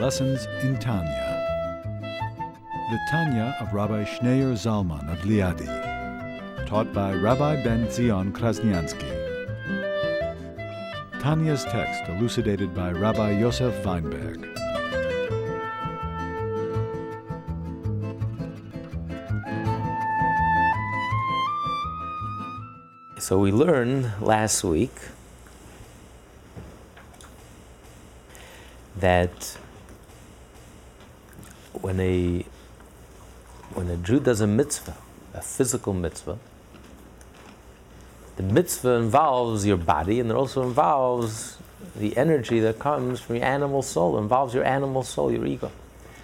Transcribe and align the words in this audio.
Lessons 0.00 0.46
in 0.60 0.78
Tanya. 0.78 1.32
The 2.90 2.98
Tanya 3.10 3.56
of 3.60 3.72
Rabbi 3.72 4.04
Schneur 4.04 4.52
Zalman 4.52 5.10
of 5.10 5.20
Liadi, 5.20 6.66
taught 6.66 6.92
by 6.92 7.14
Rabbi 7.14 7.62
Ben 7.64 7.90
Zion 7.90 8.30
Krasniansky. 8.30 9.10
Tanya's 11.18 11.64
text 11.64 12.10
elucidated 12.10 12.74
by 12.74 12.92
Rabbi 12.92 13.38
Yosef 13.38 13.82
Weinberg. 13.82 14.46
So 23.18 23.38
we 23.38 23.50
learned 23.50 24.12
last 24.20 24.62
week 24.62 24.92
that 28.98 29.56
when 31.96 32.06
a 32.06 32.44
when 33.74 33.88
a 33.88 33.96
Jew 33.96 34.20
does 34.20 34.40
a 34.40 34.46
mitzvah, 34.46 34.96
a 35.34 35.40
physical 35.40 35.92
mitzvah, 35.92 36.38
the 38.36 38.42
mitzvah 38.42 38.90
involves 38.90 39.66
your 39.66 39.76
body 39.76 40.20
and 40.20 40.30
it 40.30 40.34
also 40.34 40.62
involves 40.62 41.58
the 41.94 42.16
energy 42.16 42.60
that 42.60 42.78
comes 42.78 43.20
from 43.20 43.36
your 43.36 43.44
animal 43.44 43.82
soul, 43.82 44.16
it 44.16 44.22
involves 44.22 44.54
your 44.54 44.64
animal 44.64 45.02
soul, 45.02 45.32
your 45.32 45.46
ego. 45.46 45.70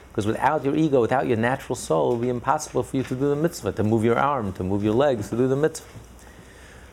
Because 0.09 0.27
without 0.27 0.65
your 0.65 0.77
ego, 0.77 1.01
without 1.01 1.27
your 1.27 1.39
natural 1.39 1.75
soul, 1.75 2.11
it 2.11 2.17
would 2.17 2.23
be 2.23 2.29
impossible 2.29 2.83
for 2.83 2.97
you 2.99 3.03
to 3.03 3.15
do 3.15 3.29
the 3.31 3.37
mitzvah, 3.37 3.73
to 3.73 3.83
move 3.83 4.05
your 4.05 4.19
arm, 4.19 4.53
to 4.55 4.63
move 4.63 4.85
your 4.85 4.95
legs, 4.95 5.31
to 5.31 5.37
do 5.37 5.49
the 5.49 5.57
mitzvah. 5.57 5.89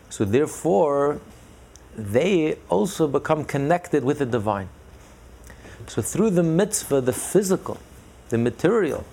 So 0.09 0.23
therefore, 0.23 1.19
they 1.97 2.57
also 2.69 3.07
become 3.07 3.43
connected 3.43 4.03
with 4.05 4.19
the 4.19 4.25
divine. 4.25 4.69
So 5.87 6.01
through 6.01 6.31
the 6.31 6.43
mitzvah, 6.43 7.01
the 7.01 7.13
physical, 7.13 7.77
the 8.29 8.37
material, 8.37 9.05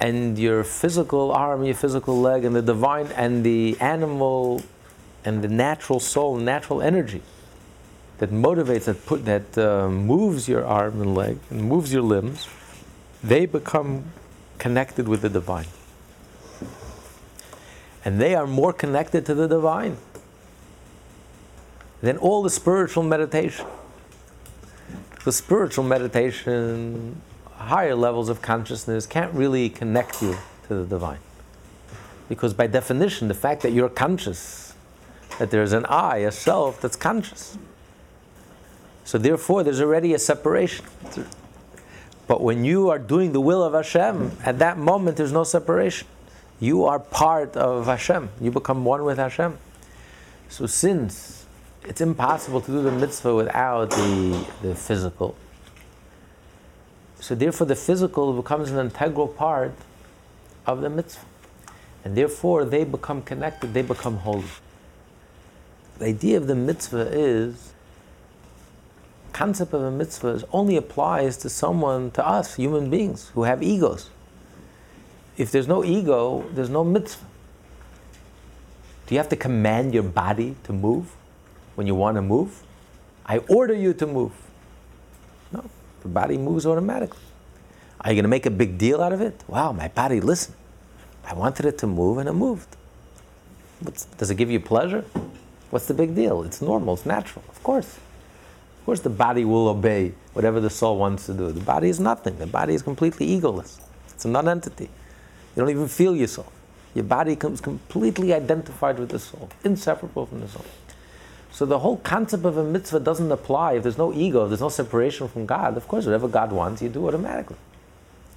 and 0.00 0.38
your 0.38 0.62
physical 0.64 1.32
arm, 1.32 1.64
your 1.64 1.74
physical 1.74 2.20
leg, 2.20 2.44
and 2.44 2.54
the 2.54 2.62
divine, 2.62 3.06
and 3.08 3.44
the 3.44 3.76
animal, 3.80 4.62
and 5.24 5.42
the 5.42 5.48
natural 5.48 6.00
soul, 6.00 6.36
natural 6.36 6.80
energy 6.80 7.22
that 8.18 8.30
motivates, 8.30 8.84
that 8.84 9.06
put, 9.06 9.24
that 9.24 9.56
uh, 9.56 9.88
moves 9.88 10.48
your 10.48 10.64
arm 10.64 11.00
and 11.00 11.14
leg, 11.14 11.38
and 11.50 11.62
moves 11.62 11.92
your 11.92 12.02
limbs, 12.02 12.48
they 13.22 13.46
become 13.46 14.04
connected 14.58 15.08
with 15.08 15.22
the 15.22 15.28
divine. 15.28 15.66
And 18.04 18.20
they 18.20 18.34
are 18.34 18.46
more 18.46 18.72
connected 18.72 19.26
to 19.26 19.34
the 19.34 19.46
divine 19.46 19.96
than 22.00 22.16
all 22.16 22.42
the 22.42 22.50
spiritual 22.50 23.02
meditation. 23.02 23.66
The 25.24 25.32
spiritual 25.32 25.84
meditation, 25.84 27.20
higher 27.58 27.94
levels 27.94 28.28
of 28.28 28.40
consciousness, 28.40 29.06
can't 29.06 29.32
really 29.34 29.68
connect 29.68 30.22
you 30.22 30.36
to 30.68 30.74
the 30.74 30.84
divine. 30.84 31.18
Because 32.28 32.54
by 32.54 32.66
definition, 32.66 33.28
the 33.28 33.34
fact 33.34 33.62
that 33.62 33.72
you're 33.72 33.88
conscious, 33.88 34.74
that 35.38 35.50
there's 35.50 35.72
an 35.72 35.84
I, 35.86 36.18
a 36.18 36.32
self 36.32 36.80
that's 36.80 36.96
conscious. 36.96 37.58
So 39.04 39.18
therefore, 39.18 39.64
there's 39.64 39.80
already 39.80 40.14
a 40.14 40.18
separation. 40.18 40.84
But 42.26 42.42
when 42.42 42.64
you 42.64 42.90
are 42.90 42.98
doing 42.98 43.32
the 43.32 43.40
will 43.40 43.62
of 43.62 43.72
Hashem, 43.72 44.32
at 44.44 44.58
that 44.58 44.76
moment 44.76 45.16
there's 45.16 45.32
no 45.32 45.44
separation. 45.44 46.06
You 46.60 46.84
are 46.84 46.98
part 46.98 47.56
of 47.56 47.86
Hashem. 47.86 48.28
You 48.40 48.50
become 48.50 48.84
one 48.84 49.04
with 49.04 49.16
Hashem. 49.16 49.56
So 50.50 50.66
since 50.66 51.46
it's 51.84 52.02
impossible 52.02 52.60
to 52.60 52.70
do 52.70 52.82
the 52.82 52.92
mitzvah 52.92 53.34
without 53.34 53.90
the, 53.90 54.46
the 54.60 54.74
physical, 54.74 55.36
so 57.20 57.34
therefore 57.34 57.66
the 57.66 57.76
physical 57.76 58.32
becomes 58.32 58.70
an 58.70 58.78
integral 58.78 59.28
part 59.28 59.74
of 60.66 60.80
the 60.80 60.90
mitzvah. 60.90 61.24
And 62.04 62.16
therefore 62.16 62.64
they 62.64 62.84
become 62.84 63.22
connected, 63.22 63.74
they 63.74 63.82
become 63.82 64.18
holy. 64.18 64.44
The 65.98 66.06
idea 66.06 66.36
of 66.36 66.46
the 66.46 66.54
mitzvah 66.54 67.08
is 67.12 67.72
concept 69.32 69.72
of 69.72 69.82
a 69.82 69.90
mitzvah 69.90 70.42
only 70.52 70.76
applies 70.76 71.36
to 71.36 71.48
someone, 71.48 72.10
to 72.10 72.26
us, 72.26 72.56
human 72.56 72.90
beings, 72.90 73.30
who 73.34 73.44
have 73.44 73.62
egos. 73.62 74.10
If 75.36 75.52
there's 75.52 75.68
no 75.68 75.84
ego, 75.84 76.44
there's 76.52 76.70
no 76.70 76.82
mitzvah. 76.82 77.24
Do 79.06 79.14
you 79.14 79.18
have 79.18 79.28
to 79.28 79.36
command 79.36 79.94
your 79.94 80.02
body 80.02 80.56
to 80.64 80.72
move 80.72 81.14
when 81.76 81.86
you 81.86 81.94
want 81.94 82.16
to 82.16 82.22
move? 82.22 82.62
I 83.24 83.38
order 83.38 83.74
you 83.74 83.94
to 83.94 84.06
move. 84.06 84.32
The 86.02 86.08
body 86.08 86.38
moves 86.38 86.66
automatically. 86.66 87.20
Are 88.00 88.10
you 88.10 88.16
going 88.16 88.24
to 88.24 88.28
make 88.28 88.46
a 88.46 88.50
big 88.50 88.78
deal 88.78 89.02
out 89.02 89.12
of 89.12 89.20
it? 89.20 89.42
Wow, 89.48 89.72
my 89.72 89.88
body 89.88 90.20
listened. 90.20 90.56
I 91.24 91.34
wanted 91.34 91.66
it 91.66 91.78
to 91.78 91.86
move 91.86 92.18
and 92.18 92.28
it 92.28 92.32
moved. 92.32 92.76
What's, 93.80 94.04
does 94.04 94.30
it 94.30 94.36
give 94.36 94.50
you 94.50 94.60
pleasure? 94.60 95.04
What's 95.70 95.86
the 95.86 95.94
big 95.94 96.14
deal? 96.14 96.42
It's 96.42 96.62
normal, 96.62 96.94
it's 96.94 97.04
natural, 97.04 97.44
of 97.48 97.62
course. 97.62 97.96
Of 97.96 98.84
course, 98.86 99.00
the 99.00 99.10
body 99.10 99.44
will 99.44 99.68
obey 99.68 100.14
whatever 100.32 100.60
the 100.60 100.70
soul 100.70 100.96
wants 100.96 101.26
to 101.26 101.34
do. 101.34 101.52
The 101.52 101.60
body 101.60 101.88
is 101.88 102.00
nothing, 102.00 102.38
the 102.38 102.46
body 102.46 102.74
is 102.74 102.82
completely 102.82 103.26
egoless, 103.38 103.78
it's 104.08 104.24
a 104.24 104.28
non 104.28 104.48
entity. 104.48 104.84
You 104.84 105.62
don't 105.62 105.70
even 105.70 105.88
feel 105.88 106.16
yourself. 106.16 106.52
Your 106.94 107.04
body 107.04 107.36
comes 107.36 107.60
completely 107.60 108.32
identified 108.32 108.98
with 108.98 109.10
the 109.10 109.18
soul, 109.18 109.50
inseparable 109.64 110.26
from 110.26 110.40
the 110.40 110.48
soul. 110.48 110.64
So 111.50 111.66
the 111.66 111.78
whole 111.78 111.96
concept 111.98 112.44
of 112.44 112.56
a 112.56 112.64
mitzvah 112.64 113.00
doesn't 113.00 113.32
apply 113.32 113.74
if 113.74 113.82
there's 113.82 113.98
no 113.98 114.12
ego, 114.12 114.44
if 114.44 114.50
there's 114.50 114.60
no 114.60 114.68
separation 114.68 115.28
from 115.28 115.46
God. 115.46 115.76
Of 115.76 115.88
course, 115.88 116.04
whatever 116.04 116.28
God 116.28 116.52
wants, 116.52 116.82
you 116.82 116.88
do 116.88 117.06
automatically. 117.06 117.56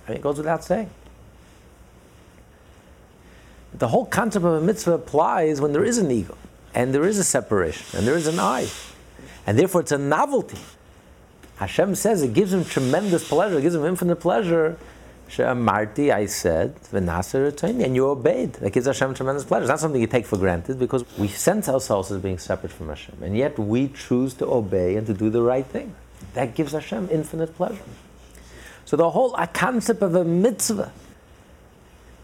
I 0.07 0.11
mean, 0.11 0.17
it 0.17 0.22
goes 0.22 0.38
without 0.38 0.63
saying. 0.63 0.89
The 3.73 3.88
whole 3.88 4.05
concept 4.05 4.45
of 4.45 4.53
a 4.53 4.61
mitzvah 4.61 4.94
applies 4.94 5.61
when 5.61 5.72
there 5.73 5.83
is 5.83 5.97
an 5.97 6.11
ego, 6.11 6.38
and 6.73 6.94
there 6.94 7.05
is 7.05 7.17
a 7.17 7.23
separation, 7.23 7.97
and 7.97 8.07
there 8.07 8.17
is 8.17 8.27
an 8.27 8.39
I. 8.39 8.67
And 9.45 9.57
therefore, 9.57 9.81
it's 9.81 9.91
a 9.91 9.97
novelty. 9.97 10.59
Hashem 11.57 11.95
says 11.95 12.23
it 12.23 12.33
gives 12.33 12.53
him 12.53 12.66
tremendous 12.66 13.28
pleasure, 13.28 13.59
it 13.59 13.61
gives 13.61 13.75
him 13.75 13.85
infinite 13.85 14.16
pleasure 14.17 14.78
Marty, 15.39 16.11
I 16.11 16.25
said, 16.25 16.75
and 16.91 17.95
you 17.95 18.07
obeyed. 18.07 18.53
That 18.53 18.73
gives 18.73 18.85
Hashem 18.85 19.13
tremendous 19.13 19.45
pleasure. 19.45 19.63
It's 19.63 19.69
not 19.69 19.79
something 19.79 20.01
you 20.01 20.07
take 20.07 20.25
for 20.25 20.37
granted 20.37 20.77
because 20.77 21.05
we 21.17 21.27
sense 21.27 21.69
ourselves 21.69 22.11
as 22.11 22.21
being 22.21 22.37
separate 22.37 22.71
from 22.71 22.89
Hashem, 22.89 23.23
and 23.23 23.37
yet 23.37 23.57
we 23.57 23.87
choose 23.89 24.33
to 24.35 24.45
obey 24.45 24.97
and 24.97 25.07
to 25.07 25.13
do 25.13 25.29
the 25.29 25.41
right 25.41 25.65
thing. 25.65 25.95
That 26.33 26.55
gives 26.55 26.73
Hashem 26.73 27.09
infinite 27.11 27.55
pleasure. 27.55 27.81
So 28.85 28.97
the 28.97 29.09
whole 29.09 29.31
concept 29.53 30.01
of 30.01 30.15
a 30.15 30.25
mitzvah 30.25 30.91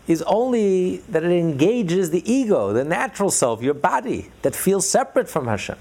is 0.07 0.22
only 0.24 0.97
that 1.09 1.24
it 1.24 1.31
engages 1.31 2.12
the 2.12 2.29
ego, 2.31 2.74
the 2.74 2.84
natural 2.84 3.29
self, 3.29 3.62
your 3.62 3.74
body, 3.74 4.31
that 4.41 4.56
feels 4.56 4.88
separate 4.88 5.29
from 5.29 5.47
Hashem. 5.47 5.78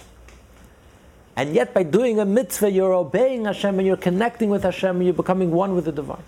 And 1.37 1.54
yet, 1.54 1.75
by 1.75 1.82
doing 1.82 2.19
a 2.19 2.25
mitzvah, 2.25 2.70
you're 2.70 2.94
obeying 2.94 3.44
Hashem 3.44 3.78
and 3.78 3.87
you're 3.87 3.97
connecting 3.97 4.48
with 4.48 4.62
Hashem 4.62 4.97
and 4.97 5.04
you're 5.04 5.12
becoming 5.12 5.50
one 5.50 5.75
with 5.75 5.84
the 5.84 5.93
divine. 5.93 6.22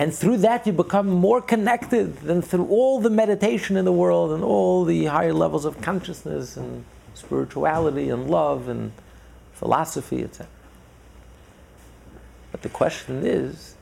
And 0.00 0.14
through 0.14 0.38
that, 0.38 0.66
you 0.66 0.72
become 0.72 1.10
more 1.10 1.42
connected 1.42 2.16
than 2.20 2.40
through 2.40 2.66
all 2.68 3.02
the 3.02 3.10
meditation 3.10 3.76
in 3.76 3.84
the 3.84 3.92
world 3.92 4.32
and 4.32 4.42
all 4.42 4.86
the 4.86 5.04
higher 5.04 5.34
levels 5.34 5.66
of 5.66 5.82
consciousness 5.82 6.56
and 6.56 6.86
spirituality 7.12 8.08
and 8.08 8.30
love 8.30 8.66
and 8.66 8.92
philosophy, 9.52 10.22
etc. 10.22 10.46
But 12.50 12.62
the 12.62 12.70
question 12.70 13.26
is, 13.26 13.74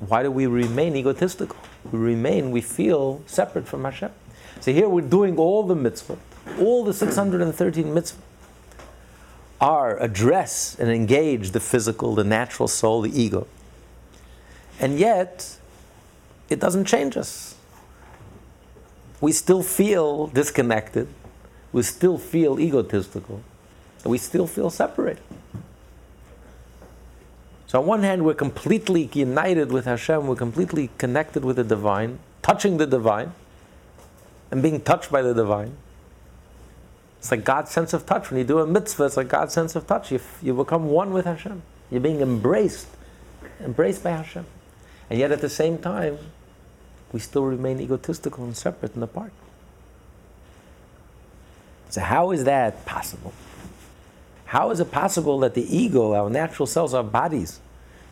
why 0.00 0.22
do 0.22 0.30
we 0.30 0.44
remain 0.44 0.96
egotistical? 0.96 1.56
We 1.90 1.98
remain, 1.98 2.50
we 2.50 2.60
feel 2.60 3.22
separate 3.24 3.66
from 3.66 3.84
Hashem. 3.84 4.12
So 4.60 4.70
here 4.70 4.86
we're 4.86 5.00
doing 5.00 5.38
all 5.38 5.62
the 5.62 5.74
mitzvot, 5.74 6.18
all 6.60 6.84
the 6.84 6.92
613 6.92 7.86
mitzvot 7.86 8.16
are 9.62 9.98
address 9.98 10.76
and 10.78 10.90
engage 10.90 11.52
the 11.52 11.60
physical, 11.60 12.14
the 12.14 12.24
natural 12.24 12.68
soul, 12.68 13.00
the 13.00 13.18
ego. 13.18 13.46
And 14.82 14.98
yet, 14.98 15.58
it 16.50 16.58
doesn't 16.58 16.86
change 16.86 17.16
us. 17.16 17.54
We 19.20 19.30
still 19.30 19.62
feel 19.62 20.26
disconnected. 20.26 21.06
We 21.72 21.82
still 21.84 22.18
feel 22.18 22.58
egotistical. 22.58 23.42
We 24.04 24.18
still 24.18 24.48
feel 24.48 24.68
separated. 24.68 25.22
So, 27.68 27.78
on 27.80 27.86
one 27.86 28.02
hand, 28.02 28.24
we're 28.24 28.34
completely 28.34 29.08
united 29.14 29.70
with 29.70 29.84
Hashem, 29.84 30.26
we're 30.26 30.34
completely 30.34 30.90
connected 30.98 31.44
with 31.44 31.56
the 31.56 31.64
divine, 31.64 32.18
touching 32.42 32.76
the 32.76 32.86
divine, 32.86 33.32
and 34.50 34.62
being 34.62 34.80
touched 34.80 35.10
by 35.12 35.22
the 35.22 35.32
divine. 35.32 35.76
It's 37.20 37.30
like 37.30 37.44
God's 37.44 37.70
sense 37.70 37.94
of 37.94 38.04
touch. 38.04 38.30
When 38.30 38.38
you 38.38 38.44
do 38.44 38.58
a 38.58 38.66
mitzvah, 38.66 39.04
it's 39.04 39.16
like 39.16 39.28
God's 39.28 39.54
sense 39.54 39.76
of 39.76 39.86
touch. 39.86 40.10
You, 40.10 40.20
you 40.42 40.54
become 40.54 40.88
one 40.88 41.12
with 41.12 41.24
Hashem. 41.24 41.62
You're 41.88 42.00
being 42.00 42.20
embraced, 42.20 42.88
embraced 43.60 44.02
by 44.02 44.10
Hashem. 44.10 44.44
And 45.12 45.18
yet 45.18 45.30
at 45.30 45.42
the 45.42 45.50
same 45.50 45.76
time, 45.76 46.18
we 47.12 47.20
still 47.20 47.44
remain 47.44 47.78
egotistical 47.80 48.44
and 48.44 48.56
separate 48.56 48.94
and 48.94 49.04
apart. 49.04 49.34
So, 51.90 52.00
how 52.00 52.30
is 52.30 52.44
that 52.44 52.86
possible? 52.86 53.34
How 54.46 54.70
is 54.70 54.80
it 54.80 54.90
possible 54.90 55.38
that 55.40 55.52
the 55.52 55.76
ego, 55.76 56.14
our 56.14 56.30
natural 56.30 56.66
selves, 56.66 56.94
our 56.94 57.04
bodies, 57.04 57.60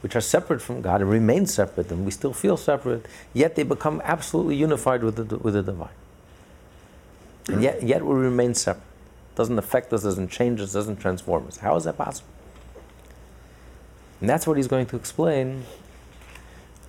which 0.03 0.15
are 0.15 0.21
separate 0.21 0.61
from 0.61 0.83
God 0.83 1.01
and 1.01 1.09
remain 1.09 1.47
separate, 1.47 1.91
and 1.91 2.05
we 2.05 2.11
still 2.11 2.35
feel 2.35 2.59
separate, 2.59 3.07
yet 3.33 3.57
they 3.57 3.63
become 3.63 4.03
absolutely 4.05 4.57
unified 4.57 5.03
with 5.03 5.17
the, 5.27 5.39
with 5.39 5.55
the 5.55 5.63
divine? 5.63 5.89
And 7.49 7.63
yet, 7.63 7.83
yet 7.83 8.05
we 8.05 8.15
remain 8.15 8.53
separate. 8.53 8.85
Doesn't 9.37 9.59
affect 9.59 9.91
us, 9.95 10.03
doesn't 10.03 10.29
change 10.29 10.61
us, 10.61 10.75
doesn't 10.75 11.01
transform 11.01 11.47
us. 11.47 11.57
How 11.57 11.77
is 11.77 11.85
that 11.85 11.97
possible? 11.97 12.29
And 14.21 14.29
that's 14.29 14.47
what 14.47 14.59
he's 14.59 14.69
going 14.69 14.85
to 14.85 14.97
explain. 14.97 15.65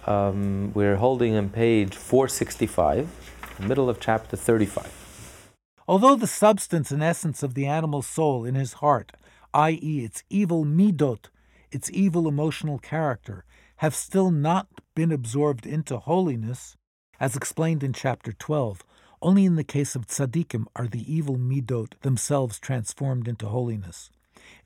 Um, 0.08 0.72
we're 0.74 0.96
holding 0.96 1.36
on 1.36 1.50
page 1.50 1.96
465, 1.96 3.58
middle 3.60 3.90
of 3.90 4.00
chapter 4.00 4.36
35. 4.36 5.52
Although 5.88 6.16
the 6.16 6.28
substance 6.28 6.92
and 6.92 7.04
essence 7.04 7.44
of 7.44 7.54
the 7.54 7.68
animal 7.68 8.02
soul 8.02 8.44
in 8.44 8.56
his 8.56 8.74
heart, 8.74 9.12
i.e., 9.54 10.04
its 10.04 10.24
evil 10.30 10.66
midot, 10.66 11.26
its 11.72 11.92
evil 11.92 12.28
emotional 12.28 12.80
character, 12.80 13.46
have 13.78 13.94
still 13.94 14.32
not 14.32 14.68
been 14.96 15.12
absorbed 15.12 15.66
into 15.66 15.98
holiness, 15.98 16.78
as 17.20 17.36
explained 17.36 17.84
in 17.84 17.94
chapter 17.94 18.32
12, 18.32 18.84
only 19.22 19.46
in 19.46 19.56
the 19.56 19.64
case 19.64 19.96
of 19.96 20.08
tzaddikim 20.08 20.66
are 20.76 20.88
the 20.88 21.14
evil 21.14 21.38
midot 21.38 21.94
themselves 22.02 22.60
transformed 22.60 23.28
into 23.28 23.48
holiness. 23.48 24.10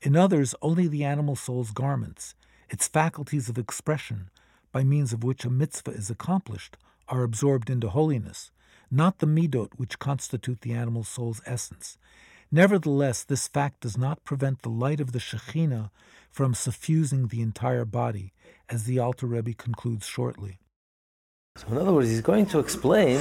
In 0.00 0.16
others, 0.16 0.54
only 0.62 0.88
the 0.88 1.04
animal 1.04 1.36
soul's 1.36 1.72
garments, 1.72 2.34
its 2.70 2.88
faculties 2.88 3.50
of 3.50 3.58
expression, 3.58 4.30
by 4.76 4.84
means 4.84 5.14
of 5.14 5.24
which 5.24 5.46
a 5.46 5.48
mitzvah 5.48 5.92
is 5.92 6.10
accomplished, 6.10 6.76
are 7.08 7.22
absorbed 7.22 7.70
into 7.70 7.88
holiness, 7.88 8.50
not 8.90 9.20
the 9.20 9.26
midot 9.26 9.70
which 9.78 9.98
constitute 9.98 10.60
the 10.60 10.74
animal 10.74 11.02
soul's 11.02 11.40
essence. 11.46 11.96
Nevertheless, 12.52 13.24
this 13.24 13.48
fact 13.48 13.80
does 13.80 13.96
not 13.96 14.22
prevent 14.22 14.60
the 14.60 14.68
light 14.68 15.00
of 15.00 15.12
the 15.12 15.18
Shekhinah 15.18 15.88
from 16.30 16.52
suffusing 16.52 17.28
the 17.28 17.40
entire 17.40 17.86
body, 17.86 18.34
as 18.68 18.84
the 18.84 18.98
Alter 18.98 19.26
Rebbe 19.26 19.54
concludes 19.54 20.04
shortly. 20.04 20.58
So, 21.56 21.68
in 21.68 21.78
other 21.78 21.94
words, 21.94 22.10
he's 22.10 22.20
going 22.20 22.44
to 22.44 22.58
explain 22.58 23.16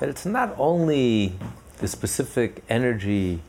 that 0.00 0.10
it's 0.10 0.26
not 0.26 0.54
only 0.58 1.32
the 1.78 1.88
specific 1.88 2.62
energy 2.68 3.40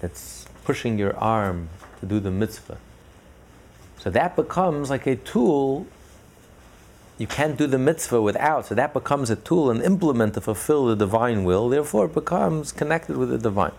that's 0.00 0.46
pushing 0.64 0.98
your 0.98 1.16
arm 1.16 1.68
to 2.00 2.06
do 2.06 2.18
the 2.18 2.32
mitzvah. 2.32 2.78
So 4.00 4.10
that 4.10 4.34
becomes 4.34 4.90
like 4.90 5.06
a 5.06 5.14
tool 5.14 5.86
you 7.18 7.26
can't 7.26 7.56
do 7.56 7.66
the 7.66 7.78
mitzvah 7.78 8.20
without, 8.20 8.66
so 8.66 8.74
that 8.74 8.92
becomes 8.92 9.30
a 9.30 9.36
tool, 9.36 9.70
an 9.70 9.80
implement 9.80 10.34
to 10.34 10.40
fulfill 10.40 10.86
the 10.86 10.96
divine 10.96 11.44
will, 11.44 11.68
therefore 11.68 12.06
it 12.06 12.14
becomes 12.14 12.72
connected 12.72 13.16
with 13.16 13.30
the 13.30 13.38
divine. 13.38 13.72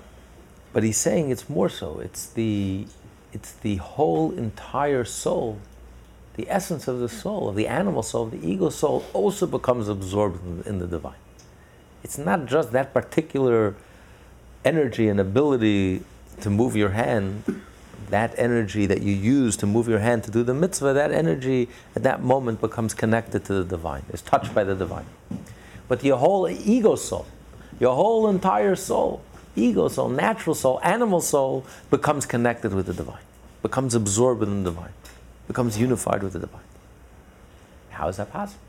But 0.74 0.84
he's 0.84 0.98
saying 0.98 1.30
it's 1.30 1.50
more 1.50 1.70
so. 1.70 2.00
It's 2.00 2.28
the 2.28 2.86
it's 3.34 3.52
the 3.52 3.76
whole 3.76 4.32
entire 4.32 5.04
soul, 5.04 5.60
the 6.36 6.50
essence 6.50 6.88
of 6.88 7.00
the 7.00 7.10
soul, 7.10 7.50
of 7.50 7.56
the 7.56 7.68
animal 7.68 8.02
soul, 8.02 8.28
the 8.28 8.44
ego 8.48 8.70
soul, 8.70 9.06
also 9.14 9.46
becomes 9.46 9.88
absorbed 9.88 10.66
in 10.66 10.80
the 10.80 10.88
divine. 10.88 11.22
It's 12.04 12.18
not 12.18 12.46
just 12.46 12.72
that 12.72 12.94
particular 12.94 13.76
energy 14.64 15.08
and 15.08 15.20
ability 15.20 16.04
to 16.42 16.50
move 16.50 16.76
your 16.76 16.90
hand, 16.90 17.44
that 18.10 18.34
energy 18.38 18.86
that 18.86 19.02
you 19.02 19.14
use 19.14 19.58
to 19.58 19.66
move 19.66 19.88
your 19.88 20.00
hand 20.00 20.24
to 20.24 20.32
do 20.32 20.44
the 20.44 20.54
mitzvah, 20.54 20.94
that 20.94 21.12
energy 21.12 21.70
at 21.96 22.04
that 22.04 22.22
moment 22.22 22.62
becomes 22.62 22.94
connected 22.94 23.44
to 23.46 23.54
the 23.54 23.64
divine, 23.64 24.04
is 24.12 24.22
touched 24.22 24.54
by 24.54 24.64
the 24.64 24.76
divine. 24.76 25.06
But 25.88 26.04
your 26.04 26.18
whole 26.18 26.50
ego 26.50 26.96
soul, 26.96 27.26
your 27.80 27.96
whole 27.96 28.30
entire 28.30 28.76
soul, 28.76 29.22
ego 29.56 29.88
soul, 29.88 30.10
natural 30.10 30.56
soul, 30.56 30.80
animal 30.84 31.22
soul, 31.22 31.66
becomes 31.90 32.26
connected 32.26 32.74
with 32.74 32.86
the 32.86 32.94
divine, 32.94 33.24
becomes 33.62 33.94
absorbed 33.94 34.40
within 34.40 34.64
the 34.64 34.72
divine, 34.72 34.94
becomes 35.48 35.78
unified 35.78 36.24
with 36.24 36.34
the 36.34 36.40
divine. 36.40 36.62
How 37.90 38.08
is 38.08 38.18
that 38.18 38.32
possible? 38.32 38.62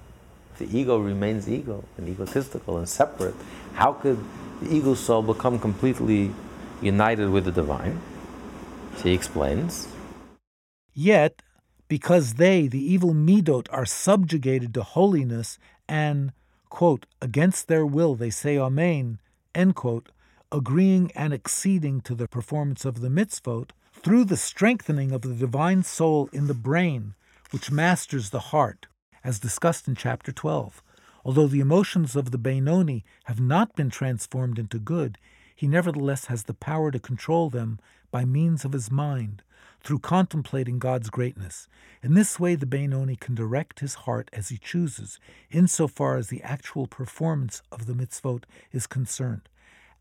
If 0.54 0.70
the 0.70 0.78
ego 0.78 0.98
remains 0.98 1.48
ego 1.48 1.84
and 1.96 2.08
egotistical 2.08 2.78
and 2.78 2.88
separate, 2.88 3.34
how 3.74 3.92
could 3.92 4.18
the 4.60 4.74
ego 4.74 4.94
soul 4.94 5.22
become 5.22 5.58
completely 5.58 6.32
united 6.80 7.30
with 7.30 7.44
the 7.44 7.52
divine? 7.52 8.00
He 9.02 9.12
explains. 9.12 9.88
Yet, 10.92 11.42
because 11.86 12.34
they, 12.34 12.66
the 12.66 12.82
evil 12.82 13.14
Midot, 13.14 13.66
are 13.70 13.86
subjugated 13.86 14.74
to 14.74 14.82
holiness 14.82 15.58
and, 15.88 16.32
quote, 16.68 17.06
against 17.22 17.68
their 17.68 17.86
will 17.86 18.14
they 18.14 18.30
say 18.30 18.58
Amen, 18.58 19.18
end 19.54 19.74
quote, 19.74 20.10
agreeing 20.50 21.12
and 21.14 21.32
acceding 21.32 22.00
to 22.02 22.14
the 22.14 22.28
performance 22.28 22.84
of 22.84 23.00
the 23.00 23.08
mitzvot, 23.08 23.70
through 23.92 24.24
the 24.24 24.36
strengthening 24.36 25.12
of 25.12 25.22
the 25.22 25.34
divine 25.34 25.82
soul 25.82 26.28
in 26.32 26.46
the 26.46 26.54
brain, 26.54 27.14
which 27.50 27.70
masters 27.70 28.30
the 28.30 28.40
heart, 28.40 28.86
as 29.24 29.38
discussed 29.40 29.88
in 29.88 29.94
chapter 29.94 30.32
12. 30.32 30.82
Although 31.24 31.48
the 31.48 31.60
emotions 31.60 32.16
of 32.16 32.30
the 32.30 32.38
Benoni 32.38 33.04
have 33.24 33.40
not 33.40 33.74
been 33.74 33.90
transformed 33.90 34.58
into 34.58 34.78
good, 34.78 35.18
he 35.58 35.66
nevertheless 35.66 36.26
has 36.26 36.44
the 36.44 36.54
power 36.54 36.92
to 36.92 37.00
control 37.00 37.50
them 37.50 37.80
by 38.12 38.24
means 38.24 38.64
of 38.64 38.72
his 38.72 38.92
mind, 38.92 39.42
through 39.82 39.98
contemplating 39.98 40.78
God's 40.78 41.10
greatness. 41.10 41.66
In 42.00 42.14
this 42.14 42.38
way, 42.38 42.54
the 42.54 42.64
Benoni 42.64 43.16
can 43.16 43.34
direct 43.34 43.80
his 43.80 43.94
heart 44.06 44.30
as 44.32 44.50
he 44.50 44.56
chooses, 44.56 45.18
insofar 45.50 46.16
as 46.16 46.28
the 46.28 46.44
actual 46.44 46.86
performance 46.86 47.60
of 47.72 47.86
the 47.86 47.92
mitzvot 47.92 48.44
is 48.70 48.86
concerned. 48.86 49.48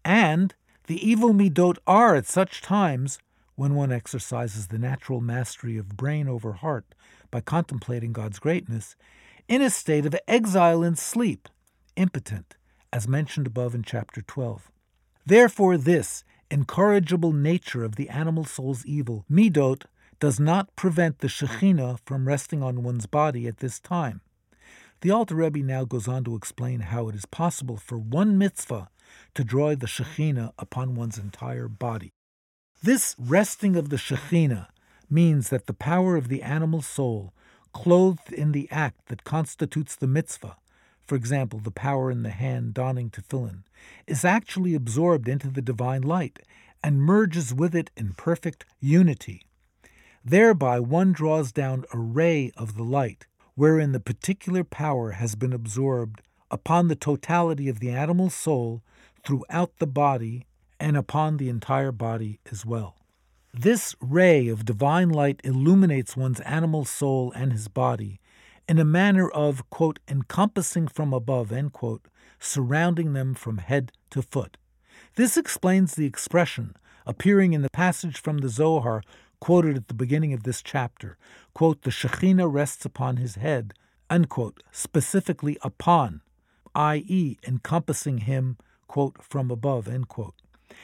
And 0.06 0.54
the 0.86 1.04
evil 1.04 1.33
midot 1.33 1.80
are 1.88 2.13
at 2.13 2.27
such 2.27 2.62
times, 2.62 3.18
when 3.56 3.74
one 3.74 3.92
exercises 3.92 4.68
the 4.68 4.77
natural 4.77 5.21
mastery 5.21 5.75
of 5.75 5.98
brain 5.98 6.27
over 6.27 6.53
heart, 6.53 6.94
by 7.31 7.42
contemplating 7.42 8.13
God's 8.13 8.38
greatness, 8.38 8.95
in 9.48 9.63
a 9.63 9.71
state 9.71 10.06
of 10.06 10.15
exile 10.27 10.83
and 10.83 11.00
sleep, 11.00 11.50
impotent, 11.95 12.57
as 12.94 13.07
mentioned 13.07 13.48
above 13.48 13.74
in 13.74 13.81
chapter 13.81 14.21
12. 14.21 14.69
Therefore, 15.27 15.75
this 15.75 16.24
incorrigible 16.50 17.33
nature 17.33 17.83
of 17.83 17.97
the 17.97 18.07
animal 18.07 18.45
soul's 18.45 18.85
evil, 18.85 19.25
midot, 19.29 19.83
does 20.21 20.39
not 20.39 20.74
prevent 20.77 21.19
the 21.19 21.27
Shekhinah 21.27 22.00
from 22.06 22.29
resting 22.29 22.63
on 22.63 22.81
one's 22.81 23.07
body 23.07 23.45
at 23.45 23.57
this 23.57 23.77
time. 23.77 24.21
The 25.01 25.12
Alter 25.12 25.35
Rebbe 25.35 25.59
now 25.59 25.83
goes 25.83 26.07
on 26.07 26.24
to 26.24 26.35
explain 26.38 26.79
how 26.79 27.09
it 27.09 27.15
is 27.15 27.25
possible 27.25 27.75
for 27.75 27.97
one 27.97 28.38
mitzvah 28.38 28.89
to 29.35 29.44
draw 29.44 29.75
the 29.75 29.85
Shekhinah 29.85 30.53
upon 30.57 30.95
one's 30.95 31.18
entire 31.18 31.68
body. 31.68 32.13
This 32.81 33.13
resting 33.19 33.75
of 33.75 33.89
the 33.89 33.97
Shekhinah 33.97 34.68
means 35.10 35.50
that 35.50 35.67
the 35.67 35.74
power 35.74 36.15
of 36.15 36.29
the 36.29 36.41
animal 36.41 36.81
soul, 36.81 37.34
clothed 37.74 38.31
in 38.31 38.53
the 38.53 38.69
act 38.72 39.07
that 39.07 39.25
constitutes 39.25 39.93
the 39.93 40.07
mitzvah, 40.07 40.55
for 41.07 41.15
example, 41.15 41.59
the 41.59 41.71
power 41.71 42.11
in 42.11 42.23
the 42.23 42.29
hand 42.29 42.73
donning 42.73 43.09
tefillin, 43.09 43.63
is 44.05 44.25
actually 44.25 44.75
absorbed 44.75 45.27
into 45.27 45.49
the 45.49 45.61
divine 45.61 46.01
light 46.01 46.39
and 46.83 47.01
merges 47.01 47.53
with 47.53 47.73
it 47.73 47.89
in 47.95 48.13
perfect 48.13 48.65
unity. 48.79 49.43
Thereby, 50.23 50.79
one 50.81 51.13
draws 51.13 51.51
down 51.53 51.85
a 51.93 51.97
ray 51.97 52.51
of 52.57 52.75
the 52.75 52.83
light, 52.83 53.25
wherein 53.55 53.93
the 53.93 53.99
particular 53.99 54.63
power 54.63 55.11
has 55.11 55.35
been 55.35 55.53
absorbed 55.53 56.21
upon 56.51 56.87
the 56.87 56.95
totality 56.95 57.69
of 57.69 57.79
the 57.79 57.89
animal 57.89 58.29
soul 58.29 58.83
throughout 59.25 59.77
the 59.79 59.87
body 59.87 60.45
and 60.79 60.97
upon 60.97 61.37
the 61.37 61.49
entire 61.49 61.91
body 61.91 62.39
as 62.51 62.65
well. 62.65 62.95
This 63.53 63.95
ray 63.99 64.49
of 64.49 64.65
divine 64.65 65.09
light 65.09 65.41
illuminates 65.43 66.15
one's 66.15 66.41
animal 66.41 66.85
soul 66.85 67.31
and 67.31 67.51
his 67.51 67.67
body 67.67 68.19
in 68.67 68.79
a 68.79 68.86
manner 68.86 69.29
of, 69.29 69.69
quote, 69.69 70.00
encompassing 70.07 70.88
from 70.88 71.13
above, 71.13 71.51
end 71.51 71.74
quote, 71.74 72.07
surrounding 72.39 73.13
them 73.13 73.33
from 73.33 73.57
head 73.57 73.91
to 74.09 74.21
foot. 74.21 74.57
This 75.15 75.38
explains 75.38 75.95
the 75.95 76.05
expression 76.05 76.75
appearing 77.05 77.53
in 77.53 77.62
the 77.62 77.69
passage 77.69 78.21
from 78.21 78.39
the 78.39 78.50
Zohar 78.50 79.01
quoted 79.39 79.77
at 79.77 79.88
the 79.88 79.93
beginning 79.93 80.33
of 80.33 80.43
this 80.43 80.62
chapter, 80.62 81.17
quote, 81.53 81.83
the 81.83 81.91
Shekhinah 81.91 82.51
rests 82.51 82.86
upon 82.86 83.17
his 83.17 83.36
head, 83.36 83.74
unquote, 84.09 84.62
specifically 84.71 85.57
upon, 85.62 86.21
i.e., 86.75 87.38
encompassing 87.47 88.19
him, 88.19 88.57
quote, 88.88 89.24
from 89.24 89.50
above, 89.51 89.88
end 89.88 90.07
quote. 90.07 90.36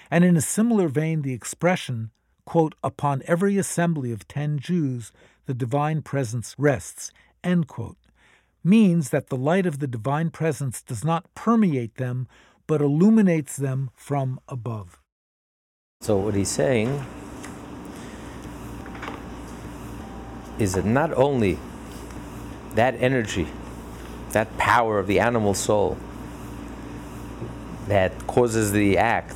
And 0.10 0.24
in 0.24 0.38
a 0.38 0.42
similar 0.42 0.88
vein, 0.88 1.22
the 1.22 1.34
expression, 1.34 2.12
quote, 2.46 2.76
upon 2.84 3.24
every 3.26 3.58
assembly 3.58 4.12
of 4.12 4.28
ten 4.28 4.60
Jews, 4.60 5.12
the 5.46 5.54
divine 5.54 6.02
presence 6.02 6.56
rests, 6.58 7.12
end 7.44 7.68
quote, 7.68 7.98
means 8.64 9.10
that 9.10 9.28
the 9.28 9.38
light 9.38 9.66
of 9.66 9.80
the 9.80 9.88
divine 9.88 10.30
presence 10.30 10.82
does 10.82 11.04
not 11.04 11.34
permeate 11.36 11.96
them, 11.96 12.28
but 12.68 12.82
illuminates 12.82 13.58
them 13.58 13.90
from 13.94 14.40
above. 14.48 15.00
So, 16.02 16.18
what 16.18 16.36
he's 16.36 16.50
saying 16.50 17.06
is 20.60 20.74
that 20.74 20.86
not 20.86 21.14
only 21.14 21.58
that 22.76 22.96
energy, 22.96 23.48
that 24.32 24.58
power 24.58 25.00
of 25.00 25.08
the 25.08 25.20
animal 25.20 25.54
soul 25.54 25.98
that 27.88 28.28
causes 28.28 28.72
the 28.72 28.98
act 28.98 29.36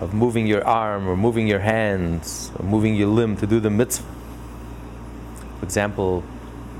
of 0.00 0.12
moving 0.12 0.46
your 0.46 0.66
arm 0.66 1.08
or 1.08 1.16
moving 1.16 1.46
your 1.46 1.60
hands 1.60 2.50
or 2.58 2.64
moving 2.64 2.96
your 2.96 3.08
limb 3.08 3.36
to 3.36 3.46
do 3.46 3.60
the 3.60 3.70
mitzvah. 3.70 4.06
For 5.62 5.66
example, 5.66 6.24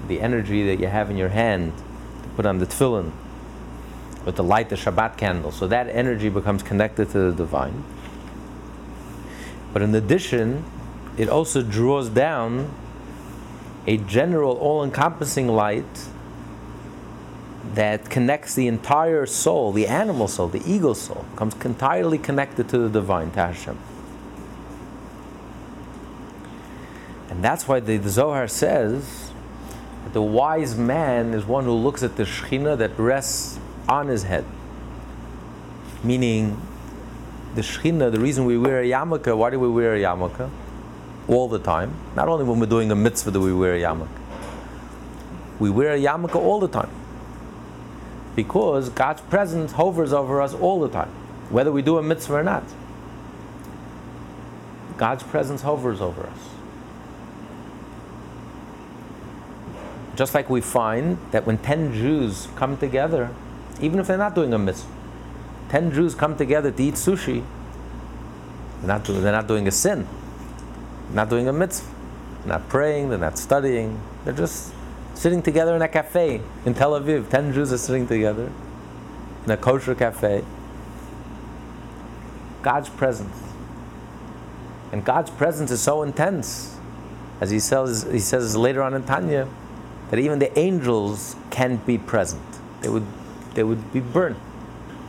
the 0.09 0.21
energy 0.21 0.67
that 0.67 0.81
you 0.81 0.89
have 0.89 1.09
in 1.09 1.17
your 1.17 1.29
hand 1.29 1.73
to 2.25 2.29
put 2.31 2.45
on 2.45 2.59
the 2.59 2.67
tefillin, 2.67 3.13
with 4.25 4.35
the 4.35 4.43
light 4.43 4.71
the 4.71 4.75
Shabbat 4.75 5.17
candle. 5.17 5.53
So 5.53 5.69
that 5.69 5.89
energy 5.89 6.29
becomes 6.29 6.65
connected 6.65 7.09
to 7.11 7.31
the 7.31 7.33
divine. 7.33 7.85
But 9.73 9.83
in 9.83 9.95
addition, 9.95 10.65
it 11.17 11.29
also 11.29 11.63
draws 11.63 12.09
down 12.09 12.75
a 13.87 13.99
general, 13.99 14.57
all 14.57 14.83
encompassing 14.83 15.47
light 15.47 16.09
that 17.75 18.11
connects 18.11 18.57
the 18.57 18.67
entire 18.67 19.27
soul, 19.27 19.71
the 19.71 19.87
animal 19.87 20.27
soul, 20.27 20.49
the 20.49 20.69
ego 20.69 20.93
soul, 20.93 21.25
becomes 21.31 21.55
entirely 21.65 22.19
connected 22.19 22.69
to 22.71 22.79
the 22.79 22.89
divine, 22.89 23.31
to 23.31 23.47
Hashem. 23.47 23.79
And 27.33 27.43
that's 27.43 27.67
why 27.67 27.81
the, 27.81 27.97
the 27.97 28.11
Zohar 28.11 28.47
says 28.47 29.33
that 30.05 30.13
the 30.13 30.21
wise 30.21 30.77
man 30.77 31.33
is 31.33 31.47
one 31.47 31.65
who 31.65 31.73
looks 31.73 32.03
at 32.03 32.17
the 32.17 32.25
Shekhinah 32.25 32.77
that 32.77 32.99
rests 32.99 33.59
on 33.89 34.09
his 34.09 34.25
head. 34.25 34.45
Meaning, 36.05 36.61
the 37.55 37.63
Shekhinah, 37.63 38.13
the 38.13 38.21
reason 38.21 38.45
we 38.45 38.59
wear 38.59 38.83
a 38.83 38.85
yarmulke, 38.85 39.35
why 39.35 39.49
do 39.49 39.59
we 39.59 39.71
wear 39.71 39.95
a 39.95 40.01
yarmulke? 40.01 40.51
All 41.27 41.49
the 41.49 41.59
time. 41.59 41.95
Not 42.15 42.29
only 42.29 42.45
when 42.45 42.61
we're 42.61 42.67
doing 42.67 42.91
a 42.91 42.95
mitzvah 42.95 43.31
do 43.31 43.41
we 43.41 43.55
wear 43.55 43.77
a 43.77 43.81
yarmulke. 43.81 44.09
We 45.59 45.71
wear 45.71 45.95
a 45.95 45.99
yarmulke 45.99 46.37
all 46.37 46.61
the 46.61 46.69
time 46.69 46.91
because 48.37 48.91
God's 48.91 49.23
presence 49.23 49.73
hovers 49.73 50.13
over 50.13 50.43
us 50.43 50.53
all 50.53 50.81
the 50.81 50.91
time, 50.91 51.09
whether 51.49 51.73
we 51.73 51.81
do 51.81 51.97
a 51.97 52.03
mitzvah 52.03 52.35
or 52.35 52.43
not. 52.43 52.65
God's 54.99 55.23
presence 55.23 55.63
hovers 55.63 56.03
over 56.03 56.27
us. 56.27 56.52
Just 60.17 60.35
like 60.35 60.51
we 60.51 60.61
find 60.61 61.19
that 61.31 61.47
when 61.47 61.59
10 61.59 61.95
Jews 61.95 62.49
come 62.57 62.77
together, 62.77 63.31
even 63.81 63.99
if 63.99 64.07
they're 64.07 64.19
not 64.19 64.35
doing 64.35 64.53
a 64.53 64.59
mitzvah, 64.59 64.91
10 65.71 65.93
Jews 65.93 66.15
come 66.15 66.37
together 66.37 66.71
to 66.71 66.83
eat 66.83 66.95
sushi, 66.95 67.45
they're 68.81 68.89
not, 68.89 69.05
doing, 69.05 69.23
they're 69.23 69.33
not 69.33 69.47
doing 69.47 69.67
a 69.67 69.71
sin, 69.71 70.07
they're 71.07 71.17
not 71.17 71.31
doing 71.31 71.49
a 71.49 71.53
mitzvah, 71.53 71.89
they're 72.41 72.59
not 72.59 72.69
praying, 72.69 73.09
they're 73.09 73.19
not 73.19 73.39
studying, 73.39 74.01
they're 74.25 74.35
just 74.35 74.73
sitting 75.15 75.43
together 75.43 75.75
in 75.77 75.83
a 75.83 75.89
cafe 75.89 76.41
in 76.67 76.75
Tel 76.75 76.93
Aviv. 76.93 77.29
Ten 77.31 77.53
Jews 77.53 77.73
are 77.73 77.79
sitting 77.79 78.07
together 78.07 78.51
in 79.45 79.51
a 79.51 79.57
kosher 79.57 79.95
cafe. 79.95 80.45
God's 82.63 82.89
presence. 82.89 83.37
And 84.93 85.05
God's 85.05 85.31
presence 85.31 85.71
is 85.71 85.81
so 85.81 86.03
intense, 86.03 86.77
as 87.41 87.51
he 87.51 87.59
says, 87.59 88.07
he 88.11 88.19
says 88.19 88.57
later 88.57 88.83
on 88.83 88.95
in 88.95 89.05
Tanya, 89.05 89.49
that 90.13 90.21
even 90.21 90.39
the 90.39 90.57
angels 90.57 91.35
can't 91.51 91.85
be 91.85 91.99
present. 91.99 92.45
They 92.83 92.89
would, 92.89 93.07
they 93.55 93.65
would 93.65 93.93
be 93.93 93.99
burnt. 93.99 94.39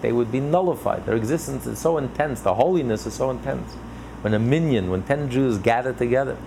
They 0.01 0.11
would 0.11 0.31
be 0.31 0.39
nullified. 0.39 1.05
Their 1.05 1.15
existence 1.15 1.67
is 1.67 1.77
so 1.77 1.99
intense. 1.99 2.41
The 2.41 2.55
holiness 2.55 3.05
is 3.05 3.13
so 3.13 3.29
intense. 3.29 3.73
When 4.21 4.33
a 4.33 4.39
minyan, 4.39 4.89
when 4.89 5.03
ten 5.03 5.29
Jews 5.29 5.59
gather 5.59 5.93
together, 5.93 6.37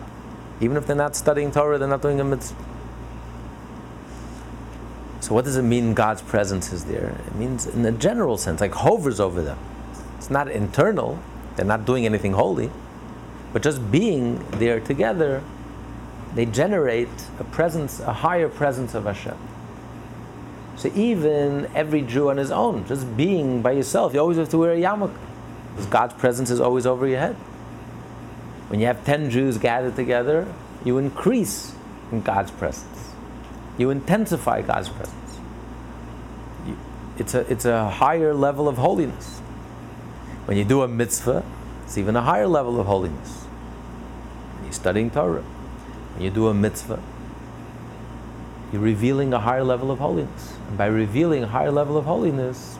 even 0.60 0.76
if 0.76 0.88
they're 0.88 0.96
not 0.96 1.14
studying 1.14 1.52
Torah, 1.52 1.78
they're 1.78 1.86
not 1.86 2.02
doing 2.02 2.18
a 2.18 2.24
mitzvah 2.24 2.56
so 5.26 5.34
what 5.34 5.44
does 5.44 5.56
it 5.56 5.62
mean 5.62 5.92
God's 5.92 6.22
presence 6.22 6.72
is 6.72 6.84
there? 6.84 7.16
It 7.26 7.34
means 7.34 7.66
in 7.66 7.84
a 7.84 7.90
general 7.90 8.38
sense, 8.38 8.60
like 8.60 8.72
hovers 8.72 9.18
over 9.18 9.42
them. 9.42 9.58
It's 10.18 10.30
not 10.30 10.48
internal, 10.48 11.18
they're 11.56 11.66
not 11.66 11.84
doing 11.84 12.06
anything 12.06 12.34
holy, 12.34 12.70
but 13.52 13.60
just 13.60 13.90
being 13.90 14.38
there 14.52 14.78
together, 14.78 15.42
they 16.36 16.46
generate 16.46 17.08
a 17.40 17.44
presence, 17.44 17.98
a 17.98 18.12
higher 18.12 18.48
presence 18.48 18.94
of 18.94 19.04
Hashem. 19.04 19.36
So 20.76 20.92
even 20.94 21.68
every 21.74 22.02
Jew 22.02 22.30
on 22.30 22.36
his 22.36 22.52
own, 22.52 22.86
just 22.86 23.16
being 23.16 23.62
by 23.62 23.72
yourself, 23.72 24.14
you 24.14 24.20
always 24.20 24.36
have 24.36 24.50
to 24.50 24.58
wear 24.58 24.72
a 24.72 24.76
yarmulke. 24.76 25.16
Because 25.70 25.86
God's 25.86 26.14
presence 26.14 26.50
is 26.50 26.60
always 26.60 26.86
over 26.86 27.08
your 27.08 27.18
head. 27.18 27.34
When 28.68 28.78
you 28.78 28.86
have 28.86 29.04
10 29.04 29.30
Jews 29.30 29.58
gathered 29.58 29.96
together, 29.96 30.46
you 30.84 30.98
increase 30.98 31.74
in 32.12 32.20
God's 32.20 32.52
presence 32.52 33.06
you 33.78 33.90
intensify 33.90 34.62
God's 34.62 34.88
presence. 34.88 35.38
It's, 37.18 37.34
a, 37.34 37.50
it's 37.50 37.64
a 37.64 37.88
higher 37.88 38.34
level 38.34 38.68
of 38.68 38.76
holiness. 38.76 39.38
When 40.46 40.56
you 40.56 40.64
do 40.64 40.82
a 40.82 40.88
mitzvah, 40.88 41.44
it's 41.84 41.98
even 41.98 42.16
a 42.16 42.22
higher 42.22 42.46
level 42.46 42.80
of 42.80 42.86
holiness. 42.86 43.44
When 44.54 44.64
you're 44.64 44.72
studying 44.72 45.10
Torah, 45.10 45.44
you 46.20 46.30
do 46.30 46.48
a 46.48 46.54
mitzvah, 46.54 47.02
you're 48.72 48.82
revealing 48.82 49.32
a 49.32 49.40
higher 49.40 49.64
level 49.64 49.90
of 49.90 49.98
holiness. 49.98 50.56
And 50.68 50.76
by 50.76 50.86
revealing 50.86 51.44
a 51.44 51.46
higher 51.46 51.70
level 51.70 51.96
of 51.96 52.04
holiness, 52.04 52.78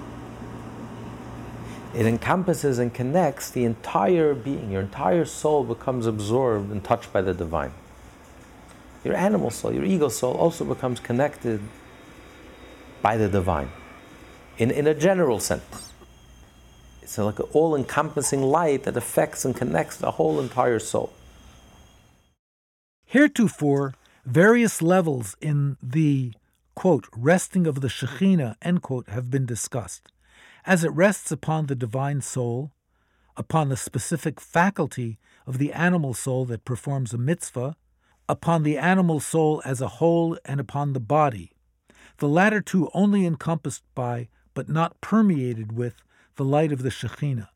it 1.95 2.05
encompasses 2.07 2.79
and 2.79 2.93
connects 2.93 3.51
the 3.51 3.65
entire 3.65 4.35
being. 4.35 4.71
Your 4.71 4.83
entire 4.83 5.25
soul 5.25 5.65
becomes 5.65 6.07
absorbed 6.07 6.71
and 6.71 6.83
touched 6.83 7.13
by 7.13 7.23
the 7.23 7.33
divine 7.33 7.73
your 9.07 9.17
animal 9.17 9.51
soul, 9.51 9.73
your 9.73 9.85
ego 9.85 10.09
soul 10.09 10.35
also 10.35 10.65
becomes 10.65 11.01
connected 11.01 11.61
by 13.01 13.17
the 13.17 13.29
divine 13.29 13.71
in, 14.59 14.71
in 14.71 14.87
a 14.87 14.95
general 14.95 15.39
sense. 15.39 15.93
It's 17.03 17.17
like 17.17 17.39
an 17.39 17.47
all 17.53 17.77
encompassing 17.77 18.43
light 18.43 18.83
that 18.83 18.97
affects 18.97 19.45
and 19.45 19.55
connects 19.55 19.97
the 19.97 20.11
whole 20.13 20.41
entire 20.41 20.81
soul. 20.81 21.13
Heretofore, 23.17 23.95
various 24.27 24.83
levels 24.83 25.37
in 25.41 25.79
the 25.83 26.35
quote, 26.75 27.09
resting 27.17 27.67
of 27.67 27.81
the 27.81 27.89
Shekhinah, 27.89 28.57
end 28.61 28.83
quote, 28.83 29.09
have 29.09 29.31
been 29.31 29.47
discussed. 29.47 30.13
As 30.67 30.85
it 30.85 30.91
rests 30.91 31.33
upon 31.33 31.65
the 31.65 31.75
divine 31.75 32.21
soul, 32.21 32.73
upon 33.35 33.71
the 33.71 33.77
specific 33.79 34.39
faculty 34.39 35.19
of 35.47 35.57
the 35.57 35.73
animal 35.73 36.13
soul 36.13 36.45
that 36.45 36.67
performs 36.67 37.15
a 37.15 37.17
mitzvah, 37.17 37.75
upon 38.29 38.65
the 38.65 38.77
animal 38.77 39.19
soul 39.19 39.63
as 39.65 39.81
a 39.81 39.97
whole 39.97 40.37
and 40.45 40.61
upon 40.61 40.93
the 40.93 41.01
body, 41.01 41.53
the 42.19 42.29
latter 42.29 42.61
two 42.61 42.91
only 42.93 43.25
encompassed 43.25 43.85
by, 43.95 44.29
but 44.53 44.69
not 44.69 45.01
permeated 45.01 45.73
with, 45.73 46.03
the 46.35 46.45
light 46.45 46.71
of 46.71 46.83
the 46.83 46.91
Shekhinah. 46.91 47.49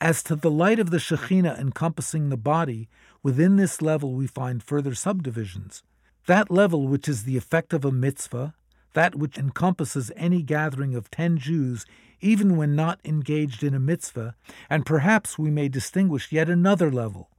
As 0.00 0.22
to 0.22 0.34
the 0.34 0.50
light 0.50 0.78
of 0.78 0.88
the 0.88 0.96
Shekhinah 0.96 1.58
encompassing 1.58 2.30
the 2.30 2.38
body, 2.38 2.88
within 3.22 3.56
this 3.56 3.82
level 3.82 4.12
we 4.12 4.26
find 4.26 4.62
further 4.62 4.94
subdivisions. 4.94 5.82
That 6.26 6.50
level 6.50 6.86
which 6.86 7.08
is 7.08 7.24
the 7.24 7.36
effect 7.36 7.72
of 7.72 7.84
a 7.84 7.92
mitzvah, 7.92 8.54
that 8.94 9.14
which 9.14 9.38
encompasses 9.38 10.10
any 10.16 10.42
gathering 10.42 10.94
of 10.94 11.10
ten 11.10 11.38
Jews, 11.38 11.86
even 12.20 12.56
when 12.56 12.76
not 12.76 13.00
engaged 13.04 13.62
in 13.62 13.74
a 13.74 13.80
mitzvah, 13.80 14.34
and 14.68 14.84
perhaps 14.84 15.38
we 15.38 15.50
may 15.50 15.68
distinguish 15.68 16.32
yet 16.32 16.48
another 16.48 16.90
level, 16.90 17.30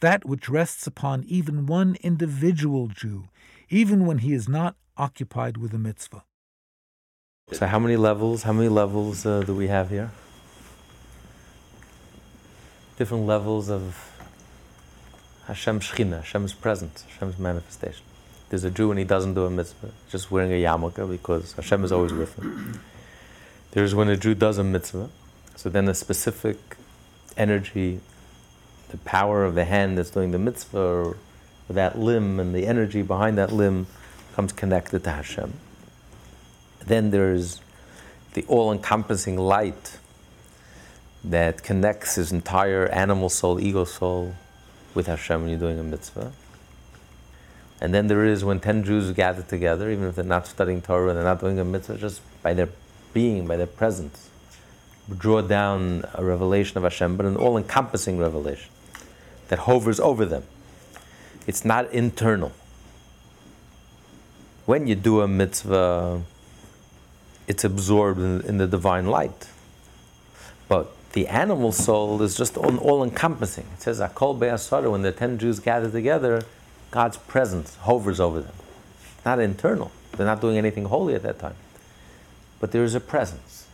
that 0.00 0.24
which 0.24 0.48
rests 0.48 0.86
upon 0.86 1.24
even 1.24 1.66
one 1.66 1.96
individual 2.00 2.88
Jew, 2.88 3.28
even 3.68 4.06
when 4.06 4.18
he 4.18 4.32
is 4.32 4.48
not 4.48 4.76
occupied 4.96 5.56
with 5.56 5.74
a 5.74 5.78
mitzvah. 5.78 6.24
So, 7.52 7.66
how 7.66 7.78
many 7.78 7.96
levels? 7.96 8.44
How 8.44 8.52
many 8.52 8.68
levels 8.68 9.26
uh, 9.26 9.42
do 9.42 9.54
we 9.54 9.66
have 9.66 9.90
here? 9.90 10.12
Different 12.96 13.26
levels 13.26 13.68
of 13.68 14.09
Hashem's 15.50 15.90
Shechina, 15.90 16.18
Hashem's 16.18 16.52
presence, 16.52 17.02
Hashem's 17.08 17.36
manifestation. 17.36 18.04
There's 18.50 18.62
a 18.62 18.70
Jew 18.70 18.90
and 18.90 19.00
he 19.00 19.04
doesn't 19.04 19.34
do 19.34 19.46
a 19.46 19.50
mitzvah, 19.50 19.90
just 20.08 20.30
wearing 20.30 20.52
a 20.52 20.54
yarmulke 20.54 21.10
because 21.10 21.54
Hashem 21.54 21.82
is 21.82 21.90
always 21.90 22.12
with 22.12 22.36
him. 22.36 22.80
There's 23.72 23.92
when 23.92 24.08
a 24.08 24.16
Jew 24.16 24.36
does 24.36 24.58
a 24.58 24.64
mitzvah, 24.64 25.08
so 25.56 25.68
then 25.68 25.88
a 25.88 25.94
specific 25.94 26.56
energy 27.36 28.00
the 28.90 28.98
power 28.98 29.44
of 29.44 29.56
the 29.56 29.64
hand 29.64 29.98
that's 29.98 30.10
doing 30.10 30.30
the 30.30 30.38
mitzvah, 30.38 30.78
or, 30.78 31.16
that 31.68 31.98
limb 31.98 32.38
and 32.40 32.54
the 32.54 32.66
energy 32.66 33.02
behind 33.02 33.38
that 33.38 33.52
limb 33.52 33.86
comes 34.34 34.52
connected 34.52 35.04
to 35.04 35.10
Hashem. 35.10 35.52
Then 36.84 37.10
there's 37.10 37.60
the 38.34 38.44
all 38.46 38.72
encompassing 38.72 39.36
light 39.36 39.98
that 41.22 41.62
connects 41.62 42.14
his 42.14 42.32
entire 42.32 42.86
animal 42.86 43.28
soul, 43.28 43.60
ego 43.60 43.84
soul, 43.84 44.34
with 44.94 45.06
Hashem 45.06 45.42
when 45.42 45.50
you're 45.50 45.58
doing 45.58 45.78
a 45.78 45.82
mitzvah. 45.82 46.32
And 47.80 47.94
then 47.94 48.08
there 48.08 48.24
is 48.24 48.44
when 48.44 48.60
10 48.60 48.84
Jews 48.84 49.10
gather 49.12 49.42
together, 49.42 49.90
even 49.90 50.04
if 50.04 50.14
they're 50.14 50.24
not 50.24 50.46
studying 50.46 50.82
Torah, 50.82 51.08
and 51.08 51.16
they're 51.16 51.24
not 51.24 51.40
doing 51.40 51.58
a 51.58 51.64
mitzvah, 51.64 51.96
just 51.96 52.20
by 52.42 52.52
their 52.52 52.68
being, 53.14 53.46
by 53.46 53.56
their 53.56 53.66
presence, 53.66 54.28
draw 55.16 55.40
down 55.40 56.04
a 56.14 56.24
revelation 56.24 56.76
of 56.76 56.82
Hashem, 56.82 57.16
but 57.16 57.26
an 57.26 57.36
all 57.36 57.56
encompassing 57.56 58.18
revelation 58.18 58.70
that 59.48 59.60
hovers 59.60 59.98
over 59.98 60.24
them. 60.24 60.44
It's 61.46 61.64
not 61.64 61.90
internal. 61.90 62.52
When 64.66 64.86
you 64.86 64.94
do 64.94 65.22
a 65.22 65.26
mitzvah, 65.26 66.22
it's 67.48 67.64
absorbed 67.64 68.20
in, 68.20 68.42
in 68.42 68.58
the 68.58 68.66
divine 68.66 69.06
light. 69.06 69.48
But 70.68 70.94
the 71.12 71.26
animal 71.26 71.72
soul 71.72 72.22
is 72.22 72.36
just 72.36 72.56
all 72.56 73.02
encompassing. 73.02 73.66
It 73.74 73.82
says, 73.82 74.00
Akol 74.00 74.38
Be'asara, 74.38 74.90
when 74.90 75.02
the 75.02 75.12
ten 75.12 75.38
Jews 75.38 75.58
gather 75.58 75.90
together, 75.90 76.42
God's 76.90 77.16
presence 77.16 77.76
hovers 77.76 78.20
over 78.20 78.40
them. 78.40 78.54
Not 79.24 79.38
internal. 79.40 79.90
They're 80.12 80.26
not 80.26 80.40
doing 80.40 80.56
anything 80.56 80.86
holy 80.86 81.14
at 81.14 81.22
that 81.22 81.38
time. 81.38 81.56
But 82.60 82.72
there 82.72 82.84
is 82.84 82.94
a 82.94 83.00
presence. 83.00 83.66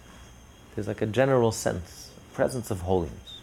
There's 0.74 0.88
like 0.88 1.02
a 1.02 1.06
general 1.06 1.52
sense, 1.52 2.10
a 2.30 2.34
presence 2.34 2.70
of 2.70 2.82
holiness. 2.82 3.40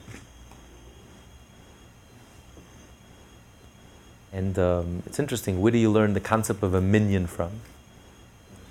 And 4.32 4.58
um, 4.58 5.04
it's 5.06 5.20
interesting, 5.20 5.62
where 5.62 5.72
do 5.72 5.78
you 5.78 5.92
learn 5.92 6.14
the 6.14 6.20
concept 6.20 6.64
of 6.64 6.74
a 6.74 6.82
minyan 6.82 7.28
from? 7.28 7.62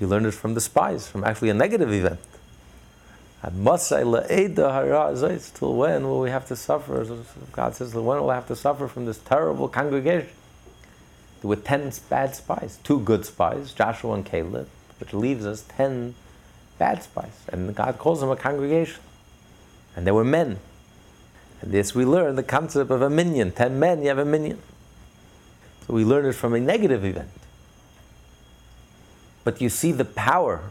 You 0.00 0.08
learn 0.08 0.26
it 0.26 0.34
from 0.34 0.54
the 0.54 0.60
spies, 0.60 1.06
from 1.06 1.22
actually 1.22 1.50
a 1.50 1.54
negative 1.54 1.92
event. 1.92 2.18
Till 3.42 3.50
when 5.74 6.06
will 6.06 6.20
we 6.20 6.30
have 6.30 6.46
to 6.46 6.54
suffer? 6.54 7.24
God 7.50 7.74
says, 7.74 7.92
Till 7.92 8.04
when 8.04 8.20
will 8.20 8.30
I 8.30 8.36
have 8.36 8.46
to 8.48 8.56
suffer 8.56 8.86
from 8.86 9.06
this 9.06 9.18
terrible 9.18 9.68
congregation? 9.68 10.30
There 11.40 11.48
were 11.48 11.56
ten 11.56 11.90
bad 12.08 12.36
spies, 12.36 12.78
two 12.84 13.00
good 13.00 13.26
spies, 13.26 13.72
Joshua 13.72 14.14
and 14.14 14.24
Caleb, 14.24 14.68
which 15.00 15.12
leaves 15.12 15.44
us 15.44 15.62
ten 15.62 16.14
bad 16.78 17.02
spies. 17.02 17.32
And 17.48 17.74
God 17.74 17.98
calls 17.98 18.20
them 18.20 18.30
a 18.30 18.36
congregation. 18.36 19.00
And 19.96 20.06
they 20.06 20.12
were 20.12 20.24
men. 20.24 20.60
And 21.60 21.72
this 21.72 21.96
we 21.96 22.04
learn 22.04 22.36
the 22.36 22.44
concept 22.44 22.92
of 22.92 23.02
a 23.02 23.10
minyan. 23.10 23.50
Ten 23.50 23.80
men, 23.80 24.02
you 24.02 24.08
have 24.08 24.18
a 24.18 24.24
minyan. 24.24 24.60
So 25.86 25.94
we 25.94 26.04
learn 26.04 26.26
it 26.26 26.34
from 26.34 26.54
a 26.54 26.60
negative 26.60 27.04
event. 27.04 27.30
But 29.42 29.60
you 29.60 29.68
see 29.68 29.90
the 29.90 30.04
power 30.04 30.62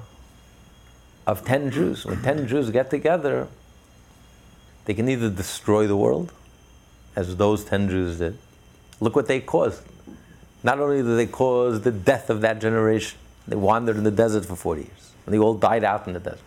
of 1.28 1.46
10 1.46 1.72
Jews. 1.72 2.06
When 2.06 2.22
10 2.22 2.48
Jews 2.48 2.70
get 2.70 2.90
together, 2.90 3.48
they 4.86 4.94
can 4.94 5.08
either 5.10 5.30
destroy 5.30 5.88
the 5.88 5.96
world, 5.96 6.32
as 7.16 7.36
those 7.38 7.64
10 7.64 7.90
Jews 7.90 8.20
did. 8.20 8.38
Look 9.00 9.16
what 9.16 9.28
they 9.28 9.40
caused. 9.40 9.84
Not 10.64 10.80
only 10.80 10.98
did 10.98 11.18
they 11.18 11.28
cause 11.28 11.82
the 11.82 11.92
death 11.92 12.30
of 12.30 12.42
that 12.42 12.62
generation, 12.62 13.18
they 13.48 13.56
wandered 13.56 13.98
in 13.98 14.04
the 14.04 14.12
desert 14.12 14.46
for 14.46 14.56
40 14.56 14.82
years, 14.82 15.12
and 15.26 15.34
they 15.34 15.40
all 15.40 15.56
died 15.56 15.84
out 15.84 16.08
in 16.08 16.14
the 16.14 16.20
desert. 16.20 16.40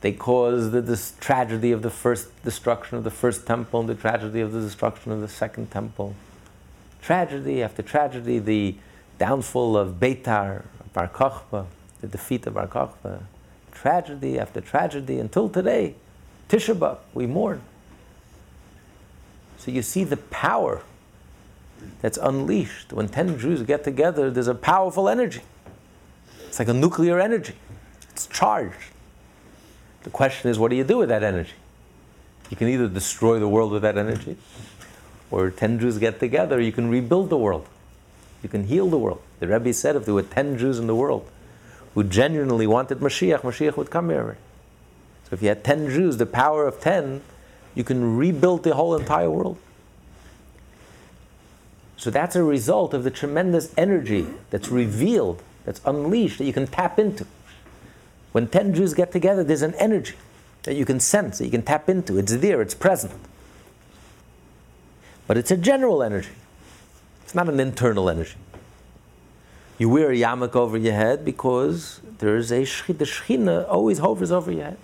They 0.00 0.12
caused 0.12 0.70
the 0.72 0.80
this 0.80 1.14
tragedy 1.20 1.72
of 1.72 1.82
the 1.82 1.90
first 1.90 2.28
destruction 2.44 2.96
of 2.98 3.04
the 3.04 3.10
first 3.10 3.46
temple 3.46 3.80
and 3.80 3.88
the 3.88 3.94
tragedy 3.94 4.40
of 4.40 4.52
the 4.52 4.60
destruction 4.60 5.10
of 5.10 5.20
the 5.20 5.28
second 5.28 5.70
temple. 5.70 6.14
Tragedy 7.02 7.62
after 7.62 7.82
tragedy, 7.82 8.38
the 8.38 8.76
downfall 9.18 9.76
of 9.76 9.94
Beitar, 9.94 10.64
Bar 10.92 11.08
Kokhba, 11.08 11.66
the 12.00 12.06
defeat 12.06 12.46
of 12.46 12.54
Bar 12.54 12.68
Kokhba, 12.68 13.22
tragedy 13.80 14.38
after 14.38 14.60
tragedy 14.60 15.18
until 15.18 15.48
today. 15.48 15.94
Tisha 16.48 16.74
B'Av, 16.74 16.98
we 17.14 17.26
mourn. 17.26 17.60
So 19.58 19.70
you 19.70 19.82
see 19.82 20.04
the 20.04 20.16
power 20.16 20.82
that's 22.00 22.18
unleashed. 22.18 22.92
When 22.92 23.08
10 23.08 23.38
Jews 23.38 23.62
get 23.62 23.84
together, 23.84 24.30
there's 24.30 24.48
a 24.48 24.54
powerful 24.54 25.08
energy. 25.08 25.42
It's 26.46 26.58
like 26.58 26.68
a 26.68 26.74
nuclear 26.74 27.20
energy, 27.20 27.54
it's 28.10 28.26
charged. 28.26 28.92
The 30.02 30.10
question 30.10 30.50
is, 30.50 30.58
what 30.58 30.70
do 30.70 30.76
you 30.76 30.84
do 30.84 30.98
with 30.98 31.10
that 31.10 31.22
energy? 31.22 31.52
You 32.50 32.56
can 32.56 32.68
either 32.68 32.88
destroy 32.88 33.38
the 33.38 33.48
world 33.48 33.72
with 33.72 33.82
that 33.82 33.98
energy, 33.98 34.36
or 35.30 35.50
10 35.50 35.78
Jews 35.78 35.98
get 35.98 36.18
together, 36.18 36.60
you 36.60 36.72
can 36.72 36.88
rebuild 36.88 37.28
the 37.28 37.36
world. 37.36 37.68
You 38.42 38.48
can 38.48 38.64
heal 38.64 38.88
the 38.88 38.98
world. 38.98 39.20
The 39.40 39.48
Rebbe 39.48 39.72
said 39.74 39.96
if 39.96 40.04
there 40.04 40.14
were 40.14 40.22
10 40.22 40.56
Jews 40.56 40.78
in 40.78 40.86
the 40.86 40.94
world, 40.94 41.28
who 41.94 42.04
genuinely 42.04 42.66
wanted 42.66 42.98
Mashiach, 42.98 43.40
Mashiach 43.40 43.76
would 43.76 43.90
come 43.90 44.10
here. 44.10 44.36
So 45.24 45.34
if 45.34 45.42
you 45.42 45.48
had 45.48 45.64
10 45.64 45.90
Jews, 45.90 46.16
the 46.16 46.26
power 46.26 46.66
of 46.66 46.80
10, 46.80 47.22
you 47.74 47.84
can 47.84 48.16
rebuild 48.16 48.64
the 48.64 48.74
whole 48.74 48.96
entire 48.96 49.30
world. 49.30 49.58
So 51.96 52.10
that's 52.10 52.36
a 52.36 52.44
result 52.44 52.94
of 52.94 53.04
the 53.04 53.10
tremendous 53.10 53.74
energy 53.76 54.26
that's 54.50 54.68
revealed, 54.68 55.42
that's 55.64 55.80
unleashed, 55.84 56.38
that 56.38 56.44
you 56.44 56.52
can 56.52 56.66
tap 56.66 56.98
into. 56.98 57.26
When 58.32 58.46
10 58.46 58.74
Jews 58.74 58.94
get 58.94 59.10
together, 59.10 59.42
there's 59.42 59.62
an 59.62 59.74
energy 59.74 60.14
that 60.62 60.74
you 60.74 60.84
can 60.84 61.00
sense, 61.00 61.38
that 61.38 61.44
you 61.44 61.50
can 61.50 61.62
tap 61.62 61.88
into. 61.88 62.18
It's 62.18 62.36
there, 62.36 62.62
it's 62.62 62.74
present. 62.74 63.12
But 65.26 65.36
it's 65.36 65.50
a 65.50 65.56
general 65.56 66.02
energy, 66.02 66.30
it's 67.22 67.34
not 67.34 67.48
an 67.48 67.60
internal 67.60 68.08
energy. 68.08 68.36
You 69.78 69.88
wear 69.88 70.10
a 70.10 70.16
yarmulke 70.16 70.56
over 70.56 70.76
your 70.76 70.94
head 70.94 71.24
because 71.24 72.00
there's 72.18 72.50
a 72.50 72.62
shechina. 72.62 72.98
The 72.98 73.04
shechina 73.04 73.68
always 73.68 73.98
hovers 73.98 74.32
over 74.32 74.50
your 74.50 74.64
head. 74.64 74.78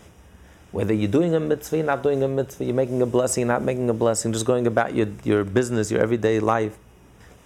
Whether 0.71 0.95
you're 0.95 1.11
doing 1.11 1.35
a 1.35 1.41
mitzvah, 1.41 1.79
you're 1.79 1.87
not 1.87 2.05
doing 2.05 2.23
a 2.23 2.29
mitzvah, 2.29 2.65
you're 2.65 2.75
making 2.75 3.03
a 3.03 3.07
blessing, 3.07 3.43
you're 3.43 3.53
not 3.53 3.63
making 3.63 3.91
a 3.91 3.95
blessing, 3.95 4.33
just 4.33 4.47
going 4.47 4.69
about 4.69 4.95
your, 4.95 5.09
your 5.25 5.43
business, 5.43 5.91
your 5.91 6.01
everyday 6.01 6.39
life. 6.39 6.77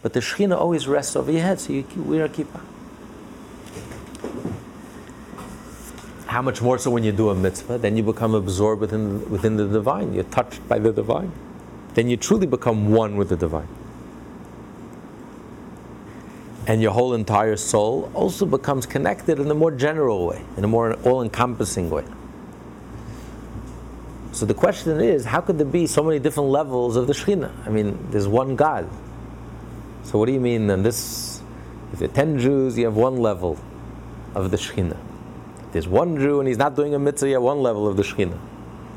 But 0.02 0.12
the 0.12 0.20
shechina 0.20 0.58
always 0.58 0.86
rests 0.86 1.16
over 1.16 1.32
your 1.32 1.40
head, 1.40 1.58
so 1.58 1.72
you 1.72 1.86
wear 1.96 2.26
a 2.26 2.28
kippah. 2.28 2.60
How 6.26 6.42
much 6.42 6.60
more 6.60 6.76
so 6.76 6.90
when 6.90 7.02
you 7.02 7.12
do 7.12 7.30
a 7.30 7.34
mitzvah? 7.34 7.78
Then 7.78 7.96
you 7.96 8.02
become 8.02 8.34
absorbed 8.34 8.82
within, 8.82 9.30
within 9.30 9.56
the 9.56 9.66
divine. 9.66 10.12
You're 10.12 10.24
touched 10.24 10.66
by 10.68 10.78
the 10.78 10.92
divine. 10.92 11.32
Then 11.94 12.08
you 12.08 12.18
truly 12.18 12.46
become 12.46 12.90
one 12.90 13.16
with 13.16 13.30
the 13.30 13.36
divine 13.36 13.68
and 16.68 16.82
your 16.82 16.92
whole 16.92 17.14
entire 17.14 17.56
soul 17.56 18.12
also 18.14 18.44
becomes 18.44 18.84
connected 18.84 19.40
in 19.40 19.50
a 19.50 19.54
more 19.54 19.70
general 19.70 20.26
way, 20.26 20.44
in 20.58 20.64
a 20.64 20.68
more 20.68 20.92
all 21.02 21.22
encompassing 21.22 21.88
way. 21.88 22.04
So 24.32 24.44
the 24.44 24.54
question 24.54 25.00
is, 25.00 25.24
how 25.24 25.40
could 25.40 25.56
there 25.56 25.66
be 25.66 25.86
so 25.86 26.02
many 26.02 26.18
different 26.18 26.50
levels 26.50 26.94
of 26.94 27.06
the 27.06 27.14
Shekhinah? 27.14 27.66
I 27.66 27.70
mean, 27.70 27.98
there's 28.10 28.28
one 28.28 28.54
God. 28.54 28.88
So 30.04 30.18
what 30.18 30.26
do 30.26 30.32
you 30.32 30.40
mean 30.40 30.66
then 30.66 30.82
this, 30.82 31.42
if 31.94 32.00
there 32.00 32.08
are 32.08 32.12
10 32.12 32.38
Jews, 32.38 32.76
you 32.76 32.84
have 32.84 32.96
one 32.96 33.16
level 33.16 33.58
of 34.34 34.50
the 34.50 34.58
Shekhinah. 34.58 34.98
If 35.66 35.72
there's 35.72 35.88
one 35.88 36.18
Jew 36.18 36.38
and 36.38 36.46
he's 36.46 36.58
not 36.58 36.76
doing 36.76 36.94
a 36.94 36.98
mitzvah, 36.98 37.28
you 37.28 37.34
have 37.34 37.42
one 37.42 37.62
level 37.62 37.88
of 37.88 37.96
the 37.96 38.02
Shekhinah. 38.02 38.38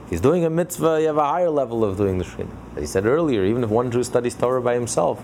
If 0.05 0.09
he's 0.09 0.21
doing 0.21 0.43
a 0.43 0.49
mitzvah, 0.49 0.99
you 0.99 1.07
have 1.07 1.17
a 1.17 1.25
higher 1.25 1.49
level 1.49 1.85
of 1.85 1.95
doing 1.95 2.17
the 2.17 2.25
Shekhinah. 2.25 2.75
As 2.75 2.81
he 2.81 2.85
said 2.85 3.05
earlier, 3.05 3.45
even 3.45 3.63
if 3.63 3.69
one 3.69 3.91
Jew 3.91 4.03
studies 4.03 4.35
Torah 4.35 4.61
by 4.61 4.73
himself, 4.73 5.23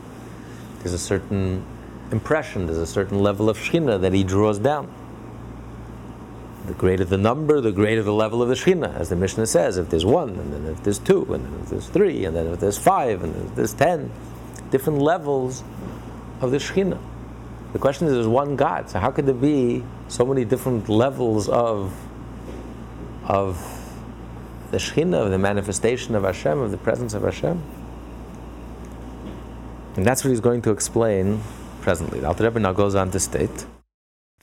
there's 0.80 0.94
a 0.94 1.00
certain 1.00 1.66
impression, 2.12 2.66
there's 2.68 2.78
a 2.78 2.88
certain 2.88 3.20
level 3.20 3.50
of 3.50 3.58
Shekhinah 3.58 4.02
that 4.02 4.14
he 4.14 4.24
draws 4.24 4.60
down. 4.60 4.92
The 6.66 6.74
greater 6.74 7.06
the 7.06 7.18
number, 7.18 7.62
the 7.62 7.72
greater 7.72 8.04
the 8.04 8.14
level 8.14 8.42
of 8.42 8.50
the 8.50 8.56
Shekhinah. 8.56 8.96
As 8.96 9.10
the 9.10 9.16
Mishnah 9.16 9.48
says, 9.48 9.78
if 9.78 9.90
there's 9.90 10.06
one, 10.06 10.30
and 10.30 10.54
then 10.54 10.66
if 10.66 10.84
there's 10.84 11.00
two, 11.00 11.34
and 11.34 11.46
then 11.46 11.60
if 11.62 11.70
there's 11.70 11.88
three, 11.88 12.26
and 12.26 12.36
then 12.36 12.48
if 12.48 12.60
there's 12.60 12.78
five, 12.78 13.24
and 13.24 13.34
then 13.34 13.46
if 13.46 13.56
there's 13.56 13.74
ten, 13.74 14.12
different 14.70 15.00
levels 15.00 15.64
of 16.42 16.52
the 16.52 16.58
Shekhinah. 16.58 17.00
The 17.74 17.80
question 17.80 18.08
is, 18.08 18.14
there's 18.14 18.28
one 18.28 18.56
God, 18.56 18.90
so 18.90 19.00
how 19.00 19.12
could 19.12 19.26
there 19.26 19.34
be 19.34 19.84
so 20.08 20.26
many 20.26 20.46
different 20.46 20.90
levels 20.90 21.50
of, 21.50 21.94
of 23.26 23.58
the 24.72 24.78
Shekhinah, 24.78 25.26
of 25.26 25.32
the 25.32 25.38
manifestation 25.38 26.16
of 26.16 26.24
Hashem, 26.24 26.60
of 26.60 26.72
the 26.72 26.78
presence 26.78 27.14
of 27.14 27.24
Hashem? 27.24 27.62
And 29.96 30.06
that's 30.06 30.24
what 30.24 30.30
he's 30.30 30.40
going 30.40 30.62
to 30.62 30.72
explain 30.72 31.42
presently. 31.88 32.20
The 32.20 32.28
Alter 32.28 32.44
Rebbe 32.44 32.60
now 32.60 32.74
goes 32.74 32.96
on 32.96 33.12
to 33.12 33.20
state. 33.20 33.66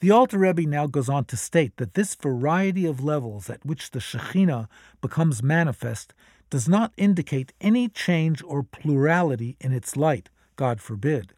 The 0.00 0.10
Alter 0.10 0.38
Rebbe 0.38 0.62
now 0.62 0.86
goes 0.86 1.10
on 1.10 1.26
to 1.26 1.36
state 1.36 1.76
that 1.76 1.92
this 1.92 2.14
variety 2.14 2.86
of 2.86 3.04
levels 3.04 3.50
at 3.50 3.66
which 3.66 3.90
the 3.90 3.98
Shekhinah 3.98 4.66
becomes 5.02 5.42
manifest 5.42 6.14
does 6.48 6.70
not 6.70 6.94
indicate 6.96 7.52
any 7.60 7.90
change 7.90 8.42
or 8.42 8.62
plurality 8.62 9.58
in 9.60 9.74
its 9.74 9.94
light, 9.94 10.30
God 10.56 10.80
forbid. 10.80 11.34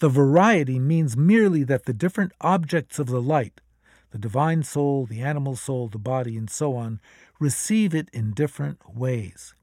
The 0.00 0.08
variety 0.08 0.80
means 0.80 1.16
merely 1.16 1.62
that 1.62 1.84
the 1.84 1.94
different 1.94 2.32
objects 2.40 2.98
of 2.98 3.06
the 3.06 3.22
light, 3.22 3.60
the 4.10 4.18
divine 4.18 4.64
soul, 4.64 5.06
the 5.06 5.20
animal 5.22 5.54
soul, 5.54 5.86
the 5.86 5.98
body, 5.98 6.36
and 6.36 6.50
so 6.50 6.74
on, 6.74 6.98
receive 7.38 7.94
it 7.94 8.08
in 8.12 8.32
different 8.32 8.80
ways. 8.92 9.54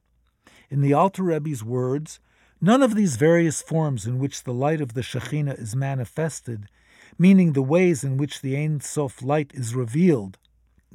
In 0.69 0.79
the 0.79 0.93
Alter 0.93 1.23
Rebbe's 1.23 1.65
words, 1.65 2.21
None 2.62 2.82
of 2.82 2.96
these 2.96 3.18
various 3.18 3.62
forms 3.62 4.06
in 4.06 4.18
which 4.18 4.44
the 4.44 4.54
light 4.54 4.82
of 4.82 4.94
the 4.94 5.02
Shekhinah 5.02 5.60
is 5.60 5.76
manifested, 5.76 6.68
meaning 7.18 7.54
the 7.54 7.62
ways 7.62 8.04
in 8.04 8.18
which 8.18 8.41
the 8.41 8.56
Ein 8.56 8.80
Sof 8.80 9.22
light 9.22 9.52
is 9.54 9.76
revealed. 9.76 10.38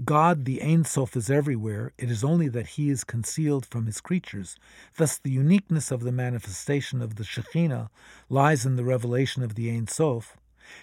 God, 0.03 0.47
the 0.47 0.63
Ein 0.63 0.85
Sof, 0.85 1.15
is 1.17 1.29
everywhere. 1.29 1.93
It 1.99 2.11
is 2.11 2.25
only 2.25 2.49
that 2.49 2.69
He 2.69 2.89
is 2.89 3.05
concealed 3.05 3.67
from 3.67 3.85
His 3.85 4.01
creatures. 4.01 4.57
Thus, 4.97 5.19
the 5.19 5.31
uniqueness 5.31 5.91
of 5.91 6.01
the 6.01 6.13
manifestation 6.13 7.03
of 7.03 7.17
the 7.17 7.25
Shekhinah 7.25 7.91
lies 8.31 8.65
in 8.65 8.77
the 8.77 8.85
revelation 8.85 9.43
of 9.43 9.55
the 9.55 9.71
Ein 9.71 9.87
Sof, 9.87 10.39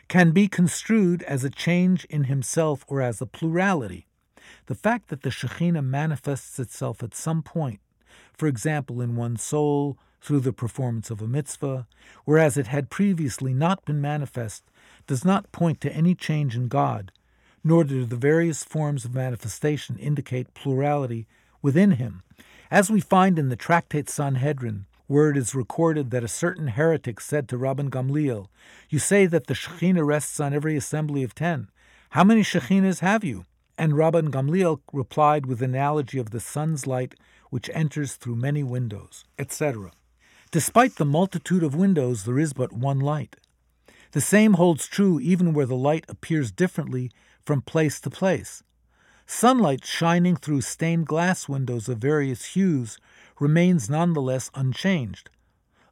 can 0.07 0.31
be 0.31 0.47
construed 0.47 1.23
as 1.23 1.43
a 1.43 1.49
change 1.49 2.05
in 2.05 2.25
Himself 2.25 2.85
or 2.87 3.01
as 3.01 3.19
a 3.19 3.25
plurality. 3.25 4.05
The 4.67 4.75
fact 4.75 5.07
that 5.09 5.23
the 5.23 5.31
Shekhinah 5.31 5.83
manifests 5.83 6.59
itself 6.59 7.01
at 7.01 7.15
some 7.15 7.41
point, 7.41 7.79
for 8.37 8.47
example, 8.47 9.01
in 9.01 9.15
one's 9.15 9.41
soul, 9.41 9.97
through 10.21 10.39
the 10.41 10.53
performance 10.53 11.09
of 11.09 11.21
a 11.21 11.27
mitzvah, 11.27 11.87
whereas 12.25 12.57
it 12.57 12.67
had 12.67 12.89
previously 12.89 13.53
not 13.53 13.85
been 13.85 14.01
manifest, 14.01 14.63
does 15.05 15.23
not 15.23 15.51
point 15.51 15.79
to 15.81 15.93
any 15.93 16.15
change 16.15 16.55
in 16.55 16.67
God, 16.67 17.11
nor 17.63 17.83
do 17.83 18.05
the 18.05 18.15
various 18.15 18.63
forms 18.63 19.05
of 19.05 19.15
manifestation 19.15 19.97
indicate 19.97 20.53
plurality 20.53 21.27
within 21.61 21.91
him, 21.91 22.23
as 22.69 22.89
we 22.89 22.99
find 22.99 23.39
in 23.39 23.49
the 23.49 23.55
tractate 23.55 24.09
Sanhedrin, 24.09 24.85
where 25.07 25.29
it 25.29 25.37
is 25.37 25.55
recorded 25.55 26.11
that 26.11 26.23
a 26.23 26.27
certain 26.27 26.67
heretic 26.67 27.21
said 27.21 27.47
to 27.47 27.57
Rabban 27.57 27.89
Gamliel, 27.89 28.47
You 28.89 28.99
say 28.99 29.25
that 29.25 29.47
the 29.47 29.53
Shekhinah 29.53 30.05
rests 30.05 30.39
on 30.39 30.53
every 30.53 30.75
assembly 30.75 31.23
of 31.23 31.33
ten. 31.33 31.69
How 32.11 32.23
many 32.23 32.41
Shekhinahs 32.41 32.99
have 32.99 33.23
you? 33.23 33.45
And 33.77 33.93
Rabban 33.93 34.29
Gamliel 34.29 34.81
replied 34.91 35.45
with 35.45 35.61
analogy 35.61 36.17
of 36.17 36.31
the 36.31 36.39
sun's 36.39 36.85
light 36.85 37.15
which 37.49 37.69
enters 37.73 38.15
through 38.15 38.35
many 38.35 38.63
windows, 38.63 39.23
etc. 39.39 39.91
Despite 40.57 40.95
the 40.95 41.05
multitude 41.05 41.61
of 41.61 41.75
windows, 41.75 42.23
there 42.23 42.39
is 42.39 42.51
but 42.51 42.73
one 42.73 42.99
light. 42.99 43.35
The 44.13 44.21
same 44.21 44.55
holds 44.55 44.87
true 44.87 45.19
even 45.19 45.53
where 45.53 45.67
the 45.67 45.75
light 45.75 46.03
appears 46.09 46.51
differently 46.51 47.11
from 47.45 47.61
place 47.61 47.99
to 47.99 48.09
place. 48.09 48.63
Sunlight 49.27 49.85
shining 49.85 50.35
through 50.35 50.61
stained 50.61 51.05
glass 51.05 51.47
windows 51.47 51.87
of 51.87 51.99
various 51.99 52.55
hues 52.55 52.97
remains 53.39 53.87
nonetheless 53.87 54.49
unchanged, 54.55 55.29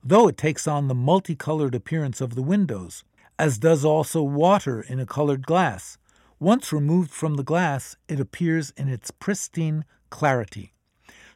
though 0.03 0.27
it 0.27 0.35
takes 0.35 0.67
on 0.67 0.87
the 0.87 0.95
multicolored 0.95 1.75
appearance 1.75 2.19
of 2.19 2.33
the 2.33 2.41
windows, 2.41 3.03
as 3.37 3.59
does 3.59 3.85
also 3.85 4.23
water 4.23 4.81
in 4.81 4.99
a 4.99 5.05
colored 5.05 5.45
glass. 5.45 5.99
Once 6.39 6.73
removed 6.73 7.11
from 7.11 7.35
the 7.35 7.43
glass, 7.43 7.97
it 8.07 8.19
appears 8.19 8.73
in 8.75 8.89
its 8.89 9.11
pristine 9.11 9.85
clarity. 10.09 10.73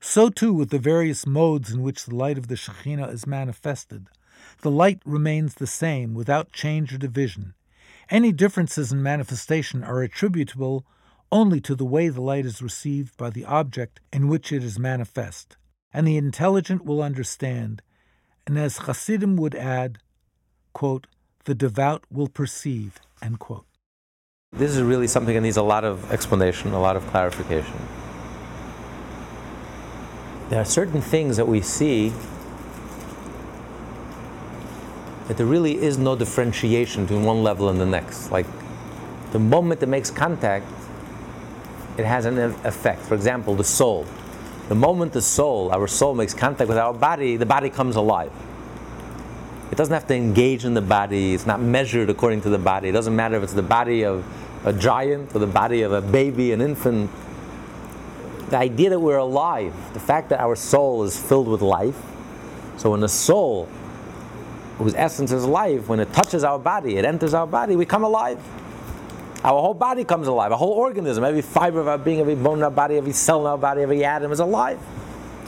So 0.01 0.29
too 0.29 0.53
with 0.53 0.69
the 0.69 0.79
various 0.79 1.27
modes 1.27 1.71
in 1.71 1.81
which 1.81 2.05
the 2.05 2.15
light 2.15 2.37
of 2.37 2.47
the 2.47 2.55
Shekhinah 2.55 3.13
is 3.13 3.27
manifested. 3.27 4.07
The 4.61 4.71
light 4.71 5.01
remains 5.05 5.55
the 5.55 5.67
same 5.67 6.13
without 6.13 6.51
change 6.51 6.93
or 6.93 6.97
division. 6.97 7.53
Any 8.09 8.31
differences 8.31 8.91
in 8.91 9.03
manifestation 9.03 9.83
are 9.83 10.01
attributable 10.01 10.85
only 11.31 11.61
to 11.61 11.75
the 11.75 11.85
way 11.85 12.09
the 12.09 12.21
light 12.21 12.45
is 12.45 12.61
received 12.61 13.15
by 13.17 13.29
the 13.29 13.45
object 13.45 13.99
in 14.11 14.27
which 14.27 14.51
it 14.51 14.63
is 14.63 14.79
manifest. 14.79 15.57
And 15.93 16.07
the 16.07 16.17
intelligent 16.17 16.85
will 16.85 17.03
understand, 17.03 17.81
and 18.47 18.57
as 18.57 18.79
Hasidim 18.79 19.35
would 19.37 19.55
add, 19.55 19.99
quote, 20.73 21.07
the 21.45 21.55
devout 21.55 22.03
will 22.11 22.27
perceive, 22.27 22.99
end 23.21 23.39
quote. 23.39 23.65
This 24.51 24.75
is 24.75 24.81
really 24.81 25.07
something 25.07 25.35
that 25.35 25.41
needs 25.41 25.57
a 25.57 25.63
lot 25.63 25.83
of 25.83 26.11
explanation, 26.11 26.71
a 26.73 26.81
lot 26.81 26.95
of 26.95 27.05
clarification. 27.07 27.75
There 30.49 30.59
are 30.59 30.65
certain 30.65 30.99
things 31.01 31.37
that 31.37 31.47
we 31.47 31.61
see 31.61 32.11
that 35.27 35.37
there 35.37 35.45
really 35.45 35.77
is 35.77 35.99
no 35.99 36.15
differentiation 36.15 37.03
between 37.03 37.23
one 37.23 37.43
level 37.43 37.69
and 37.69 37.79
the 37.79 37.85
next. 37.85 38.31
Like 38.31 38.47
the 39.31 39.37
moment 39.37 39.83
it 39.83 39.85
makes 39.85 40.09
contact, 40.09 40.65
it 41.99 42.05
has 42.05 42.25
an 42.25 42.39
effect. 42.39 43.01
For 43.03 43.13
example, 43.13 43.53
the 43.53 43.63
soul. 43.63 44.07
The 44.69 44.75
moment 44.75 45.13
the 45.13 45.21
soul, 45.21 45.71
our 45.71 45.87
soul 45.87 46.15
makes 46.15 46.33
contact 46.33 46.67
with 46.67 46.79
our 46.79 46.93
body, 46.93 47.37
the 47.37 47.45
body 47.45 47.69
comes 47.69 47.95
alive. 47.95 48.31
It 49.71 49.77
doesn't 49.77 49.93
have 49.93 50.07
to 50.07 50.15
engage 50.15 50.65
in 50.65 50.73
the 50.73 50.81
body, 50.81 51.35
it's 51.35 51.45
not 51.45 51.61
measured 51.61 52.09
according 52.09 52.41
to 52.41 52.49
the 52.49 52.57
body. 52.57 52.89
It 52.89 52.93
doesn't 52.93 53.15
matter 53.15 53.35
if 53.35 53.43
it's 53.43 53.53
the 53.53 53.61
body 53.61 54.03
of 54.03 54.25
a 54.65 54.73
giant 54.73 55.35
or 55.35 55.39
the 55.39 55.47
body 55.47 55.83
of 55.83 55.91
a 55.91 56.01
baby, 56.01 56.53
an 56.53 56.61
infant. 56.61 57.11
The 58.49 58.57
idea 58.57 58.89
that 58.89 58.99
we're 58.99 59.17
alive, 59.17 59.73
the 59.93 59.99
fact 59.99 60.29
that 60.29 60.39
our 60.39 60.55
soul 60.55 61.03
is 61.03 61.19
filled 61.19 61.47
with 61.47 61.61
life. 61.61 61.97
So 62.77 62.91
when 62.91 62.99
the 62.99 63.09
soul, 63.09 63.67
whose 64.77 64.95
essence 64.95 65.31
is 65.31 65.45
life, 65.45 65.87
when 65.87 65.99
it 65.99 66.11
touches 66.13 66.43
our 66.43 66.57
body, 66.57 66.97
it 66.97 67.05
enters 67.05 67.33
our 67.33 67.45
body, 67.45 67.75
we 67.75 67.85
come 67.85 68.03
alive. 68.03 68.39
Our 69.43 69.61
whole 69.61 69.73
body 69.73 70.03
comes 70.03 70.27
alive. 70.27 70.51
Our 70.51 70.57
whole 70.57 70.73
organism, 70.73 71.23
every 71.23 71.41
fiber 71.41 71.79
of 71.79 71.87
our 71.87 71.97
being, 71.97 72.19
every 72.19 72.35
bone 72.35 72.57
in 72.57 72.63
our 72.63 72.71
body, 72.71 72.97
every 72.97 73.13
cell 73.13 73.41
in 73.41 73.47
our 73.47 73.57
body, 73.57 73.81
every 73.81 74.03
atom 74.03 74.31
is 74.31 74.39
alive. 74.39 74.79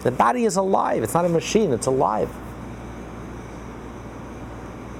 The 0.04 0.12
body 0.12 0.46
is 0.46 0.56
alive. 0.56 1.04
It's 1.04 1.14
not 1.14 1.26
a 1.26 1.30
machine, 1.30 1.74
it's 1.74 1.88
alive. 1.88 2.30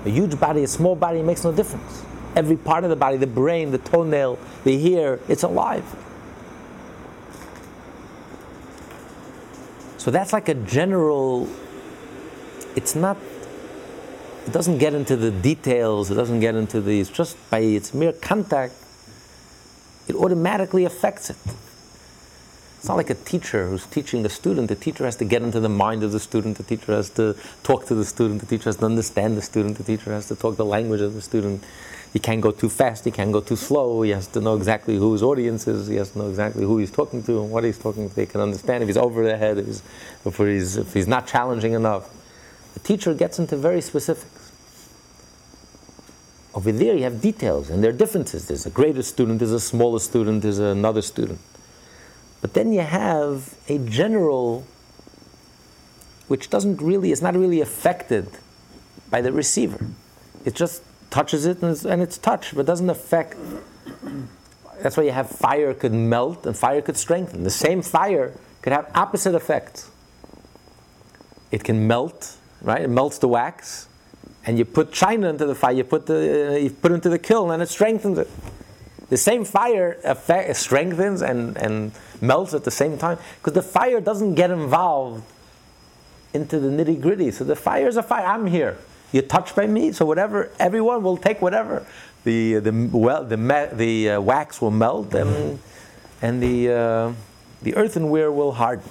A 0.06 0.10
huge 0.10 0.40
body, 0.40 0.64
a 0.64 0.68
small 0.68 0.96
body 0.96 1.22
makes 1.22 1.44
no 1.44 1.52
difference. 1.52 2.04
Every 2.36 2.58
part 2.58 2.84
of 2.84 2.90
the 2.90 2.96
body, 2.96 3.18
the 3.18 3.28
brain, 3.28 3.72
the 3.72 3.78
toenail, 3.78 4.40
the 4.64 4.74
ear, 4.92 5.20
it's 5.28 5.44
alive. 5.44 5.86
So 10.02 10.10
that's 10.10 10.34
like 10.34 10.50
a 10.50 10.56
general, 10.56 11.48
it's 12.76 12.96
not, 12.96 13.18
it 14.48 14.52
doesn't 14.52 14.80
get 14.80 14.96
into 14.96 15.16
the 15.16 15.30
details, 15.30 16.10
it 16.10 16.16
doesn't 16.16 16.40
get 16.40 16.56
into 16.56 16.82
these, 16.82 17.08
just 17.08 17.38
by 17.52 17.60
its 17.60 17.94
mere 17.94 18.12
contact, 18.12 18.74
it 20.08 20.16
automatically 20.16 20.86
affects 20.86 21.30
it. 21.30 21.38
It's 22.80 22.88
not 22.88 22.98
like 22.98 23.12
a 23.12 23.14
teacher 23.14 23.68
who's 23.68 23.86
teaching 23.86 24.26
a 24.26 24.30
student. 24.30 24.70
The 24.70 24.76
teacher 24.76 25.06
has 25.06 25.18
to 25.18 25.26
get 25.26 25.44
into 25.44 25.60
the 25.60 25.70
mind 25.70 26.02
of 26.02 26.14
the 26.14 26.20
student. 26.20 26.58
The 26.58 26.64
teacher 26.64 26.94
has 26.94 27.12
to 27.12 27.36
talk 27.62 27.86
to 27.86 27.94
the 27.94 28.04
student. 28.04 28.40
The 28.40 28.48
teacher 28.48 28.70
has 28.70 28.78
to 28.78 28.86
understand 28.86 29.38
the 29.38 29.44
student. 29.44 29.78
The 29.78 29.84
teacher 29.84 30.12
has 30.12 30.28
to 30.30 30.36
talk 30.36 30.58
the 30.58 30.66
language 30.66 31.02
of 31.02 31.14
the 31.14 31.22
student. 31.22 31.64
He 32.14 32.20
can't 32.20 32.42
go 32.42 32.52
too 32.52 32.70
fast. 32.70 33.06
He 33.06 33.12
can't 33.12 33.32
go 33.32 33.40
too 33.40 33.56
slow. 33.56 34.02
He 34.02 34.10
has 34.12 34.28
to 34.28 34.42
know 34.42 34.56
exactly 34.56 34.98
who 34.98 35.14
his 35.14 35.24
audience 35.24 35.66
is. 35.68 35.88
He 35.88 35.96
has 35.96 36.12
to 36.12 36.18
know 36.20 36.30
exactly 36.30 36.64
who 36.64 36.78
he's 36.78 36.92
talking 36.92 37.24
to 37.24 37.42
and 37.42 37.52
what 37.52 37.64
he's 37.64 37.78
talking 37.78 38.10
to. 38.10 38.16
They 38.16 38.26
can 38.26 38.42
understand 38.42 38.84
if 38.84 38.90
he's 38.90 38.98
over 38.98 39.24
their 39.24 39.38
head, 39.38 39.58
if 39.58 39.66
he's, 39.66 39.84
if 40.26 40.38
he's, 40.38 40.78
if 40.78 40.94
he's 40.94 41.08
not 41.08 41.26
challenging 41.26 41.72
enough. 41.74 42.10
The 42.74 42.82
teacher 42.82 43.14
gets 43.14 43.40
into 43.40 43.56
very 43.56 43.80
specifics. 43.80 44.52
Over 46.54 46.74
there, 46.74 46.96
you 46.96 47.04
have 47.04 47.22
details, 47.22 47.70
and 47.70 47.82
there 47.82 47.92
are 47.92 47.98
differences. 47.98 48.50
There's 48.50 48.66
a 48.66 48.70
greater 48.70 49.04
student, 49.04 49.40
there's 49.40 49.54
a 49.54 49.60
smaller 49.60 50.00
student, 50.00 50.42
there's 50.42 50.60
another 50.60 51.02
student. 51.02 51.40
But 52.42 52.56
then 52.56 52.74
you 52.74 52.82
have 52.82 53.56
a 53.70 53.78
general, 53.78 54.66
which 56.28 56.50
doesn't 56.50 56.82
really, 56.82 57.12
is 57.12 57.22
not 57.22 57.36
really 57.36 57.62
affected 57.62 58.28
by 59.10 59.22
the 59.22 59.32
receiver. 59.32 59.88
It 60.44 60.56
just 60.56 60.84
touches 61.12 61.46
it 61.46 61.62
and 61.62 61.72
it's, 61.72 61.86
and 61.86 62.02
it's 62.02 62.18
touched, 62.18 62.56
but 62.56 62.66
doesn't 62.66 62.90
affect. 62.90 63.38
That's 64.82 64.98
why 64.98 65.04
you 65.04 65.12
have 65.12 65.30
fire 65.30 65.74
could 65.76 65.94
melt 65.94 66.46
and 66.48 66.58
fire 66.58 66.82
could 66.82 66.98
strengthen. 66.98 67.44
The 67.44 67.52
same 67.52 67.84
fire 67.84 68.34
could 68.64 68.74
have 68.74 68.90
opposite 68.96 69.36
effects. 69.36 69.92
It 71.52 71.64
can 71.64 71.86
melt, 71.86 72.38
right? 72.62 72.82
It 72.82 72.90
melts 72.90 73.20
the 73.20 73.28
wax, 73.28 73.88
and 74.46 74.58
you 74.58 74.66
put 74.66 74.92
china 74.92 75.30
into 75.30 75.46
the 75.46 75.54
fire. 75.54 75.74
You 75.74 75.84
put 75.84 76.08
the 76.08 76.54
uh, 76.54 76.56
you 76.56 76.70
put 76.72 76.92
into 76.92 77.10
the 77.10 77.20
kiln, 77.20 77.52
and 77.52 77.62
it 77.62 77.70
strengthens 77.70 78.18
it. 78.18 78.30
The 79.10 79.18
same 79.18 79.44
fire 79.44 80.00
effect, 80.06 80.56
strengthens 80.56 81.22
and, 81.22 81.58
and 81.58 81.92
melts 82.22 82.54
at 82.54 82.64
the 82.64 82.72
same 82.72 82.98
time 82.98 83.18
because 83.40 83.52
the 83.52 83.62
fire 83.62 84.00
doesn't 84.00 84.36
get 84.36 84.52
involved 84.52 85.26
into 86.34 86.60
the 86.62 86.70
nitty 86.70 87.02
gritty. 87.02 87.30
So 87.32 87.44
the 87.44 87.58
fire 87.58 87.90
is 87.90 87.98
a 87.98 88.04
fire. 88.04 88.26
I'm 88.26 88.48
here. 88.48 88.78
You're 89.12 89.24
touched 89.24 89.56
by 89.56 89.68
me, 89.68 89.92
so 89.92 90.06
whatever. 90.06 90.50
Everyone 90.60 91.04
will 91.04 91.18
take 91.18 91.42
whatever. 91.42 91.86
The 92.24 92.60
the 92.60 92.90
well 92.92 93.24
the 93.26 93.38
the 93.74 94.12
uh, 94.12 94.22
wax 94.22 94.62
will 94.62 94.72
melt 94.72 95.14
and 95.14 95.60
and 96.22 96.42
the 96.42 96.72
uh, 96.72 97.14
the 97.62 97.76
earthenware 97.76 98.32
will 98.32 98.54
harden. 98.54 98.90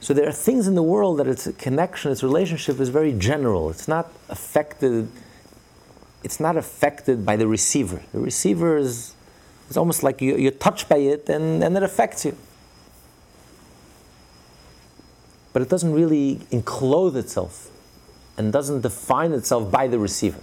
So 0.00 0.14
there 0.14 0.28
are 0.28 0.32
things 0.32 0.68
in 0.68 0.74
the 0.76 0.82
world 0.82 1.18
that 1.18 1.26
its 1.26 1.48
connection, 1.58 2.12
its 2.12 2.22
relationship 2.22 2.78
is 2.78 2.90
very 2.90 3.12
general. 3.12 3.70
It's 3.70 3.88
not 3.88 4.10
affected. 4.28 5.08
It's 6.22 6.40
not 6.40 6.56
affected 6.56 7.26
by 7.26 7.36
the 7.36 7.46
receiver. 7.46 8.02
The 8.12 8.20
receiver 8.20 8.76
is 8.76 9.14
it's 9.68 9.76
almost 9.76 10.02
like 10.02 10.20
you, 10.20 10.36
you're 10.36 10.52
touched 10.52 10.88
by 10.88 10.98
it 10.98 11.28
and, 11.28 11.62
and 11.62 11.76
it 11.76 11.82
affects 11.82 12.24
you. 12.24 12.36
But 15.56 15.62
it 15.62 15.70
doesn't 15.70 15.94
really 15.94 16.40
enclose 16.50 17.16
itself 17.16 17.70
and 18.36 18.52
doesn't 18.52 18.82
define 18.82 19.32
itself 19.32 19.70
by 19.70 19.88
the 19.88 19.98
receiver. 19.98 20.42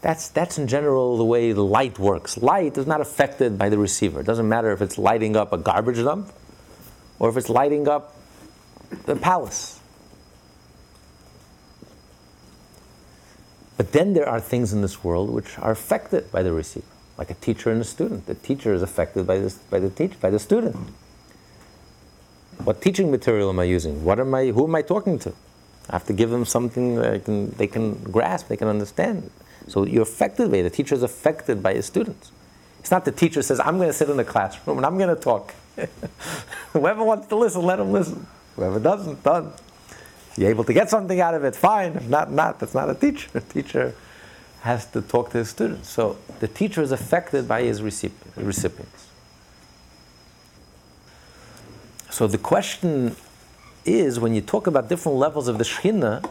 That's, 0.00 0.28
that's 0.28 0.58
in 0.58 0.68
general 0.68 1.18
the 1.18 1.24
way 1.24 1.52
light 1.54 1.98
works. 1.98 2.38
Light 2.38 2.78
is 2.78 2.86
not 2.86 3.00
affected 3.00 3.58
by 3.58 3.68
the 3.68 3.78
receiver. 3.78 4.20
It 4.20 4.26
doesn't 4.26 4.48
matter 4.48 4.70
if 4.70 4.80
it's 4.80 4.96
lighting 4.96 5.34
up 5.34 5.52
a 5.52 5.58
garbage 5.58 5.96
dump 5.96 6.32
or 7.18 7.28
if 7.30 7.36
it's 7.36 7.48
lighting 7.48 7.88
up 7.88 8.14
the 9.06 9.16
palace. 9.16 9.80
But 13.76 13.90
then 13.90 14.12
there 14.12 14.28
are 14.28 14.38
things 14.38 14.72
in 14.72 14.82
this 14.82 15.02
world 15.02 15.30
which 15.30 15.58
are 15.58 15.72
affected 15.72 16.30
by 16.30 16.44
the 16.44 16.52
receiver, 16.52 16.86
like 17.16 17.30
a 17.30 17.34
teacher 17.34 17.72
and 17.72 17.80
a 17.80 17.84
student. 17.84 18.26
The 18.26 18.36
teacher 18.36 18.72
is 18.72 18.82
affected 18.82 19.26
by, 19.26 19.40
this, 19.40 19.54
by 19.56 19.80
the 19.80 19.90
teacher, 19.90 20.16
by 20.20 20.30
the 20.30 20.38
student. 20.38 20.76
What 22.64 22.82
teaching 22.82 23.10
material 23.10 23.48
am 23.50 23.58
I 23.58 23.64
using? 23.64 24.04
What 24.04 24.18
am 24.20 24.34
I? 24.34 24.46
Who 24.46 24.66
am 24.66 24.74
I 24.74 24.82
talking 24.82 25.18
to? 25.20 25.32
I 25.90 25.92
have 25.92 26.06
to 26.06 26.12
give 26.12 26.30
them 26.30 26.44
something 26.44 26.96
they 26.96 27.18
can, 27.18 27.50
they 27.52 27.66
can 27.66 27.94
grasp, 28.04 28.48
they 28.48 28.56
can 28.56 28.68
understand. 28.68 29.30
So 29.68 29.86
you're 29.86 30.02
affected 30.02 30.50
by 30.50 30.58
it. 30.58 30.62
The 30.64 30.70
teacher 30.70 30.94
is 30.94 31.02
affected 31.02 31.62
by 31.62 31.74
his 31.74 31.86
students. 31.86 32.30
It's 32.80 32.90
not 32.90 33.04
the 33.04 33.12
teacher 33.12 33.42
says, 33.42 33.58
I'm 33.60 33.76
going 33.78 33.88
to 33.88 33.94
sit 33.94 34.10
in 34.10 34.16
the 34.16 34.24
classroom 34.24 34.76
and 34.76 34.86
I'm 34.86 34.98
going 34.98 35.14
to 35.14 35.20
talk. 35.20 35.54
Whoever 36.72 37.02
wants 37.04 37.26
to 37.28 37.36
listen, 37.36 37.62
let 37.62 37.76
them 37.76 37.90
listen. 37.92 38.26
Whoever 38.56 38.78
doesn't, 38.78 39.22
done 39.22 39.52
you're 40.38 40.50
able 40.50 40.64
to 40.64 40.72
get 40.72 40.88
something 40.88 41.20
out 41.20 41.34
of 41.34 41.44
it, 41.44 41.56
fine. 41.56 41.92
If 41.96 42.08
not, 42.08 42.30
not. 42.30 42.60
That's 42.60 42.74
not 42.74 42.88
a 42.88 42.94
teacher. 42.94 43.28
A 43.34 43.40
teacher 43.40 43.94
has 44.60 44.86
to 44.92 45.02
talk 45.02 45.30
to 45.30 45.38
his 45.38 45.48
students. 45.48 45.88
So 45.88 46.16
the 46.38 46.48
teacher 46.48 46.80
is 46.80 46.92
affected 46.92 47.48
by 47.48 47.62
his 47.62 47.82
recipients. 47.82 49.07
So 52.18 52.26
the 52.26 52.36
question 52.36 53.14
is 53.84 54.18
when 54.18 54.34
you 54.34 54.40
talk 54.40 54.66
about 54.66 54.88
different 54.88 55.18
levels 55.18 55.46
of 55.46 55.56
the 55.56 55.62
Shekhinah, 55.62 56.28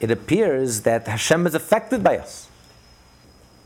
it 0.00 0.10
appears 0.10 0.82
that 0.82 1.08
Hashem 1.08 1.46
is 1.46 1.54
affected 1.54 2.04
by 2.04 2.18
us. 2.18 2.50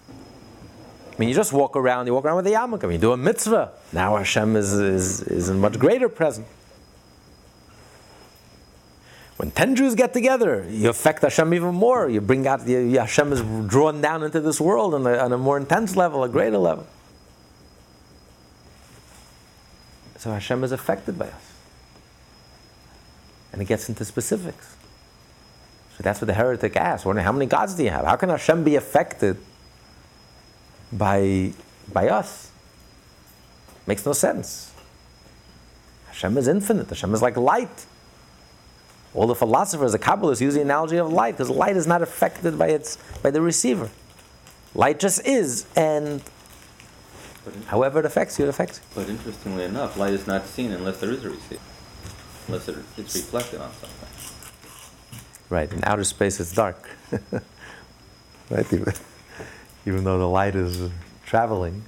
I 0.09 1.14
mean, 1.18 1.29
you 1.29 1.35
just 1.35 1.53
walk 1.53 1.75
around, 1.75 2.07
you 2.07 2.14
walk 2.14 2.27
around 2.27 2.37
with 2.37 2.46
a 2.46 2.51
yarmulke, 2.51 2.92
you 2.92 2.99
do 2.99 3.11
a 3.11 3.16
mitzvah. 3.16 3.73
Now 3.92 4.18
Hashem 4.18 4.55
is, 4.55 4.73
is, 4.73 5.23
is 5.23 5.49
in 5.49 5.59
much 5.59 5.81
greater 5.81 6.09
presence. 6.09 6.46
When 9.37 9.51
ten 9.51 9.75
Jews 9.75 9.96
get 9.96 10.12
together, 10.12 10.64
you 10.70 10.90
affect 10.90 11.23
Hashem 11.23 11.53
even 11.55 11.75
more. 11.75 12.09
You 12.09 12.20
bring 12.20 12.46
out, 12.46 12.68
you, 12.68 13.01
Hashem 13.01 13.33
is 13.33 13.42
drawn 13.68 14.01
down 14.01 14.23
into 14.23 14.40
this 14.40 14.61
world 14.61 14.94
on 14.94 15.05
a, 15.09 15.16
on 15.18 15.33
a 15.33 15.38
more 15.38 15.57
intense 15.57 15.96
level, 15.96 16.23
a 16.23 16.29
greater 16.29 16.59
level. 16.59 16.87
So 20.20 20.30
Hashem 20.30 20.62
is 20.64 20.70
affected 20.70 21.18
by 21.18 21.28
us. 21.28 21.52
And 23.54 23.62
it 23.62 23.64
gets 23.64 23.88
into 23.88 24.04
specifics. 24.04 24.76
So 25.96 26.02
that's 26.02 26.20
what 26.20 26.26
the 26.26 26.35
heretic 26.35 26.76
asks. 26.76 27.06
Wondering 27.06 27.24
how 27.24 27.33
many 27.33 27.46
gods 27.46 27.72
do 27.74 27.85
you 27.85 27.88
have? 27.88 28.04
How 28.04 28.16
can 28.16 28.28
Hashem 28.28 28.62
be 28.62 28.76
affected 28.76 29.38
by, 30.92 31.54
by 31.90 32.11
us? 32.11 32.50
Makes 33.87 34.04
no 34.04 34.12
sense. 34.12 34.74
Hashem 36.09 36.37
is 36.37 36.48
infinite. 36.48 36.90
Hashem 36.90 37.14
is 37.14 37.22
like 37.22 37.38
light. 37.38 37.87
All 39.14 39.26
the 39.26 39.35
philosophers, 39.35 39.92
the 39.92 39.98
Kabbalists 39.98 40.42
use 40.42 40.52
the 40.52 40.61
analogy 40.61 40.98
of 40.98 41.11
light 41.11 41.33
because 41.33 41.48
light 41.48 41.78
is 41.78 41.87
not 41.87 42.02
affected 42.02 42.59
by 42.59 42.68
its 42.68 42.98
by 43.22 43.30
the 43.30 43.40
receiver. 43.40 43.88
Light 44.74 45.00
just 45.00 45.26
is, 45.26 45.64
and 45.74 46.22
however 47.66 48.00
it 48.00 48.07
affects 48.07 48.38
you, 48.38 48.46
it 48.46 48.48
affects 48.48 48.79
you. 48.79 48.85
But 48.94 49.09
interestingly 49.09 49.64
enough, 49.64 49.96
light 49.96 50.12
is 50.12 50.26
not 50.26 50.46
seen 50.46 50.72
unless 50.72 51.00
there 51.00 51.11
is 51.11 51.24
a 51.24 51.31
receiver, 51.31 51.61
unless 52.46 52.68
it, 52.68 52.76
it's 52.96 53.14
reflected 53.14 53.61
on 53.61 53.70
something. 53.72 54.09
Right, 55.48 55.72
in 55.72 55.81
outer 55.85 56.05
space 56.05 56.38
it's 56.38 56.53
dark. 56.53 56.88
right, 58.50 58.72
even, 58.72 58.92
even 59.87 60.05
though 60.05 60.18
the 60.18 60.29
light 60.29 60.55
is 60.55 60.90
traveling, 61.24 61.83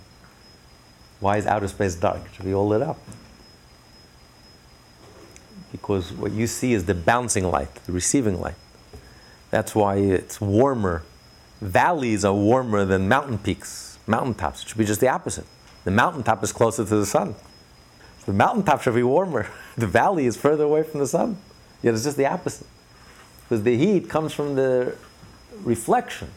why 1.20 1.36
is 1.36 1.46
outer 1.46 1.68
space 1.68 1.94
dark? 1.94 2.24
It 2.26 2.34
should 2.34 2.44
be 2.44 2.54
all 2.54 2.66
lit 2.66 2.82
up 2.82 2.98
because 5.72 6.12
what 6.12 6.32
you 6.32 6.46
see 6.46 6.74
is 6.74 6.84
the 6.84 6.94
bouncing 6.94 7.50
light, 7.50 7.74
the 7.86 7.92
receiving 7.92 8.40
light. 8.40 8.54
That's 9.50 9.74
why 9.74 9.96
it's 9.96 10.40
warmer. 10.40 11.02
Valleys 11.60 12.24
are 12.24 12.34
warmer 12.34 12.84
than 12.84 13.08
mountain 13.08 13.38
peaks, 13.38 13.91
mountaintops. 14.16 14.62
It 14.62 14.68
should 14.68 14.78
be 14.78 14.84
just 14.84 15.00
the 15.00 15.08
opposite. 15.08 15.46
The 15.84 15.90
mountaintop 15.90 16.44
is 16.44 16.52
closer 16.52 16.84
to 16.84 16.96
the 16.96 17.06
sun. 17.06 17.34
The 18.26 18.32
mountaintop 18.32 18.82
should 18.82 18.94
be 18.94 19.02
warmer. 19.02 19.46
The 19.74 19.86
valley 19.86 20.26
is 20.26 20.36
further 20.36 20.64
away 20.64 20.82
from 20.82 21.00
the 21.00 21.06
sun. 21.06 21.38
Yet 21.82 21.94
it's 21.94 22.04
just 22.04 22.18
the 22.18 22.26
opposite. 22.26 22.66
Because 23.42 23.62
the 23.62 23.74
heat 23.74 24.10
comes 24.10 24.34
from 24.34 24.54
the 24.54 24.94
reflection. 25.64 26.28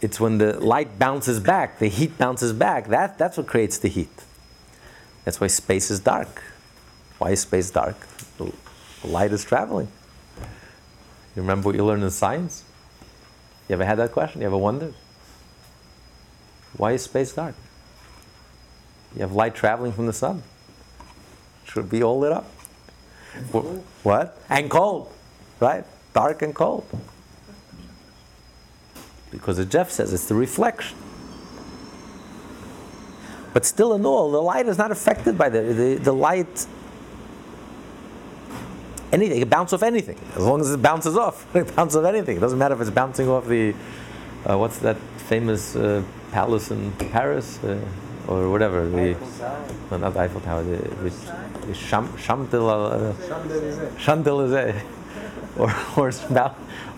It's 0.00 0.18
when 0.18 0.38
the 0.38 0.58
light 0.58 0.98
bounces 0.98 1.40
back, 1.40 1.78
the 1.78 1.88
heat 1.88 2.16
bounces 2.16 2.52
back, 2.52 2.88
that, 2.88 3.18
that's 3.18 3.36
what 3.36 3.46
creates 3.46 3.76
the 3.78 3.88
heat. 3.88 4.16
That's 5.24 5.38
why 5.40 5.48
space 5.48 5.90
is 5.90 6.00
dark. 6.00 6.42
Why 7.18 7.30
is 7.30 7.40
space 7.40 7.70
dark? 7.70 7.96
The 8.38 8.52
light 9.04 9.32
is 9.32 9.44
traveling. 9.44 9.88
You 11.36 11.42
remember 11.42 11.68
what 11.68 11.76
you 11.76 11.84
learned 11.84 12.04
in 12.04 12.10
science? 12.10 12.64
You 13.68 13.74
ever 13.74 13.84
had 13.84 13.98
that 13.98 14.12
question? 14.12 14.40
You 14.40 14.46
ever 14.46 14.56
wondered? 14.58 14.94
Why 16.76 16.92
is 16.92 17.02
space 17.02 17.32
dark? 17.32 17.54
You 19.14 19.20
have 19.20 19.32
light 19.32 19.54
traveling 19.54 19.92
from 19.92 20.06
the 20.06 20.12
sun. 20.12 20.42
Should 21.64 21.88
be 21.88 22.02
all 22.02 22.18
lit 22.18 22.32
up. 22.32 22.44
What? 24.02 24.38
And 24.48 24.70
cold, 24.70 25.12
right? 25.60 25.84
Dark 26.12 26.42
and 26.42 26.54
cold. 26.54 26.86
Because 29.30 29.58
as 29.58 29.66
Jeff 29.66 29.90
says, 29.90 30.12
it's 30.12 30.26
the 30.26 30.34
reflection. 30.34 30.96
But 33.52 33.64
still, 33.64 33.94
in 33.94 34.04
all, 34.04 34.32
the 34.32 34.42
light 34.42 34.66
is 34.66 34.78
not 34.78 34.90
affected 34.90 35.38
by 35.38 35.48
the, 35.48 35.62
the, 35.62 35.94
the 35.96 36.12
light 36.12 36.66
anything. 39.12 39.36
It 39.36 39.40
can 39.40 39.48
bounce 39.48 39.72
off 39.72 39.82
anything 39.82 40.18
as 40.34 40.42
long 40.42 40.60
as 40.60 40.72
it 40.72 40.82
bounces 40.82 41.16
off. 41.16 41.46
It 41.56 41.74
bounces 41.74 41.96
off 41.96 42.04
anything. 42.04 42.36
It 42.36 42.40
doesn't 42.40 42.58
matter 42.58 42.74
if 42.74 42.80
it's 42.80 42.90
bouncing 42.90 43.28
off 43.28 43.46
the 43.46 43.74
uh, 44.44 44.58
what's 44.58 44.78
that 44.80 44.98
famous 45.28 45.76
uh, 45.76 46.02
palace 46.34 46.70
in 46.72 46.90
Paris 47.14 47.62
uh, 47.62 47.78
or 48.26 48.50
whatever 48.50 48.88
the 48.88 49.16
no, 49.90 49.96
not 49.98 50.16
Eiffel 50.16 50.40
Tower 50.40 50.64
the, 50.64 50.76
the, 50.76 51.10
the 51.66 51.74
Cham, 51.74 52.12
Champs-Élysées 54.04 54.82
or 55.56 55.70
or 55.96 56.08
it's, 56.08 56.22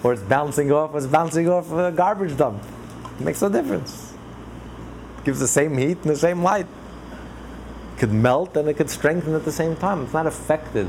or 0.02 0.12
it's 0.14 0.22
bouncing 0.22 0.72
off 0.72 0.94
it's 0.94 1.06
bouncing 1.06 1.48
off 1.48 1.70
a 1.72 1.92
garbage 1.92 2.34
dump. 2.36 2.62
It 3.20 3.24
makes 3.24 3.42
no 3.42 3.50
difference. 3.50 4.14
It 5.18 5.24
gives 5.24 5.40
the 5.40 5.48
same 5.48 5.76
heat 5.76 5.98
and 6.02 6.10
the 6.10 6.16
same 6.16 6.42
light. 6.42 6.66
It 7.94 7.98
could 7.98 8.12
melt 8.12 8.56
and 8.56 8.68
it 8.68 8.74
could 8.74 8.90
strengthen 8.90 9.34
at 9.34 9.44
the 9.44 9.52
same 9.52 9.76
time. 9.76 10.04
It's 10.04 10.14
not 10.14 10.26
affected 10.26 10.88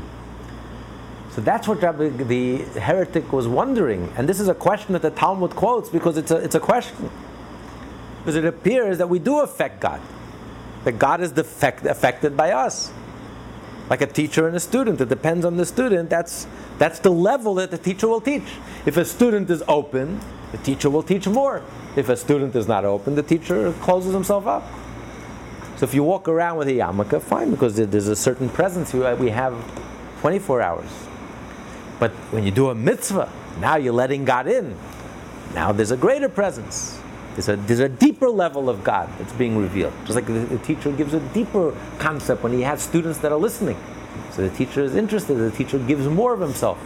so 1.38 1.42
that's 1.42 1.68
what 1.68 1.80
Rabbi, 1.80 2.08
the 2.08 2.56
heretic 2.80 3.32
was 3.32 3.46
wondering. 3.46 4.12
And 4.16 4.28
this 4.28 4.40
is 4.40 4.48
a 4.48 4.54
question 4.54 4.94
that 4.94 5.02
the 5.02 5.10
Talmud 5.10 5.54
quotes 5.54 5.88
because 5.88 6.16
it's 6.16 6.32
a, 6.32 6.38
it's 6.38 6.56
a 6.56 6.60
question. 6.60 7.10
Because 8.28 8.44
it 8.44 8.44
appears 8.44 8.98
that 8.98 9.08
we 9.08 9.18
do 9.18 9.40
affect 9.40 9.80
God, 9.80 10.02
that 10.84 10.98
God 10.98 11.22
is 11.22 11.32
defect, 11.32 11.86
affected 11.86 12.36
by 12.36 12.52
us. 12.52 12.92
Like 13.88 14.02
a 14.02 14.06
teacher 14.06 14.46
and 14.46 14.54
a 14.54 14.60
student, 14.60 15.00
it 15.00 15.08
depends 15.08 15.46
on 15.46 15.56
the 15.56 15.64
student. 15.64 16.10
That's, 16.10 16.46
that's 16.76 16.98
the 16.98 17.08
level 17.08 17.54
that 17.54 17.70
the 17.70 17.78
teacher 17.78 18.06
will 18.06 18.20
teach. 18.20 18.42
If 18.84 18.98
a 18.98 19.04
student 19.06 19.48
is 19.48 19.62
open, 19.66 20.20
the 20.52 20.58
teacher 20.58 20.90
will 20.90 21.02
teach 21.02 21.26
more. 21.26 21.62
If 21.96 22.10
a 22.10 22.18
student 22.18 22.54
is 22.54 22.68
not 22.68 22.84
open, 22.84 23.14
the 23.14 23.22
teacher 23.22 23.72
closes 23.80 24.12
himself 24.12 24.46
up. 24.46 24.68
So 25.78 25.84
if 25.84 25.94
you 25.94 26.04
walk 26.04 26.28
around 26.28 26.58
with 26.58 26.68
a 26.68 26.72
yarmulke, 26.72 27.22
fine, 27.22 27.50
because 27.50 27.76
there's 27.76 28.08
a 28.08 28.16
certain 28.16 28.50
presence 28.50 28.92
we 28.92 29.30
have 29.30 29.54
24 30.20 30.60
hours. 30.60 30.90
But 31.98 32.10
when 32.30 32.44
you 32.44 32.50
do 32.50 32.68
a 32.68 32.74
mitzvah, 32.74 33.32
now 33.58 33.76
you're 33.76 33.94
letting 33.94 34.26
God 34.26 34.46
in. 34.46 34.76
Now 35.54 35.72
there's 35.72 35.92
a 35.92 35.96
greater 35.96 36.28
presence. 36.28 36.97
There's 37.38 37.48
a, 37.50 37.54
there's 37.54 37.78
a 37.78 37.88
deeper 37.88 38.28
level 38.28 38.68
of 38.68 38.82
God 38.82 39.08
that's 39.16 39.32
being 39.32 39.56
revealed. 39.56 39.92
Just 40.00 40.16
like 40.16 40.26
the, 40.26 40.32
the 40.32 40.58
teacher 40.58 40.90
gives 40.90 41.14
a 41.14 41.20
deeper 41.20 41.72
concept 42.00 42.42
when 42.42 42.52
he 42.52 42.62
has 42.62 42.82
students 42.82 43.20
that 43.20 43.30
are 43.30 43.38
listening. 43.38 43.76
So 44.32 44.42
the 44.42 44.52
teacher 44.56 44.82
is 44.82 44.96
interested, 44.96 45.36
the 45.36 45.52
teacher 45.52 45.78
gives 45.78 46.08
more 46.08 46.34
of 46.34 46.40
himself. 46.40 46.84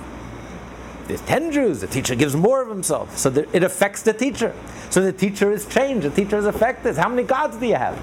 There's 1.06 1.22
10 1.22 1.52
Jews, 1.52 1.80
the 1.80 1.86
teacher 1.86 2.14
gives 2.14 2.36
more 2.36 2.60
of 2.60 2.68
himself. 2.68 3.16
So 3.16 3.30
there, 3.30 3.46
it 3.54 3.64
affects 3.64 4.02
the 4.02 4.12
teacher. 4.12 4.54
So 4.90 5.00
the 5.00 5.14
teacher 5.14 5.50
is 5.50 5.64
changed, 5.64 6.04
the 6.04 6.10
teacher 6.10 6.36
is 6.36 6.44
affected. 6.44 6.98
How 6.98 7.08
many 7.08 7.22
gods 7.22 7.56
do 7.56 7.64
you 7.64 7.76
have? 7.76 7.98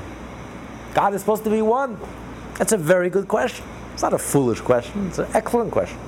God 0.96 1.14
is 1.14 1.22
supposed 1.22 1.44
to 1.44 1.52
be 1.52 1.62
one. 1.62 2.00
That's 2.56 2.72
a 2.72 2.78
very 2.78 3.12
good 3.12 3.28
question. 3.28 3.64
It's 3.94 4.02
not 4.02 4.14
a 4.14 4.18
foolish 4.18 4.62
question, 4.62 5.06
it's 5.06 5.20
an 5.20 5.28
excellent 5.36 5.70
question. 5.70 6.00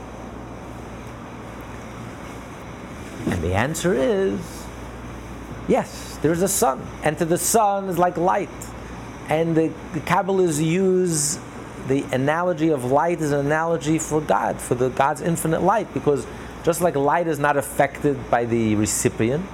And 3.28 3.44
the 3.44 3.54
answer 3.54 3.94
is 3.94 4.40
yes, 5.68 6.01
there's 6.22 6.42
a 6.42 6.48
sun. 6.48 6.86
And 7.04 7.18
to 7.18 7.26
the 7.26 7.38
sun 7.38 7.90
is 7.90 7.98
like 7.98 8.18
light. 8.18 8.50
And 9.30 9.56
the, 9.56 9.72
the 9.94 10.02
Kabbalists 10.02 10.64
use 10.64 11.40
the 11.88 12.04
analogy 12.12 12.70
of 12.70 12.86
light 12.86 13.22
as 13.22 13.32
an 13.32 13.46
analogy 13.46 13.98
for 13.98 14.22
God, 14.22 14.60
for 14.60 14.76
the 14.76 14.90
God's 14.90 15.22
infinite 15.22 15.62
light, 15.62 15.92
because 15.94 16.28
just 16.64 16.82
like 16.82 16.96
light 16.96 17.28
is 17.28 17.40
not 17.40 17.58
affected 17.58 18.30
by 18.30 18.46
the 18.46 18.76
recipient, 18.76 19.46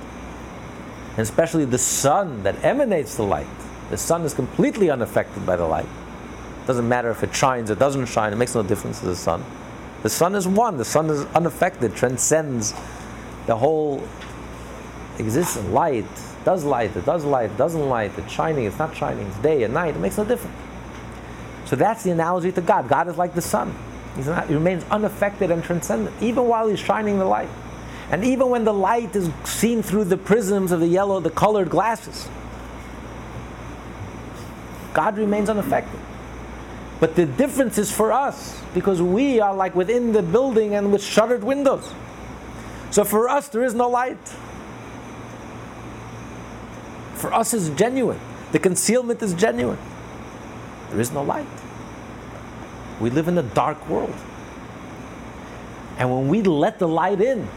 and 1.11 1.19
especially 1.19 1.65
the 1.65 1.77
sun 1.77 2.43
that 2.43 2.63
emanates 2.63 3.15
the 3.15 3.23
light, 3.23 3.47
the 3.89 3.97
sun 3.97 4.23
is 4.23 4.33
completely 4.33 4.89
unaffected 4.89 5.45
by 5.45 5.55
the 5.55 5.65
light. 5.65 5.85
It 5.85 6.67
doesn't 6.67 6.87
matter 6.87 7.09
if 7.09 7.23
it 7.23 7.33
shines 7.33 7.71
or 7.71 7.75
doesn't 7.75 8.07
shine, 8.07 8.33
it 8.33 8.35
makes 8.35 8.55
no 8.55 8.63
difference 8.63 8.99
to 8.99 9.05
the 9.05 9.15
sun. 9.15 9.43
The 10.03 10.09
sun 10.09 10.35
is 10.35 10.47
one, 10.47 10.77
the 10.77 10.85
sun 10.85 11.09
is 11.09 11.25
unaffected, 11.27 11.95
transcends 11.95 12.73
the 13.45 13.55
whole 13.55 14.03
existence, 15.17 15.65
light, 15.69 16.05
does 16.47 16.63
light, 16.63 16.95
it 16.95 17.05
does 17.05 17.25
light, 17.25 17.51
it 17.51 17.57
doesn't 17.57 17.89
light, 17.89 18.17
it's 18.17 18.31
shining, 18.31 18.63
it's 18.63 18.79
not 18.79 18.95
shining, 18.95 19.27
it's 19.27 19.37
day 19.39 19.63
and 19.63 19.73
night, 19.73 19.97
it 19.97 19.99
makes 19.99 20.17
no 20.17 20.23
difference. 20.23 20.55
So 21.65 21.75
that's 21.75 22.03
the 22.03 22.11
analogy 22.11 22.53
to 22.53 22.61
God. 22.61 22.87
God 22.87 23.09
is 23.09 23.17
like 23.17 23.33
the 23.33 23.41
sun. 23.41 23.75
He's 24.15 24.27
not, 24.27 24.47
he 24.47 24.53
remains 24.53 24.85
unaffected 24.85 25.51
and 25.51 25.61
transcendent, 25.61 26.15
even 26.21 26.45
while 26.45 26.69
he's 26.69 26.79
shining 26.79 27.19
the 27.19 27.25
light. 27.25 27.49
And 28.11 28.23
even 28.23 28.47
when 28.49 28.63
the 28.63 28.73
light 28.73 29.13
is 29.13 29.29
seen 29.43 29.83
through 29.83 30.05
the 30.05 30.15
prisms 30.15 30.71
of 30.71 30.79
the 30.79 30.87
yellow, 30.87 31.19
the 31.19 31.29
colored 31.29 31.69
glasses, 31.69 32.29
God 34.93 35.17
remains 35.17 35.49
unaffected. 35.49 35.99
But 37.01 37.17
the 37.17 37.25
difference 37.25 37.77
is 37.77 37.91
for 37.91 38.13
us, 38.13 38.63
because 38.73 39.01
we 39.01 39.41
are 39.41 39.53
like 39.53 39.75
within 39.75 40.13
the 40.13 40.23
building 40.23 40.75
and 40.75 40.93
with 40.93 41.03
shuttered 41.03 41.43
windows. 41.43 41.93
So 42.91 43.03
for 43.03 43.27
us, 43.27 43.49
there 43.49 43.65
is 43.65 43.73
no 43.73 43.89
light. 43.89 44.17
For 47.17 47.33
us, 47.33 47.53
is 47.53 47.69
genuine. 47.71 48.19
The 48.51 48.59
concealment 48.59 49.21
is 49.21 49.33
genuine. 49.33 49.79
There 50.89 51.01
is 51.01 51.11
no 51.11 51.23
light. 51.23 51.47
We 53.01 53.09
live 53.09 53.27
in 53.27 53.37
a 53.37 53.43
dark 53.43 53.89
world. 53.89 54.15
And 55.97 56.13
when 56.13 56.27
we 56.27 56.43
let 56.43 56.79
the 56.79 56.87
light 56.87 57.21
in, 57.21 57.47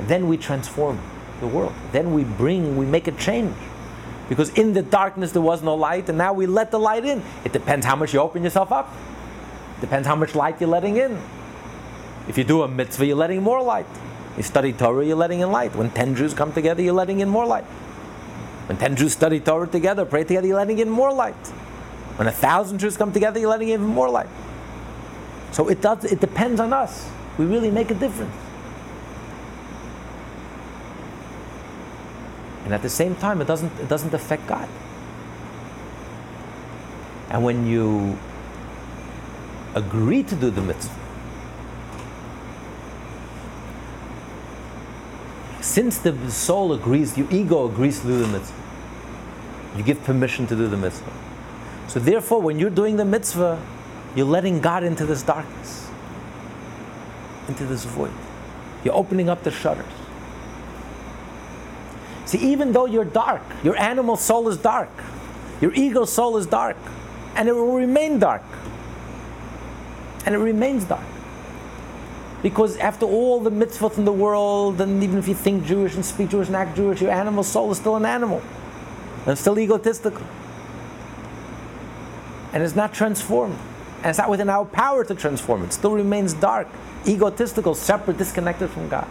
then 0.00 0.28
we 0.28 0.36
transform 0.36 1.00
the 1.40 1.48
world. 1.48 1.74
Then 1.92 2.14
we 2.14 2.24
bring, 2.24 2.76
we 2.76 2.86
make 2.86 3.08
a 3.08 3.12
change. 3.12 3.54
Because 4.28 4.50
in 4.50 4.72
the 4.72 4.82
darkness 4.82 5.32
there 5.32 5.42
was 5.42 5.62
no 5.62 5.74
light, 5.74 6.08
and 6.08 6.16
now 6.18 6.32
we 6.32 6.46
let 6.46 6.70
the 6.70 6.78
light 6.78 7.04
in. 7.04 7.22
It 7.44 7.52
depends 7.52 7.84
how 7.84 7.96
much 7.96 8.14
you 8.14 8.20
open 8.20 8.42
yourself 8.44 8.72
up. 8.72 8.92
Depends 9.80 10.06
how 10.06 10.16
much 10.16 10.34
light 10.34 10.60
you're 10.60 10.70
letting 10.70 10.96
in. 10.96 11.20
If 12.28 12.38
you 12.38 12.44
do 12.44 12.62
a 12.62 12.68
mitzvah, 12.68 13.06
you're 13.06 13.16
letting 13.16 13.42
more 13.42 13.62
light. 13.62 13.86
You 14.36 14.42
study 14.42 14.72
Torah, 14.72 15.04
you're 15.04 15.16
letting 15.16 15.40
in 15.40 15.50
light. 15.50 15.74
When 15.74 15.90
10 15.90 16.14
Jews 16.14 16.34
come 16.34 16.52
together, 16.52 16.82
you're 16.82 16.94
letting 16.94 17.20
in 17.20 17.28
more 17.28 17.46
light. 17.46 17.64
When 18.68 18.76
10 18.76 18.96
Jews 18.96 19.12
study 19.12 19.40
Torah 19.40 19.66
together, 19.66 20.04
pray 20.04 20.24
together, 20.24 20.46
you're 20.46 20.56
letting 20.56 20.78
in 20.78 20.90
more 20.90 21.12
light. 21.12 21.34
When 22.16 22.26
a 22.28 22.32
thousand 22.32 22.78
Jews 22.78 22.96
come 22.96 23.12
together, 23.12 23.38
you're 23.38 23.50
letting 23.50 23.68
in 23.68 23.74
even 23.74 23.86
more 23.86 24.08
light. 24.08 24.28
So 25.52 25.68
it 25.68 25.82
does 25.82 26.04
it 26.04 26.20
depends 26.20 26.60
on 26.60 26.72
us. 26.72 27.08
We 27.38 27.44
really 27.44 27.70
make 27.70 27.90
a 27.90 27.94
difference. 27.94 28.34
And 32.64 32.74
at 32.74 32.82
the 32.82 32.90
same 32.90 33.14
time, 33.14 33.40
it 33.40 33.46
doesn't, 33.46 33.72
it 33.78 33.88
doesn't 33.88 34.12
affect 34.12 34.46
God. 34.48 34.68
And 37.30 37.44
when 37.44 37.66
you 37.66 38.18
agree 39.74 40.24
to 40.24 40.34
do 40.34 40.50
the 40.50 40.62
mitzvah, 40.62 41.05
since 45.66 45.98
the 45.98 46.30
soul 46.30 46.72
agrees, 46.72 47.18
your 47.18 47.28
ego 47.30 47.66
agrees 47.66 48.00
to 48.00 48.06
do 48.06 48.18
the 48.20 48.28
mitzvah, 48.28 48.62
you 49.76 49.82
give 49.82 50.02
permission 50.04 50.46
to 50.46 50.54
do 50.54 50.68
the 50.68 50.76
mitzvah. 50.76 51.12
So 51.88 51.98
therefore, 51.98 52.40
when 52.40 52.60
you're 52.60 52.70
doing 52.70 52.96
the 52.96 53.04
mitzvah, 53.04 53.60
you're 54.14 54.26
letting 54.26 54.60
God 54.60 54.84
into 54.84 55.04
this 55.04 55.22
darkness, 55.22 55.90
into 57.48 57.66
this 57.66 57.84
void. 57.84 58.12
You're 58.84 58.94
opening 58.94 59.28
up 59.28 59.42
the 59.42 59.50
shutters. 59.50 59.84
See, 62.26 62.38
even 62.38 62.72
though 62.72 62.86
you're 62.86 63.04
dark, 63.04 63.42
your 63.64 63.76
animal 63.76 64.16
soul 64.16 64.48
is 64.48 64.56
dark, 64.56 64.90
your 65.60 65.74
ego 65.74 66.04
soul 66.04 66.36
is 66.36 66.46
dark, 66.46 66.76
and 67.34 67.48
it 67.48 67.52
will 67.52 67.74
remain 67.74 68.20
dark. 68.20 68.44
And 70.24 70.34
it 70.34 70.38
remains 70.38 70.84
dark. 70.84 71.04
Because 72.46 72.76
after 72.76 73.06
all 73.06 73.40
the 73.40 73.50
mitzvot 73.50 73.98
in 73.98 74.04
the 74.04 74.12
world, 74.12 74.80
and 74.80 75.02
even 75.02 75.18
if 75.18 75.26
you 75.26 75.34
think 75.34 75.64
Jewish 75.64 75.96
and 75.96 76.04
speak 76.04 76.28
Jewish 76.28 76.46
and 76.46 76.54
act 76.54 76.76
Jewish, 76.76 77.00
your 77.00 77.10
animal 77.10 77.42
soul 77.42 77.72
is 77.72 77.78
still 77.78 77.96
an 77.96 78.06
animal. 78.06 78.40
And 79.22 79.32
it's 79.32 79.40
still 79.40 79.58
egotistical. 79.58 80.24
And 82.52 82.62
it's 82.62 82.76
not 82.76 82.94
transformed. 82.94 83.58
And 83.96 84.06
it's 84.06 84.18
not 84.18 84.30
within 84.30 84.48
our 84.48 84.64
power 84.64 85.04
to 85.04 85.12
transform. 85.16 85.64
It 85.64 85.72
still 85.72 85.90
remains 85.90 86.34
dark, 86.34 86.68
egotistical, 87.04 87.74
separate, 87.74 88.16
disconnected 88.16 88.70
from 88.70 88.88
God. 88.88 89.08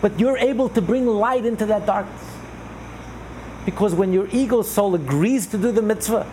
But 0.00 0.18
you're 0.18 0.38
able 0.38 0.70
to 0.70 0.80
bring 0.80 1.06
light 1.06 1.44
into 1.44 1.66
that 1.66 1.84
darkness. 1.84 2.24
Because 3.66 3.94
when 3.94 4.14
your 4.14 4.26
ego 4.32 4.62
soul 4.62 4.94
agrees 4.94 5.46
to 5.48 5.58
do 5.58 5.70
the 5.70 5.82
mitzvah, 5.82 6.26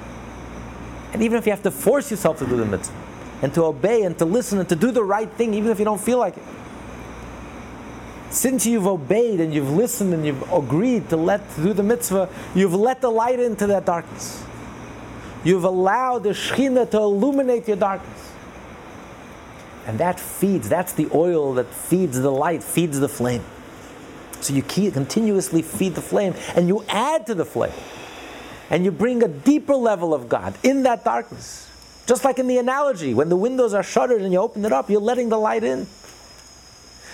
and 1.12 1.22
even 1.22 1.38
if 1.38 1.46
you 1.46 1.52
have 1.52 1.64
to 1.64 1.72
force 1.72 2.10
yourself 2.10 2.40
to 2.40 2.46
do 2.46 2.56
the 2.56 2.66
mitzvah, 2.66 3.05
and 3.42 3.54
to 3.54 3.64
obey 3.64 4.04
and 4.04 4.18
to 4.18 4.26
listen 4.26 4.60
and 4.60 4.70
to 4.70 4.76
do 4.76 4.92
the 4.92 5.04
right 5.04 5.30
thing, 5.32 5.54
even 5.54 5.72
if 5.72 5.80
you 5.80 5.86
don't 5.86 6.02
feel 6.02 6.20
like 6.20 6.38
it. 6.38 6.44
Since 8.30 8.66
you've 8.66 8.88
obeyed 8.88 9.40
and 9.40 9.54
you've 9.54 9.70
listened 9.70 10.14
and 10.14 10.26
you've 10.26 10.52
agreed 10.52 11.10
to 11.10 11.18
let 11.18 11.50
to 11.56 11.64
do 11.64 11.74
the 11.74 11.84
mitzvah, 11.84 12.30
you've 12.54 12.74
let 12.74 13.02
the 13.02 13.10
light 13.10 13.40
into 13.40 13.68
that 13.68 13.86
darkness. 13.86 14.44
You've 15.44 15.64
allowed 15.64 16.24
the 16.24 16.30
Shekhinah 16.30 16.90
to 16.92 16.98
illuminate 16.98 17.68
your 17.68 17.78
darkness. 17.78 18.34
And 19.86 20.00
that 20.00 20.20
feeds, 20.20 20.68
that's 20.68 20.94
the 20.94 21.08
oil 21.14 21.54
that 21.54 21.68
feeds 21.68 22.20
the 22.20 22.32
light, 22.32 22.64
feeds 22.64 23.00
the 23.00 23.08
flame. 23.08 23.44
So 24.42 24.54
you 24.54 24.64
continuously 24.64 25.62
feed 25.62 25.96
the 25.96 26.02
flame 26.02 26.34
and 26.56 26.68
you 26.68 26.84
add 26.90 27.28
to 27.28 27.36
the 27.36 27.46
flame. 27.46 27.74
And 28.70 28.84
you 28.84 28.92
bring 28.92 29.22
a 29.22 29.28
deeper 29.28 29.76
level 29.76 30.14
of 30.14 30.28
God 30.28 30.58
in 30.64 30.84
that 30.84 31.06
darkness. 31.06 31.65
Just 32.06 32.24
like 32.24 32.38
in 32.38 32.48
the 32.48 32.58
analogy, 32.58 33.14
when 33.14 33.30
the 33.30 33.36
windows 33.36 33.74
are 33.74 33.84
shuttered 33.84 34.22
and 34.22 34.32
you 34.32 34.40
open 34.40 34.64
it 34.64 34.72
up, 34.72 34.90
you're 34.90 35.02
letting 35.02 35.30
the 35.30 35.40
light 35.40 35.64
in. 35.64 35.88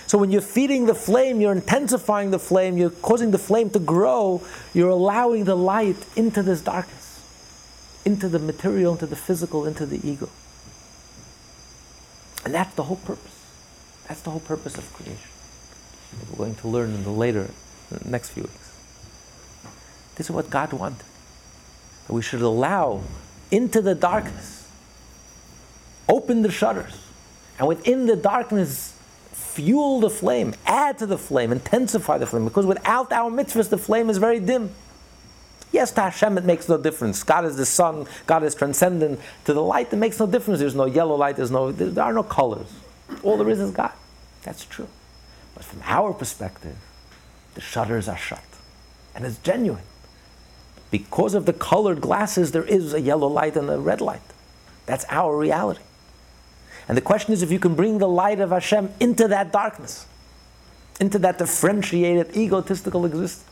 So 0.06 0.18
when 0.18 0.30
you're 0.30 0.42
feeding 0.42 0.84
the 0.84 0.94
flame, 0.94 1.40
you're 1.40 1.52
intensifying 1.52 2.30
the 2.30 2.38
flame, 2.38 2.76
you're 2.76 2.90
causing 2.90 3.30
the 3.30 3.38
flame 3.38 3.70
to 3.70 3.78
grow, 3.78 4.42
you're 4.74 4.90
allowing 4.90 5.44
the 5.44 5.54
light 5.54 5.96
into 6.16 6.42
this 6.42 6.60
darkness, 6.60 7.22
into 8.04 8.28
the 8.28 8.38
material, 8.38 8.92
into 8.92 9.06
the 9.06 9.16
physical, 9.16 9.64
into 9.64 9.86
the 9.86 10.06
ego. 10.06 10.28
And 12.44 12.52
that's 12.52 12.74
the 12.74 12.82
whole 12.82 12.96
purpose. 12.96 13.46
That's 14.08 14.20
the 14.20 14.30
whole 14.30 14.40
purpose 14.40 14.76
of 14.76 14.92
creation. 14.92 15.30
We're 16.30 16.36
going 16.36 16.54
to 16.56 16.68
learn 16.68 16.90
in 16.90 17.04
the 17.04 17.10
later, 17.10 17.48
the 17.90 18.06
next 18.06 18.30
few 18.30 18.42
weeks. 18.42 18.78
This 20.16 20.26
is 20.26 20.32
what 20.32 20.50
God 20.50 20.74
wanted. 20.74 21.04
That 22.06 22.12
we 22.12 22.20
should 22.20 22.42
allow 22.42 23.02
into 23.50 23.80
the 23.80 23.94
darkness, 23.94 24.61
open 26.12 26.42
the 26.42 26.50
shutters, 26.50 26.98
and 27.58 27.66
within 27.66 28.06
the 28.06 28.16
darkness, 28.16 28.98
fuel 29.32 30.00
the 30.00 30.10
flame, 30.10 30.54
add 30.66 30.98
to 30.98 31.06
the 31.06 31.18
flame, 31.18 31.52
intensify 31.52 32.18
the 32.18 32.26
flame. 32.26 32.44
Because 32.44 32.66
without 32.66 33.12
our 33.12 33.30
mitzvahs, 33.30 33.70
the 33.70 33.78
flame 33.78 34.10
is 34.10 34.18
very 34.18 34.38
dim. 34.38 34.70
Yes, 35.72 35.90
to 35.92 36.02
Hashem 36.02 36.36
it 36.36 36.44
makes 36.44 36.68
no 36.68 36.76
difference. 36.76 37.22
God 37.22 37.46
is 37.46 37.56
the 37.56 37.64
sun, 37.64 38.06
God 38.26 38.44
is 38.44 38.54
transcendent. 38.54 39.20
To 39.46 39.54
the 39.54 39.62
light, 39.62 39.90
it 39.90 39.96
makes 39.96 40.20
no 40.20 40.26
difference. 40.26 40.60
There's 40.60 40.74
no 40.74 40.84
yellow 40.84 41.14
light, 41.14 41.36
there's 41.36 41.50
no, 41.50 41.72
there 41.72 42.04
are 42.04 42.12
no 42.12 42.22
colors. 42.22 42.68
All 43.22 43.38
there 43.38 43.48
is 43.48 43.58
is 43.58 43.70
God. 43.70 43.92
That's 44.42 44.64
true. 44.66 44.88
But 45.54 45.64
from 45.64 45.80
our 45.84 46.12
perspective, 46.12 46.76
the 47.54 47.62
shutters 47.62 48.06
are 48.06 48.18
shut. 48.18 48.44
And 49.14 49.24
it's 49.24 49.38
genuine. 49.38 49.84
Because 50.90 51.32
of 51.34 51.46
the 51.46 51.52
colored 51.54 52.02
glasses, 52.02 52.52
there 52.52 52.64
is 52.64 52.92
a 52.92 53.00
yellow 53.00 53.28
light 53.28 53.56
and 53.56 53.70
a 53.70 53.78
red 53.78 54.02
light. 54.02 54.20
That's 54.84 55.06
our 55.08 55.36
reality. 55.36 55.80
And 56.88 56.96
the 56.96 57.02
question 57.02 57.32
is 57.32 57.42
if 57.42 57.50
you 57.50 57.58
can 57.58 57.74
bring 57.74 57.98
the 57.98 58.08
light 58.08 58.40
of 58.40 58.50
Hashem 58.50 58.90
into 59.00 59.28
that 59.28 59.52
darkness, 59.52 60.06
into 61.00 61.18
that 61.20 61.38
differentiated, 61.38 62.36
egotistical 62.36 63.04
existence. 63.06 63.48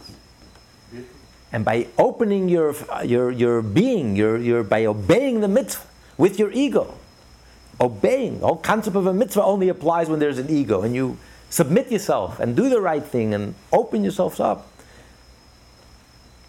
And 1.52 1.64
by 1.64 1.88
opening 1.98 2.48
your, 2.48 2.74
your, 3.04 3.30
your 3.30 3.62
being, 3.62 4.14
your, 4.14 4.36
your, 4.38 4.62
by 4.62 4.84
obeying 4.84 5.40
the 5.40 5.48
mitzvah 5.48 5.86
with 6.16 6.38
your 6.38 6.52
ego, 6.52 6.94
obeying, 7.80 8.40
the 8.40 8.46
whole 8.46 8.56
concept 8.56 8.94
of 8.94 9.06
a 9.06 9.14
mitzvah 9.14 9.42
only 9.42 9.68
applies 9.68 10.08
when 10.08 10.20
there's 10.20 10.38
an 10.38 10.48
ego, 10.48 10.82
and 10.82 10.94
you 10.94 11.16
submit 11.48 11.90
yourself 11.90 12.38
and 12.38 12.54
do 12.54 12.68
the 12.68 12.80
right 12.80 13.04
thing 13.04 13.34
and 13.34 13.54
open 13.72 14.04
yourselves 14.04 14.38
up. 14.38 14.68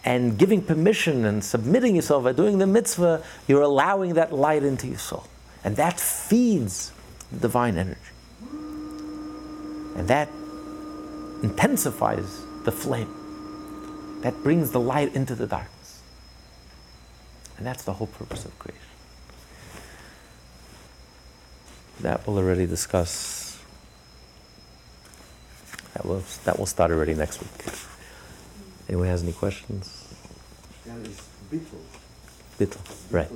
And 0.04 0.38
giving 0.38 0.64
permission 0.64 1.26
and 1.26 1.44
submitting 1.44 1.96
yourself 1.96 2.24
by 2.24 2.32
doing 2.32 2.58
the 2.58 2.66
mitzvah, 2.66 3.24
you're 3.48 3.62
allowing 3.62 4.16
that 4.16 4.34
light 4.34 4.64
into 4.64 4.88
your 4.88 4.98
soul. 4.98 5.28
And 5.64 5.76
that 5.76 6.00
feeds 6.00 6.92
the 7.32 7.40
divine 7.40 7.78
energy. 7.78 8.00
And 9.96 10.08
that 10.08 10.30
intensifies 11.44 12.44
the 12.64 12.72
flame 12.72 13.14
that 14.22 14.44
brings 14.44 14.72
the 14.72 14.80
light 14.80 15.16
into 15.16 15.36
the 15.36 15.48
darkness. 15.48 16.02
And 17.58 17.66
that's 17.66 17.84
the 17.84 17.94
whole 17.94 18.08
purpose 18.08 18.46
of 18.46 18.58
creation. 18.60 18.82
That 22.02 22.26
we'll 22.26 22.38
already 22.38 22.66
discuss. 22.66 23.60
That 25.94 26.06
will, 26.06 26.24
that 26.46 26.58
will 26.58 26.66
start 26.66 26.92
already 26.92 27.14
next 27.14 27.42
week. 27.42 27.74
Anyone 28.88 29.08
has 29.08 29.24
any 29.24 29.34
questions? 29.34 30.14
Yeah, 30.86 30.94
it's 31.04 31.28
Bittul. 31.52 31.82
Bittul, 32.58 33.12
right. 33.12 33.30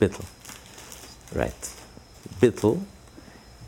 Bittul, 0.00 0.24
Right. 1.34 1.70
Bittul. 2.40 2.82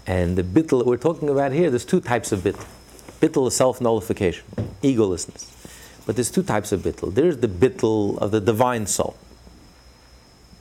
And 0.06 0.36
the 0.36 0.42
bittul 0.42 0.84
we're 0.84 0.96
talking 0.96 1.30
about 1.30 1.52
here, 1.52 1.70
there's 1.70 1.84
two 1.84 2.00
types 2.00 2.32
of. 2.32 2.40
Bittul 2.40 3.48
is 3.48 3.56
self 3.56 3.80
nullification, 3.80 4.44
egolessness. 4.82 5.50
But 6.06 6.16
there's 6.16 6.30
two 6.30 6.42
types 6.42 6.72
of 6.72 6.82
bittul. 6.82 7.14
There's 7.14 7.38
the 7.38 7.48
bittul 7.48 8.18
of 8.18 8.30
the 8.30 8.40
divine 8.40 8.86
soul. 8.86 9.16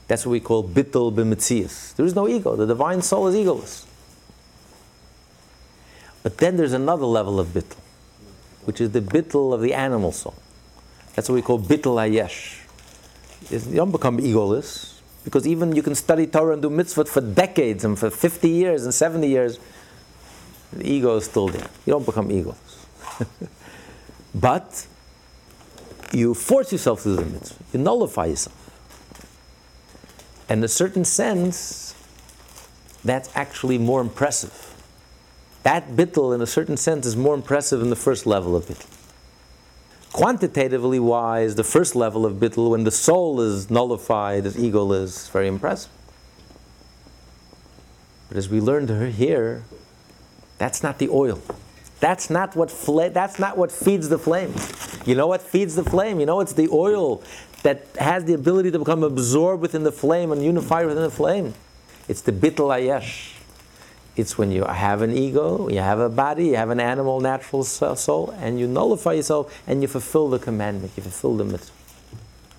That's 0.08 0.24
what 0.24 0.32
we 0.32 0.40
call 0.40 0.66
bittul 0.66 1.14
b'mitzias. 1.14 1.94
There 1.96 2.06
is 2.06 2.14
no 2.14 2.26
ego. 2.28 2.56
The 2.56 2.66
divine 2.66 3.02
soul 3.02 3.26
is 3.26 3.34
egoless. 3.34 3.84
But 6.22 6.38
then 6.38 6.56
there's 6.56 6.72
another 6.72 7.04
level 7.04 7.38
of 7.38 7.48
bittul, 7.48 7.76
which 8.64 8.80
is 8.80 8.92
the 8.92 9.02
bittul 9.02 9.52
of 9.52 9.60
the 9.60 9.74
animal 9.74 10.12
soul. 10.12 10.34
That's 11.14 11.28
what 11.28 11.34
we 11.34 11.42
call 11.42 11.58
bittul 11.60 11.96
hayesh. 11.96 12.60
You 13.50 13.76
don't 13.76 13.92
become 13.92 14.18
egoless 14.18 14.93
because 15.24 15.46
even 15.46 15.74
you 15.74 15.82
can 15.82 15.94
study 15.94 16.26
Torah 16.26 16.52
and 16.52 16.62
do 16.62 16.70
mitzvot 16.70 17.08
for 17.08 17.20
decades 17.20 17.84
and 17.84 17.98
for 17.98 18.10
50 18.10 18.48
years 18.48 18.84
and 18.84 18.94
70 18.94 19.26
years, 19.26 19.58
the 20.72 20.86
ego 20.86 21.16
is 21.16 21.24
still 21.24 21.48
there. 21.48 21.68
You 21.86 21.94
don't 21.94 22.06
become 22.06 22.28
egoless. 22.28 22.86
but 24.34 24.86
you 26.12 26.34
force 26.34 26.72
yourself 26.72 27.02
to 27.04 27.10
do 27.10 27.16
the 27.16 27.24
mitzvah. 27.24 27.64
You 27.72 27.80
nullify 27.80 28.26
yourself. 28.26 28.60
And 30.48 30.60
in 30.60 30.64
a 30.64 30.68
certain 30.68 31.04
sense, 31.04 31.94
that's 33.04 33.30
actually 33.34 33.78
more 33.78 34.00
impressive. 34.00 34.74
That 35.62 35.96
bittul, 35.96 36.34
in 36.34 36.42
a 36.42 36.46
certain 36.46 36.76
sense, 36.76 37.06
is 37.06 37.16
more 37.16 37.34
impressive 37.34 37.80
than 37.80 37.88
the 37.88 37.96
first 37.96 38.26
level 38.26 38.54
of 38.54 38.66
bittul. 38.66 38.93
Quantitatively 40.14 41.00
wise, 41.00 41.56
the 41.56 41.64
first 41.64 41.96
level 41.96 42.24
of 42.24 42.34
bittul, 42.34 42.70
when 42.70 42.84
the 42.84 42.92
soul 42.92 43.40
is 43.40 43.68
nullified, 43.68 44.46
as 44.46 44.56
ego 44.56 44.92
is 44.92 45.26
very 45.30 45.48
impressive. 45.48 45.90
But 48.28 48.36
as 48.36 48.48
we 48.48 48.60
learned 48.60 48.90
here, 49.14 49.64
that's 50.56 50.84
not 50.84 51.00
the 51.00 51.08
oil. 51.08 51.42
That's 51.98 52.30
not 52.30 52.54
what 52.54 52.68
that's 53.12 53.40
not 53.40 53.58
what 53.58 53.72
feeds 53.72 54.08
the 54.08 54.18
flame. 54.18 54.54
You 55.04 55.16
know 55.16 55.26
what 55.26 55.42
feeds 55.42 55.74
the 55.74 55.82
flame? 55.82 56.20
You 56.20 56.26
know 56.26 56.38
it's 56.38 56.52
the 56.52 56.68
oil 56.70 57.20
that 57.64 57.84
has 57.98 58.24
the 58.24 58.34
ability 58.34 58.70
to 58.70 58.78
become 58.78 59.02
absorbed 59.02 59.62
within 59.62 59.82
the 59.82 59.90
flame 59.90 60.30
and 60.30 60.44
unified 60.44 60.86
within 60.86 61.02
the 61.02 61.10
flame. 61.10 61.54
It's 62.06 62.20
the 62.20 62.30
bittul 62.30 62.70
hayesh. 62.70 63.33
It's 64.16 64.38
when 64.38 64.52
you 64.52 64.64
have 64.64 65.02
an 65.02 65.12
ego, 65.12 65.68
you 65.68 65.80
have 65.80 65.98
a 65.98 66.08
body, 66.08 66.46
you 66.46 66.56
have 66.56 66.70
an 66.70 66.78
animal, 66.78 67.20
natural 67.20 67.64
soul, 67.64 68.30
and 68.38 68.60
you 68.60 68.68
nullify 68.68 69.14
yourself 69.14 69.62
and 69.66 69.82
you 69.82 69.88
fulfill 69.88 70.28
the 70.30 70.38
commandment, 70.38 70.92
you 70.96 71.02
fulfill 71.02 71.36
the 71.36 71.44
mitzvah. 71.44 71.72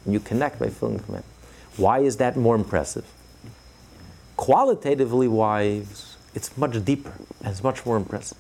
You 0.06 0.20
connect 0.20 0.60
by 0.60 0.66
fulfilling 0.68 0.98
the 0.98 1.04
commandment. 1.04 1.34
Why 1.78 2.00
is 2.00 2.18
that 2.18 2.36
more 2.36 2.56
impressive? 2.56 3.06
Qualitatively 4.36 5.30
wise, 5.30 6.18
it's 6.34 6.58
much 6.58 6.84
deeper 6.84 7.14
and 7.40 7.50
it's 7.52 7.64
much 7.64 7.86
more 7.86 7.96
impressive. 7.96 8.38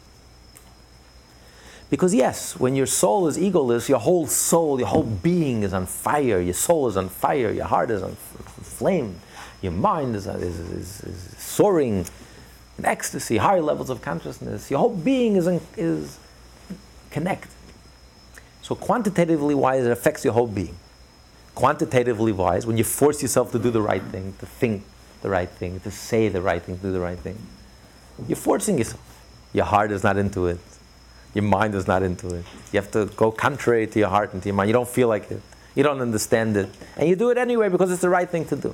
Because, 1.89 2.13
yes, 2.13 2.59
when 2.59 2.75
your 2.75 2.87
soul 2.87 3.27
is 3.27 3.37
egoless, 3.37 3.87
your 3.87 3.99
whole 3.99 4.27
soul, 4.27 4.79
your 4.79 4.87
whole 4.87 5.03
being 5.03 5.63
is 5.63 5.71
on 5.71 5.85
fire. 5.85 6.41
Your 6.41 6.53
soul 6.53 6.87
is 6.87 6.97
on 6.97 7.09
fire. 7.09 7.51
Your 7.51 7.65
heart 7.65 7.91
is 7.91 8.01
on 8.01 8.15
flame. 8.15 9.15
Your 9.61 9.71
mind 9.71 10.15
is, 10.15 10.27
is, 10.27 10.59
is, 10.59 11.01
is 11.01 11.35
soaring 11.37 12.05
in 12.77 12.85
ecstasy, 12.85 13.37
higher 13.37 13.61
levels 13.61 13.89
of 13.89 14.01
consciousness. 14.01 14.69
Your 14.69 14.79
whole 14.79 14.95
being 14.95 15.35
is, 15.35 15.47
in, 15.47 15.61
is 15.77 16.19
connected. 17.09 17.51
So, 18.61 18.75
quantitatively 18.75 19.55
wise, 19.55 19.85
it 19.85 19.91
affects 19.91 20.23
your 20.23 20.33
whole 20.33 20.47
being. 20.47 20.75
Quantitatively 21.53 22.31
wise, 22.31 22.65
when 22.65 22.77
you 22.77 22.83
force 22.83 23.21
yourself 23.21 23.51
to 23.51 23.59
do 23.59 23.71
the 23.71 23.81
right 23.81 24.01
thing, 24.01 24.33
to 24.39 24.45
think 24.45 24.83
the 25.21 25.29
right 25.29 25.49
thing, 25.49 25.79
to 25.81 25.91
say 25.91 26.27
the 26.27 26.41
right 26.41 26.61
thing, 26.61 26.77
to 26.77 26.81
do 26.81 26.91
the 26.91 26.99
right 26.99 27.17
thing, 27.17 27.37
you're 28.27 28.35
forcing 28.35 28.77
yourself. 28.77 29.01
Your 29.53 29.65
heart 29.65 29.91
is 29.91 30.03
not 30.03 30.17
into 30.17 30.47
it. 30.47 30.59
Your 31.33 31.43
mind 31.43 31.75
is 31.75 31.87
not 31.87 32.01
into 32.01 32.33
it. 32.33 32.45
You 32.71 32.81
have 32.81 32.91
to 32.91 33.05
go 33.05 33.31
contrary 33.31 33.87
to 33.87 33.99
your 33.99 34.09
heart 34.09 34.33
and 34.33 34.41
to 34.41 34.49
your 34.49 34.55
mind. 34.55 34.69
You 34.69 34.73
don't 34.73 34.87
feel 34.87 35.07
like 35.07 35.29
it. 35.31 35.41
You 35.75 35.83
don't 35.83 35.99
understand 35.99 36.57
it. 36.57 36.69
And 36.97 37.07
you 37.07 37.15
do 37.15 37.29
it 37.29 37.37
anyway 37.37 37.69
because 37.69 37.91
it's 37.91 38.01
the 38.01 38.09
right 38.09 38.29
thing 38.29 38.45
to 38.45 38.55
do. 38.55 38.73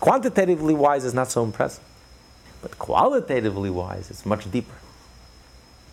Quantitatively 0.00 0.74
wise 0.74 1.04
is 1.04 1.14
not 1.14 1.30
so 1.30 1.44
impressive. 1.44 1.84
But 2.62 2.78
qualitatively 2.78 3.70
wise, 3.70 4.08
it's 4.10 4.24
much 4.24 4.50
deeper. 4.50 4.74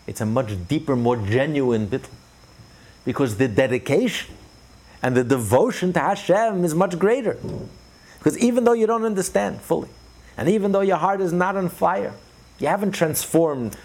It's 0.07 0.21
a 0.21 0.25
much 0.25 0.51
deeper, 0.67 0.95
more 0.95 1.17
genuine 1.17 1.87
bittul. 1.87 2.09
Because 3.03 3.37
the 3.37 3.47
dedication 3.47 4.35
and 5.01 5.17
the 5.17 5.23
devotion 5.23 5.93
to 5.93 5.99
Hashem 5.99 6.63
is 6.63 6.75
much 6.75 6.97
greater. 6.97 7.37
Because 8.19 8.37
even 8.37 8.63
though 8.63 8.73
you 8.73 8.85
don't 8.87 9.05
understand 9.05 9.61
fully, 9.61 9.89
and 10.37 10.47
even 10.47 10.71
though 10.71 10.81
your 10.81 10.97
heart 10.97 11.21
is 11.21 11.33
not 11.33 11.55
on 11.55 11.69
fire, 11.69 12.13
you 12.59 12.67
haven't 12.67 12.91
transformed, 12.91 13.75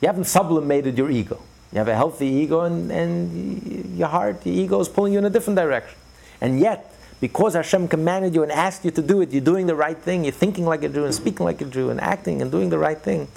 you 0.00 0.08
haven't 0.08 0.24
sublimated 0.24 0.98
your 0.98 1.10
ego. 1.10 1.40
You 1.72 1.78
have 1.78 1.88
a 1.88 1.94
healthy 1.94 2.26
ego, 2.26 2.62
and, 2.62 2.90
and 2.90 3.98
your 3.98 4.08
heart, 4.08 4.44
your 4.44 4.54
ego 4.54 4.80
is 4.80 4.88
pulling 4.88 5.12
you 5.12 5.18
in 5.18 5.24
a 5.24 5.30
different 5.30 5.58
direction. 5.58 5.96
And 6.40 6.60
yet, 6.60 6.91
because 7.22 7.54
Hashem 7.54 7.86
commanded 7.86 8.34
you 8.34 8.42
and 8.42 8.50
asked 8.50 8.84
you 8.84 8.90
to 8.90 9.00
do 9.00 9.20
it, 9.20 9.30
you're 9.30 9.40
doing 9.40 9.68
the 9.68 9.76
right 9.76 9.96
thing, 9.96 10.24
you're 10.24 10.32
thinking 10.32 10.66
like 10.66 10.82
a 10.82 10.88
Jew, 10.88 11.04
and 11.04 11.14
speaking 11.14 11.46
like 11.46 11.60
a 11.60 11.64
Jew, 11.64 11.88
and 11.88 12.00
acting 12.00 12.42
and 12.42 12.50
doing 12.50 12.68
the 12.68 12.78
right 12.78 12.98
thing. 12.98 13.28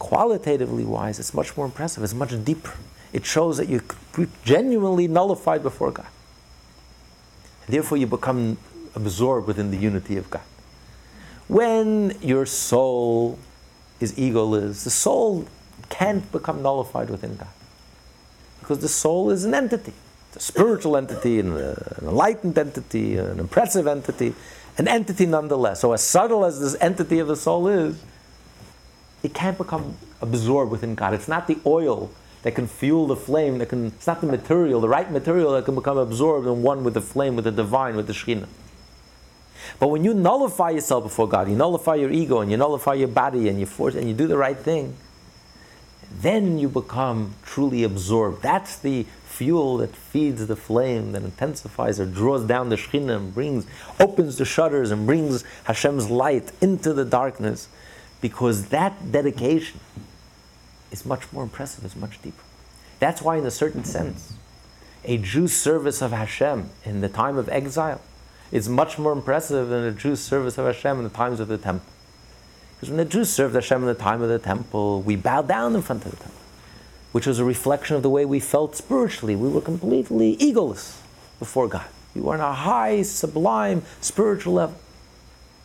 Qualitatively 0.00 0.84
wise, 0.84 1.20
it's 1.20 1.32
much 1.32 1.56
more 1.56 1.64
impressive, 1.64 2.02
it's 2.02 2.14
much 2.14 2.34
deeper. 2.44 2.72
It 3.12 3.24
shows 3.24 3.58
that 3.58 3.68
you're 3.68 3.84
genuinely 4.44 5.06
nullified 5.06 5.62
before 5.62 5.92
God. 5.92 6.08
Therefore, 7.68 7.96
you 7.96 8.08
become 8.08 8.58
absorbed 8.96 9.46
within 9.46 9.70
the 9.70 9.76
unity 9.76 10.16
of 10.16 10.28
God. 10.28 10.42
When 11.46 12.18
your 12.22 12.44
soul 12.44 13.38
is 14.00 14.14
egoless, 14.14 14.82
the 14.82 14.90
soul 14.90 15.46
can't 15.90 16.32
become 16.32 16.60
nullified 16.60 17.08
within 17.08 17.36
God 17.36 17.54
because 18.58 18.80
the 18.80 18.88
soul 18.88 19.30
is 19.30 19.44
an 19.44 19.54
entity. 19.54 19.92
A 20.34 20.40
spiritual 20.40 20.96
entity, 20.96 21.40
an, 21.40 21.56
an 21.56 21.76
enlightened 22.02 22.56
entity, 22.56 23.16
an 23.16 23.38
impressive 23.38 23.86
entity, 23.86 24.34
an 24.78 24.88
entity 24.88 25.26
nonetheless. 25.26 25.80
So, 25.80 25.92
as 25.92 26.02
subtle 26.02 26.44
as 26.44 26.60
this 26.60 26.76
entity 26.80 27.18
of 27.18 27.28
the 27.28 27.36
soul 27.36 27.68
is, 27.68 28.02
it 29.22 29.34
can't 29.34 29.58
become 29.58 29.96
absorbed 30.20 30.70
within 30.70 30.94
God. 30.94 31.14
It's 31.14 31.28
not 31.28 31.46
the 31.46 31.58
oil 31.66 32.10
that 32.42 32.54
can 32.54 32.66
fuel 32.66 33.06
the 33.06 33.16
flame, 33.16 33.58
that 33.58 33.68
can, 33.68 33.86
it's 33.86 34.06
not 34.06 34.20
the 34.20 34.26
material, 34.26 34.80
the 34.80 34.88
right 34.88 35.10
material 35.10 35.52
that 35.52 35.64
can 35.64 35.74
become 35.74 35.96
absorbed 35.96 36.46
and 36.46 36.62
one 36.62 36.82
with 36.82 36.94
the 36.94 37.00
flame, 37.00 37.36
with 37.36 37.44
the 37.44 37.52
divine, 37.52 37.96
with 37.96 38.06
the 38.06 38.12
Shekhinah. 38.12 38.48
But 39.78 39.88
when 39.88 40.04
you 40.04 40.12
nullify 40.12 40.70
yourself 40.70 41.04
before 41.04 41.28
God, 41.28 41.48
you 41.48 41.54
nullify 41.54 41.94
your 41.94 42.10
ego 42.10 42.40
and 42.40 42.50
you 42.50 42.56
nullify 42.56 42.94
your 42.94 43.08
body 43.08 43.48
and 43.48 43.60
you 43.60 43.66
force 43.66 43.94
and 43.94 44.08
you 44.08 44.14
do 44.14 44.26
the 44.26 44.36
right 44.36 44.58
thing, 44.58 44.96
then 46.20 46.58
you 46.58 46.68
become 46.68 47.34
truly 47.44 47.84
absorbed. 47.84 48.42
That's 48.42 48.76
the 48.76 49.06
fuel 49.42 49.78
that 49.78 49.96
feeds 49.96 50.46
the 50.46 50.54
flame, 50.54 51.10
that 51.12 51.24
intensifies 51.24 51.98
or 51.98 52.06
draws 52.06 52.44
down 52.44 52.68
the 52.68 52.76
Shekhinah 52.76 53.16
and 53.16 53.34
brings, 53.34 53.66
opens 53.98 54.38
the 54.38 54.44
shutters 54.44 54.92
and 54.92 55.04
brings 55.04 55.42
Hashem's 55.64 56.08
light 56.08 56.52
into 56.60 56.92
the 56.92 57.04
darkness, 57.04 57.68
because 58.20 58.66
that 58.66 59.10
dedication 59.10 59.80
is 60.92 61.04
much 61.04 61.32
more 61.32 61.42
impressive, 61.42 61.84
is 61.84 61.96
much 61.96 62.22
deeper. 62.22 62.44
That's 63.00 63.20
why, 63.20 63.36
in 63.36 63.44
a 63.44 63.50
certain 63.50 63.82
sense, 63.82 64.34
a 65.04 65.18
Jew's 65.18 65.56
service 65.56 66.00
of 66.00 66.12
Hashem 66.12 66.70
in 66.84 67.00
the 67.00 67.08
time 67.08 67.36
of 67.36 67.48
exile 67.48 68.00
is 68.52 68.68
much 68.68 68.96
more 68.96 69.12
impressive 69.12 69.70
than 69.70 69.82
a 69.82 69.90
Jew's 69.90 70.20
service 70.20 70.56
of 70.56 70.66
Hashem 70.66 70.98
in 70.98 71.02
the 71.02 71.10
times 71.10 71.40
of 71.40 71.48
the 71.48 71.58
temple. 71.58 71.90
Because 72.76 72.90
when 72.90 72.98
the 72.98 73.04
Jews 73.04 73.28
served 73.28 73.56
Hashem 73.56 73.80
in 73.80 73.88
the 73.88 73.94
time 73.94 74.22
of 74.22 74.28
the 74.28 74.38
temple, 74.38 75.02
we 75.02 75.16
bowed 75.16 75.48
down 75.48 75.74
in 75.74 75.82
front 75.82 76.04
of 76.04 76.12
the 76.12 76.16
temple, 76.16 76.41
which 77.12 77.26
was 77.26 77.38
a 77.38 77.44
reflection 77.44 77.96
of 77.96 78.02
the 78.02 78.10
way 78.10 78.24
we 78.24 78.40
felt 78.40 78.74
spiritually. 78.74 79.36
We 79.36 79.48
were 79.48 79.60
completely 79.60 80.36
egoless 80.38 81.00
before 81.38 81.68
God. 81.68 81.86
We 82.14 82.20
were 82.20 82.34
on 82.34 82.40
a 82.40 82.52
high, 82.52 83.02
sublime 83.02 83.82
spiritual 84.00 84.54
level, 84.54 84.78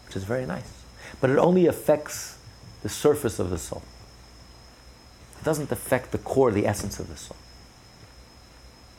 which 0.05 0.15
is 0.15 0.23
very 0.23 0.45
nice. 0.45 0.83
But 1.19 1.29
it 1.29 1.37
only 1.37 1.65
affects 1.65 2.37
the 2.83 2.89
surface 2.89 3.39
of 3.39 3.49
the 3.49 3.57
soul. 3.57 3.83
It 5.39 5.43
doesn't 5.43 5.71
affect 5.71 6.11
the 6.11 6.17
core, 6.17 6.51
the 6.51 6.67
essence 6.67 6.99
of 6.99 7.07
the 7.07 7.17
soul. 7.17 7.37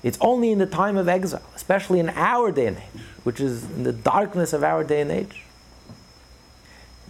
It's 0.02 0.18
only 0.20 0.52
in 0.52 0.58
the 0.58 0.66
time 0.66 0.96
of 0.96 1.08
exile, 1.08 1.42
especially 1.56 1.98
in 1.98 2.08
our 2.10 2.52
day 2.52 2.66
and 2.66 2.76
age, 2.76 3.02
which 3.24 3.40
is 3.40 3.64
in 3.64 3.82
the 3.82 3.92
darkness 3.92 4.52
of 4.52 4.62
our 4.62 4.84
day 4.84 5.00
and 5.00 5.10
age, 5.10 5.42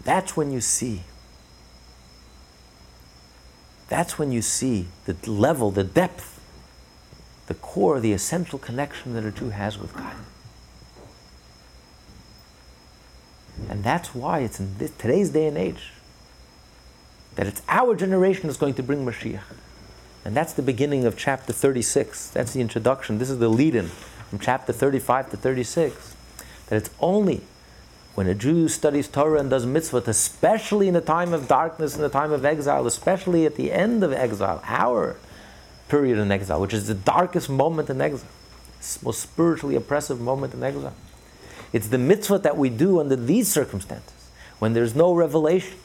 that's 0.05 0.37
when 0.37 0.51
you 0.53 0.61
see. 0.61 1.03
That's 3.89 4.19
when 4.19 4.33
you 4.33 4.43
see 4.43 4.87
the 5.07 5.17
level, 5.31 5.71
the 5.71 5.85
depth, 5.85 6.41
the 7.47 7.55
core, 7.55 8.01
the 8.01 8.13
essential 8.13 8.59
connection 8.59 9.15
that 9.15 9.25
a 9.25 9.31
Jew 9.31 9.51
has 9.51 9.79
with 9.79 9.95
God. 9.95 10.15
And 13.69 13.83
that's 13.83 14.15
why 14.15 14.41
it's 14.41 14.61
in 14.61 14.79
this, 14.79 14.91
today's 14.93 15.31
day 15.31 15.47
and 15.47 15.57
age 15.57 15.93
that 17.35 17.47
it's 17.47 17.63
our 17.69 17.95
generation 17.95 18.49
that's 18.49 18.59
going 18.59 18.75
to 18.75 18.83
bring 18.83 19.05
Mashiach. 19.05 19.41
And 20.25 20.37
that's 20.37 20.53
the 20.53 20.63
beginning 20.63 21.05
of 21.05 21.17
chapter 21.17 21.53
36. 21.53 22.31
That's 22.31 22.53
the 22.53 22.61
introduction. 22.61 23.19
This 23.19 23.31
is 23.31 23.39
the 23.39 23.49
lead 23.49 23.75
in 23.75 23.87
from 23.87 24.41
chapter 24.41 24.73
35 24.73 25.31
to 25.31 25.37
36. 25.37 26.17
That 26.67 26.77
it's 26.77 26.91
only 27.01 27.43
when 28.19 28.27
a 28.27 28.35
Jew 28.35 28.67
studies 28.67 29.07
Torah 29.07 29.39
and 29.39 29.49
does 29.49 29.65
mitzvot, 29.65 30.09
especially 30.09 30.89
in 30.89 30.95
the 30.95 31.01
time 31.01 31.33
of 31.33 31.47
darkness, 31.47 31.95
in 31.95 32.03
the 32.03 32.09
time 32.09 32.33
of 32.33 32.45
exile, 32.45 32.85
especially 32.85 33.47
at 33.47 33.55
the 33.55 33.71
end 33.71 34.03
of 34.03 34.13
exile, 34.13 34.61
our 34.67 35.15
period 35.89 36.19
in 36.19 36.33
exile, 36.33 36.61
which 36.61 36.75
is 36.75 36.89
the 36.89 36.95
darkest 36.95 37.49
moment 37.49 37.89
in 37.89 38.01
exile, 38.01 38.29
most 39.05 39.21
spiritually 39.21 39.77
oppressive 39.77 40.21
moment 40.21 40.53
in 40.53 40.65
exile. 40.65 40.97
It's 41.73 41.87
the 41.87 41.97
mitzvot 41.97 42.43
that 42.43 42.57
we 42.57 42.71
do 42.71 42.99
under 42.99 43.15
these 43.15 43.47
circumstances, 43.47 44.29
when 44.59 44.73
there's 44.73 44.97
no 44.97 45.15
revelation, 45.15 45.79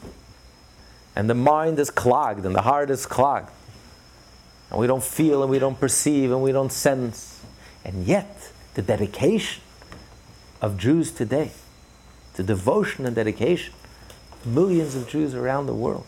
and 1.14 1.30
the 1.30 1.34
mind 1.34 1.78
is 1.78 1.88
clogged, 1.88 2.44
and 2.44 2.52
the 2.52 2.62
heart 2.62 2.90
is 2.90 3.06
clogged, 3.06 3.52
and 4.70 4.80
we 4.80 4.88
don't 4.88 5.04
feel, 5.04 5.40
and 5.42 5.52
we 5.52 5.60
don't 5.60 5.78
perceive, 5.78 6.32
and 6.32 6.42
we 6.42 6.50
don't 6.50 6.72
sense. 6.72 7.44
And 7.84 8.06
yet, 8.06 8.50
the 8.74 8.82
dedication 8.82 9.62
of 10.60 10.76
Jews 10.76 11.12
today 11.12 11.52
the 12.34 12.42
devotion 12.42 13.06
and 13.06 13.14
dedication 13.16 13.72
millions 14.44 14.94
of 14.94 15.08
Jews 15.08 15.34
around 15.34 15.66
the 15.66 15.74
world 15.74 16.06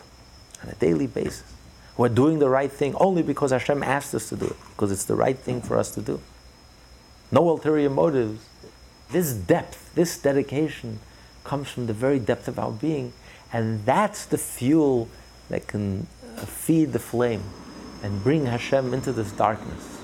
on 0.63 0.69
a 0.69 0.75
daily 0.75 1.07
basis 1.07 1.43
who 1.95 2.03
are 2.03 2.09
doing 2.09 2.39
the 2.39 2.49
right 2.49 2.71
thing 2.71 2.93
only 2.95 3.23
because 3.23 3.51
Hashem 3.51 3.81
asked 3.81 4.13
us 4.13 4.29
to 4.29 4.35
do 4.35 4.45
it, 4.45 4.55
because 4.69 4.91
it's 4.91 5.05
the 5.05 5.15
right 5.15 5.37
thing 5.37 5.61
for 5.61 5.77
us 5.77 5.91
to 5.95 6.01
do. 6.01 6.21
no 7.31 7.49
ulterior 7.49 7.89
motives. 7.89 8.45
This 9.09 9.33
depth, 9.33 9.93
this 9.95 10.17
dedication 10.17 10.99
comes 11.43 11.69
from 11.69 11.87
the 11.87 11.93
very 11.93 12.19
depth 12.19 12.47
of 12.47 12.59
our 12.59 12.71
being, 12.71 13.13
and 13.51 13.85
that's 13.85 14.25
the 14.25 14.37
fuel 14.37 15.09
that 15.49 15.67
can 15.67 16.07
uh, 16.37 16.41
feed 16.41 16.93
the 16.93 16.99
flame 16.99 17.43
and 18.03 18.21
bring 18.23 18.45
Hashem 18.45 18.93
into 18.93 19.11
this 19.11 19.31
darkness. 19.31 20.01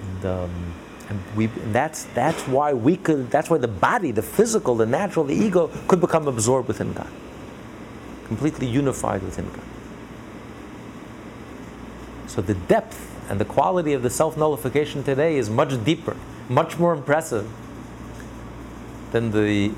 And, 0.00 0.24
um, 0.24 0.74
and 1.08 1.20
we, 1.36 1.46
that's, 1.46 2.04
that's 2.14 2.42
why 2.48 2.72
we 2.72 2.96
could, 2.96 3.30
that's 3.30 3.48
why 3.48 3.58
the 3.58 3.68
body, 3.68 4.10
the 4.10 4.22
physical, 4.22 4.74
the 4.74 4.86
natural, 4.86 5.24
the 5.24 5.34
ego 5.34 5.70
could 5.86 6.00
become 6.00 6.26
absorbed 6.26 6.66
within 6.66 6.92
God, 6.92 7.10
completely 8.26 8.66
unified 8.66 9.22
within 9.22 9.48
God. 9.50 9.62
So 12.26 12.42
the 12.42 12.54
depth 12.54 13.30
and 13.30 13.40
the 13.40 13.44
quality 13.44 13.92
of 13.92 14.02
the 14.02 14.10
self 14.10 14.36
nullification 14.36 15.04
today 15.04 15.36
is 15.36 15.48
much 15.48 15.82
deeper, 15.84 16.16
much 16.48 16.78
more 16.78 16.92
impressive 16.92 17.48
than 19.12 19.30
the 19.30 19.72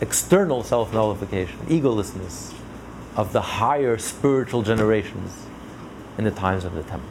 external 0.00 0.64
self 0.64 0.92
nullification, 0.92 1.58
egolessness 1.66 2.52
of 3.16 3.32
the 3.32 3.40
higher 3.40 3.98
spiritual 3.98 4.62
generations 4.62 5.46
in 6.18 6.24
the 6.24 6.30
times 6.30 6.64
of 6.64 6.74
the 6.74 6.82
temple. 6.82 7.08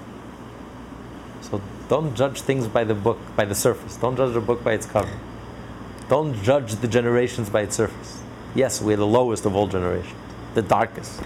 So 1.41 1.61
don't 1.89 2.15
judge 2.15 2.41
things 2.41 2.67
by 2.67 2.83
the 2.83 2.93
book, 2.93 3.17
by 3.35 3.45
the 3.45 3.55
surface. 3.55 3.97
Don't 3.97 4.15
judge 4.15 4.35
a 4.35 4.41
book 4.41 4.63
by 4.63 4.73
its 4.73 4.85
cover. 4.85 5.11
Don't 6.09 6.41
judge 6.43 6.75
the 6.75 6.87
generations 6.87 7.49
by 7.49 7.61
its 7.61 7.75
surface. 7.75 8.21
Yes, 8.53 8.81
we're 8.81 8.97
the 8.97 9.07
lowest 9.07 9.45
of 9.45 9.55
all 9.55 9.67
generations, 9.67 10.15
the 10.53 10.61
darkest, 10.61 11.21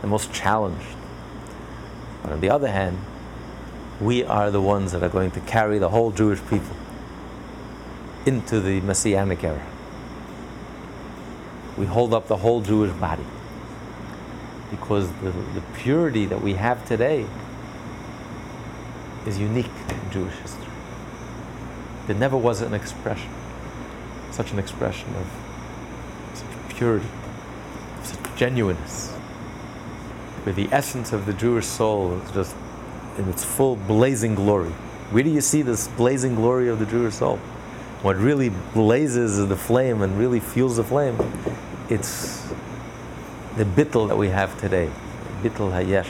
the 0.00 0.06
most 0.06 0.32
challenged. 0.32 0.96
But 2.22 2.32
on 2.32 2.40
the 2.40 2.50
other 2.50 2.68
hand, 2.68 2.98
we 4.00 4.24
are 4.24 4.50
the 4.50 4.60
ones 4.60 4.92
that 4.92 5.02
are 5.02 5.08
going 5.08 5.30
to 5.32 5.40
carry 5.40 5.78
the 5.78 5.88
whole 5.88 6.10
Jewish 6.10 6.40
people 6.48 6.76
into 8.26 8.60
the 8.60 8.80
Messianic 8.80 9.44
era. 9.44 9.64
We 11.76 11.86
hold 11.86 12.12
up 12.12 12.26
the 12.26 12.36
whole 12.36 12.60
Jewish 12.60 12.92
body 12.92 13.24
because 14.70 15.08
the, 15.20 15.30
the 15.30 15.62
purity 15.76 16.26
that 16.26 16.40
we 16.40 16.54
have 16.54 16.86
today 16.86 17.26
is 19.26 19.38
unique 19.38 19.70
in 19.88 20.10
Jewish 20.10 20.34
history. 20.34 20.66
There 22.06 22.16
never 22.16 22.36
was 22.36 22.60
an 22.60 22.74
expression, 22.74 23.30
such 24.30 24.52
an 24.52 24.58
expression 24.58 25.08
of 25.16 25.26
such 26.34 26.76
purity, 26.76 27.06
of 27.98 28.06
such 28.06 28.36
genuineness, 28.36 29.10
where 30.42 30.54
the 30.54 30.68
essence 30.72 31.12
of 31.12 31.26
the 31.26 31.32
Jewish 31.32 31.66
soul 31.66 32.20
is 32.20 32.30
just 32.32 32.56
in 33.18 33.28
its 33.28 33.44
full 33.44 33.76
blazing 33.76 34.34
glory. 34.34 34.70
Where 35.10 35.22
do 35.22 35.30
you 35.30 35.40
see 35.40 35.62
this 35.62 35.88
blazing 35.88 36.34
glory 36.34 36.68
of 36.68 36.78
the 36.78 36.86
Jewish 36.86 37.14
soul? 37.14 37.36
What 38.02 38.16
really 38.16 38.48
blazes 38.48 39.46
the 39.46 39.56
flame 39.56 40.02
and 40.02 40.18
really 40.18 40.40
fuels 40.40 40.76
the 40.76 40.84
flame, 40.84 41.16
it's 41.88 42.42
the 43.56 43.64
bittul 43.64 44.08
that 44.08 44.16
we 44.16 44.28
have 44.30 44.58
today, 44.60 44.90
bittul 45.42 45.70
hayesh, 45.70 46.08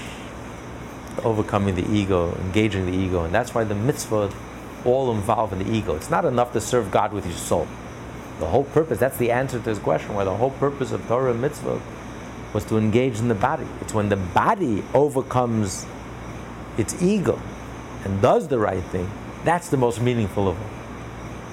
overcoming 1.20 1.74
the 1.74 1.88
ego, 1.90 2.34
engaging 2.36 2.86
the 2.86 2.92
ego, 2.92 3.24
and 3.24 3.34
that's 3.34 3.54
why 3.54 3.64
the 3.64 3.74
mitzvah 3.74 4.32
all 4.84 5.12
involve 5.12 5.52
in 5.52 5.58
the 5.58 5.70
ego. 5.70 5.94
It's 5.94 6.10
not 6.10 6.24
enough 6.24 6.52
to 6.52 6.60
serve 6.60 6.90
God 6.90 7.12
with 7.12 7.26
your 7.26 7.36
soul. 7.36 7.66
The 8.40 8.46
whole 8.46 8.64
purpose, 8.64 8.98
that's 8.98 9.18
the 9.18 9.30
answer 9.30 9.58
to 9.58 9.64
this 9.64 9.78
question, 9.78 10.14
why 10.14 10.24
the 10.24 10.34
whole 10.34 10.50
purpose 10.50 10.92
of 10.92 11.06
Torah 11.06 11.30
and 11.30 11.40
mitzvah 11.40 11.80
was 12.52 12.64
to 12.66 12.76
engage 12.76 13.18
in 13.18 13.28
the 13.28 13.34
body. 13.34 13.66
It's 13.80 13.94
when 13.94 14.08
the 14.08 14.16
body 14.16 14.82
overcomes 14.94 15.86
its 16.76 17.00
ego 17.02 17.40
and 18.04 18.20
does 18.20 18.48
the 18.48 18.58
right 18.58 18.82
thing, 18.84 19.10
that's 19.44 19.68
the 19.68 19.76
most 19.76 20.00
meaningful 20.00 20.48
of 20.48 20.60
all. 20.60 20.70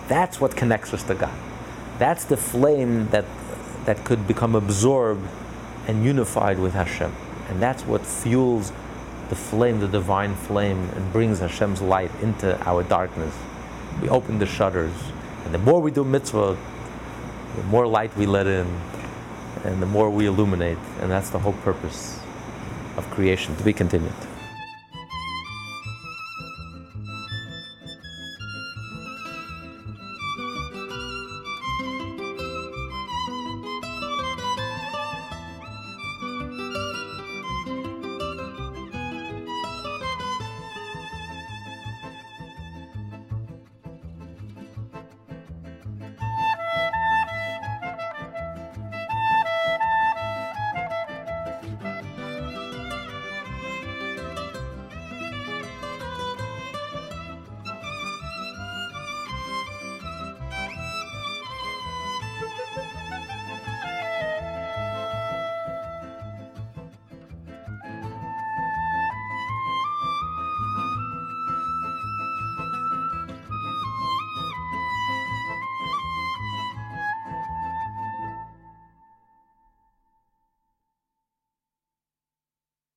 That's 0.07 0.41
what 0.41 0.55
connects 0.55 0.93
us 0.93 1.03
to 1.03 1.16
God. 1.16 1.38
That's 1.99 2.26
the 2.26 2.38
flame 2.38 3.10
that, 3.10 3.26
that 3.86 4.03
could 4.03 4.28
become 4.28 4.55
absorbed 4.55 5.28
and 5.88 6.03
unified 6.03 6.60
with 6.60 6.74
Hashem. 6.74 7.14
And 7.49 7.62
that's 7.62 7.84
what 7.84 8.05
fuels 8.05 8.72
the 9.30 9.36
flame, 9.36 9.80
the 9.80 9.88
divine 9.88 10.36
flame, 10.36 10.89
and 10.95 11.13
brings 11.13 11.39
Hashem's 11.39 11.82
light 11.82 12.11
into 12.21 12.59
our 12.67 12.84
darkness. 12.84 13.34
We 14.01 14.09
open 14.09 14.39
the 14.39 14.45
shutters, 14.45 14.93
and 15.45 15.53
the 15.53 15.59
more 15.59 15.80
we 15.80 15.91
do 15.91 16.03
mitzvah, 16.03 16.57
the 17.55 17.63
more 17.63 17.88
light 17.88 18.15
we 18.17 18.25
let 18.25 18.47
in, 18.47 18.67
and 19.63 19.82
the 19.82 19.86
more 19.86 20.09
we 20.09 20.25
illuminate. 20.25 20.77
And 21.01 21.11
that's 21.11 21.30
the 21.30 21.39
whole 21.39 21.53
purpose 21.53 22.19
of 22.97 23.09
creation, 23.11 23.55
to 23.57 23.63
be 23.63 23.73
continued. 23.73 24.13